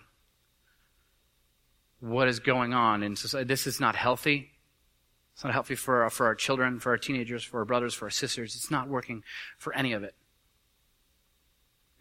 What 2.00 2.28
is 2.28 2.40
going 2.40 2.74
on 2.74 3.02
in 3.02 3.16
society? 3.16 3.48
This 3.48 3.66
is 3.66 3.80
not 3.80 3.96
healthy. 3.96 4.52
It's 5.34 5.44
not 5.44 5.54
healthy 5.54 5.76
for, 5.76 6.08
for 6.12 6.28
our 6.28 6.36
children, 6.36 6.80
for 6.80 6.92
our 6.92 6.98
teenagers, 6.98 7.44
for 7.44 7.60
our 7.60 7.66
brothers, 7.66 7.94
for 7.94 8.06
our 8.06 8.12
sisters. 8.12 8.56
It's 8.56 8.70
not 8.70 8.88
working 8.88 9.24
for 9.58 9.74
any 9.74 9.94
of 9.94 10.04
it. 10.04 10.14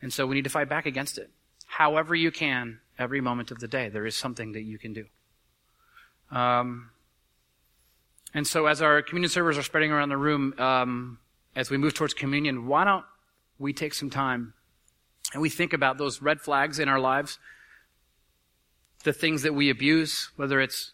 And 0.03 0.13
so 0.13 0.27
we 0.27 0.35
need 0.35 0.45
to 0.45 0.51
fight 0.51 0.69
back 0.69 0.85
against 0.85 1.17
it. 1.17 1.31
However 1.67 2.15
you 2.15 2.31
can, 2.31 2.81
every 2.99 3.23
moment 3.23 3.51
of 3.51 3.61
the 3.61 3.69
day, 3.69 3.89
there 3.89 4.05
is 4.05 4.17
something 4.17 4.53
that 4.53 4.63
you 4.63 4.79
can 4.79 4.93
do. 4.93 5.07
Um, 6.31 6.91
and 8.35 8.47
so 8.47 8.67
as 8.67 8.83
our 8.83 9.01
communion 9.01 9.31
servers 9.31 9.57
are 9.57 9.63
spreading 9.63 9.93
around 9.93 10.11
the 10.11 10.17
room, 10.17 10.55
um, 10.59 11.19
as 11.55 11.71
we 11.71 11.79
move 11.79 11.95
towards 11.95 12.13
communion, 12.13 12.67
why 12.67 12.85
don't 12.85 13.05
we 13.63 13.73
take 13.73 13.95
some 13.95 14.11
time 14.11 14.55
and 15.33 15.41
we 15.41 15.49
think 15.49 15.73
about 15.73 15.97
those 15.97 16.21
red 16.21 16.41
flags 16.41 16.79
in 16.79 16.89
our 16.89 17.01
lives, 17.01 17.39
the 19.05 19.13
things 19.13 19.43
that 19.43 19.55
we 19.55 19.71
abuse, 19.71 20.31
whether 20.37 20.61
it's 20.61 20.93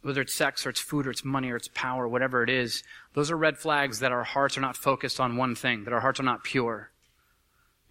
whether 0.00 0.20
it's 0.20 0.34
sex 0.34 0.66
or 0.66 0.70
it's 0.70 0.80
food 0.80 1.06
or 1.06 1.10
it's 1.10 1.24
money 1.24 1.52
or 1.52 1.56
it's 1.56 1.68
power, 1.74 2.08
whatever 2.08 2.42
it 2.42 2.50
is, 2.50 2.82
those 3.14 3.30
are 3.30 3.36
red 3.36 3.56
flags 3.56 4.00
that 4.00 4.10
our 4.10 4.24
hearts 4.24 4.58
are 4.58 4.60
not 4.60 4.76
focused 4.76 5.20
on 5.20 5.36
one 5.36 5.54
thing, 5.54 5.84
that 5.84 5.92
our 5.92 6.00
hearts 6.00 6.18
are 6.18 6.24
not 6.24 6.42
pure. 6.42 6.90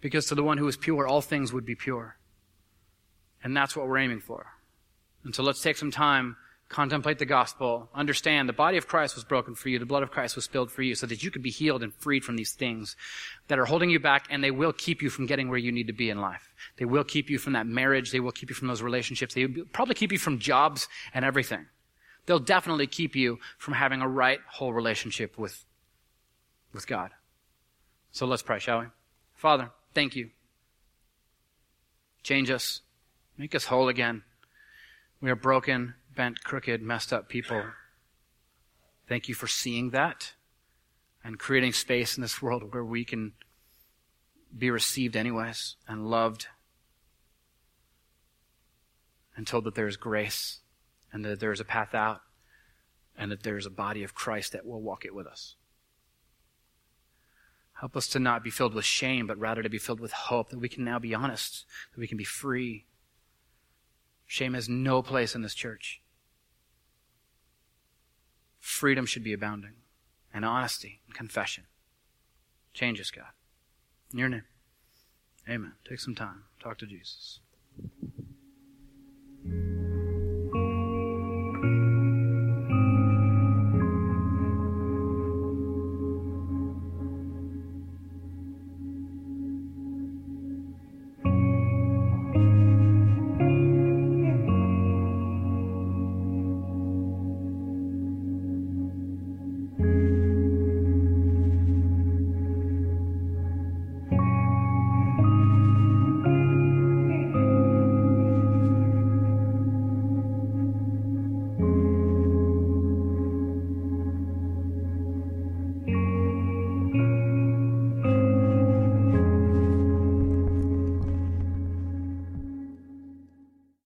Because 0.02 0.26
to 0.26 0.34
the 0.34 0.42
one 0.42 0.58
who 0.58 0.68
is 0.68 0.76
pure, 0.76 1.06
all 1.06 1.22
things 1.22 1.54
would 1.54 1.64
be 1.64 1.74
pure. 1.74 2.18
And 3.42 3.56
that's 3.56 3.74
what 3.74 3.88
we're 3.88 3.96
aiming 3.96 4.20
for. 4.20 4.46
And 5.24 5.34
so 5.34 5.42
let's 5.42 5.62
take 5.62 5.78
some 5.78 5.90
time, 5.90 6.36
contemplate 6.72 7.18
the 7.18 7.24
gospel, 7.24 7.88
understand 7.94 8.48
the 8.48 8.52
body 8.52 8.76
of 8.76 8.88
Christ 8.88 9.14
was 9.14 9.24
broken 9.24 9.54
for 9.54 9.68
you, 9.68 9.78
the 9.78 9.86
blood 9.86 10.02
of 10.02 10.10
Christ 10.10 10.34
was 10.34 10.44
spilled 10.44 10.72
for 10.72 10.82
you, 10.82 10.94
so 10.94 11.06
that 11.06 11.22
you 11.22 11.30
could 11.30 11.42
be 11.42 11.50
healed 11.50 11.82
and 11.82 11.94
freed 11.94 12.24
from 12.24 12.36
these 12.36 12.52
things 12.52 12.96
that 13.48 13.58
are 13.58 13.66
holding 13.66 13.90
you 13.90 14.00
back, 14.00 14.26
and 14.30 14.42
they 14.42 14.50
will 14.50 14.72
keep 14.72 15.02
you 15.02 15.10
from 15.10 15.26
getting 15.26 15.48
where 15.48 15.58
you 15.58 15.70
need 15.70 15.86
to 15.86 15.92
be 15.92 16.10
in 16.10 16.20
life. 16.20 16.52
They 16.78 16.84
will 16.84 17.04
keep 17.04 17.30
you 17.30 17.38
from 17.38 17.52
that 17.52 17.66
marriage, 17.66 18.10
they 18.10 18.20
will 18.20 18.32
keep 18.32 18.48
you 18.48 18.56
from 18.56 18.68
those 18.68 18.82
relationships, 18.82 19.34
they 19.34 19.46
will 19.46 19.64
probably 19.72 19.94
keep 19.94 20.10
you 20.10 20.18
from 20.18 20.38
jobs 20.38 20.88
and 21.14 21.24
everything 21.24 21.66
they'll 22.26 22.38
definitely 22.38 22.86
keep 22.86 23.16
you 23.16 23.38
from 23.58 23.74
having 23.74 24.00
a 24.00 24.08
right, 24.08 24.40
whole 24.48 24.72
relationship 24.72 25.38
with, 25.38 25.64
with 26.72 26.86
God. 26.86 27.10
So 28.12 28.26
let's 28.26 28.42
pray, 28.42 28.58
shall 28.58 28.80
we? 28.80 28.86
Father, 29.34 29.70
thank 29.94 30.16
you. 30.16 30.30
Change 32.22 32.50
us. 32.50 32.80
Make 33.36 33.54
us 33.54 33.64
whole 33.64 33.88
again. 33.88 34.22
We 35.20 35.30
are 35.30 35.36
broken, 35.36 35.94
bent, 36.14 36.44
crooked, 36.44 36.82
messed 36.82 37.12
up 37.12 37.28
people. 37.28 37.62
Thank 39.08 39.28
you 39.28 39.34
for 39.34 39.46
seeing 39.46 39.90
that 39.90 40.32
and 41.24 41.38
creating 41.38 41.72
space 41.72 42.16
in 42.16 42.22
this 42.22 42.40
world 42.40 42.72
where 42.72 42.84
we 42.84 43.04
can 43.04 43.32
be 44.56 44.70
received 44.70 45.16
anyways 45.16 45.76
and 45.88 46.10
loved 46.10 46.46
and 49.36 49.46
told 49.46 49.64
that 49.64 49.74
there 49.74 49.88
is 49.88 49.96
grace 49.96 50.60
and 51.12 51.24
that 51.24 51.40
there's 51.40 51.60
a 51.60 51.64
path 51.64 51.94
out, 51.94 52.22
and 53.16 53.30
that 53.30 53.42
there's 53.42 53.66
a 53.66 53.70
body 53.70 54.02
of 54.02 54.14
Christ 54.14 54.52
that 54.52 54.64
will 54.64 54.80
walk 54.80 55.04
it 55.04 55.14
with 55.14 55.26
us. 55.26 55.56
Help 57.74 57.96
us 57.96 58.06
to 58.08 58.18
not 58.18 58.42
be 58.42 58.50
filled 58.50 58.74
with 58.74 58.84
shame, 58.84 59.26
but 59.26 59.38
rather 59.38 59.62
to 59.62 59.68
be 59.68 59.78
filled 59.78 60.00
with 60.00 60.12
hope, 60.12 60.50
that 60.50 60.58
we 60.58 60.68
can 60.68 60.84
now 60.84 60.98
be 60.98 61.14
honest, 61.14 61.66
that 61.92 62.00
we 62.00 62.06
can 62.06 62.16
be 62.16 62.24
free. 62.24 62.86
Shame 64.26 64.54
has 64.54 64.68
no 64.68 65.02
place 65.02 65.34
in 65.34 65.42
this 65.42 65.54
church. 65.54 66.00
Freedom 68.62 69.06
should 69.06 69.24
be 69.24 69.32
abounding, 69.32 69.72
and 70.32 70.44
honesty 70.44 71.00
and 71.06 71.16
confession. 71.16 71.64
Change 72.72 73.00
us, 73.00 73.10
God. 73.10 73.32
In 74.12 74.20
your 74.20 74.28
name. 74.28 74.44
Amen. 75.48 75.72
Take 75.86 75.98
some 75.98 76.14
time. 76.14 76.44
Talk 76.62 76.78
to 76.78 76.86
Jesus. 76.86 77.40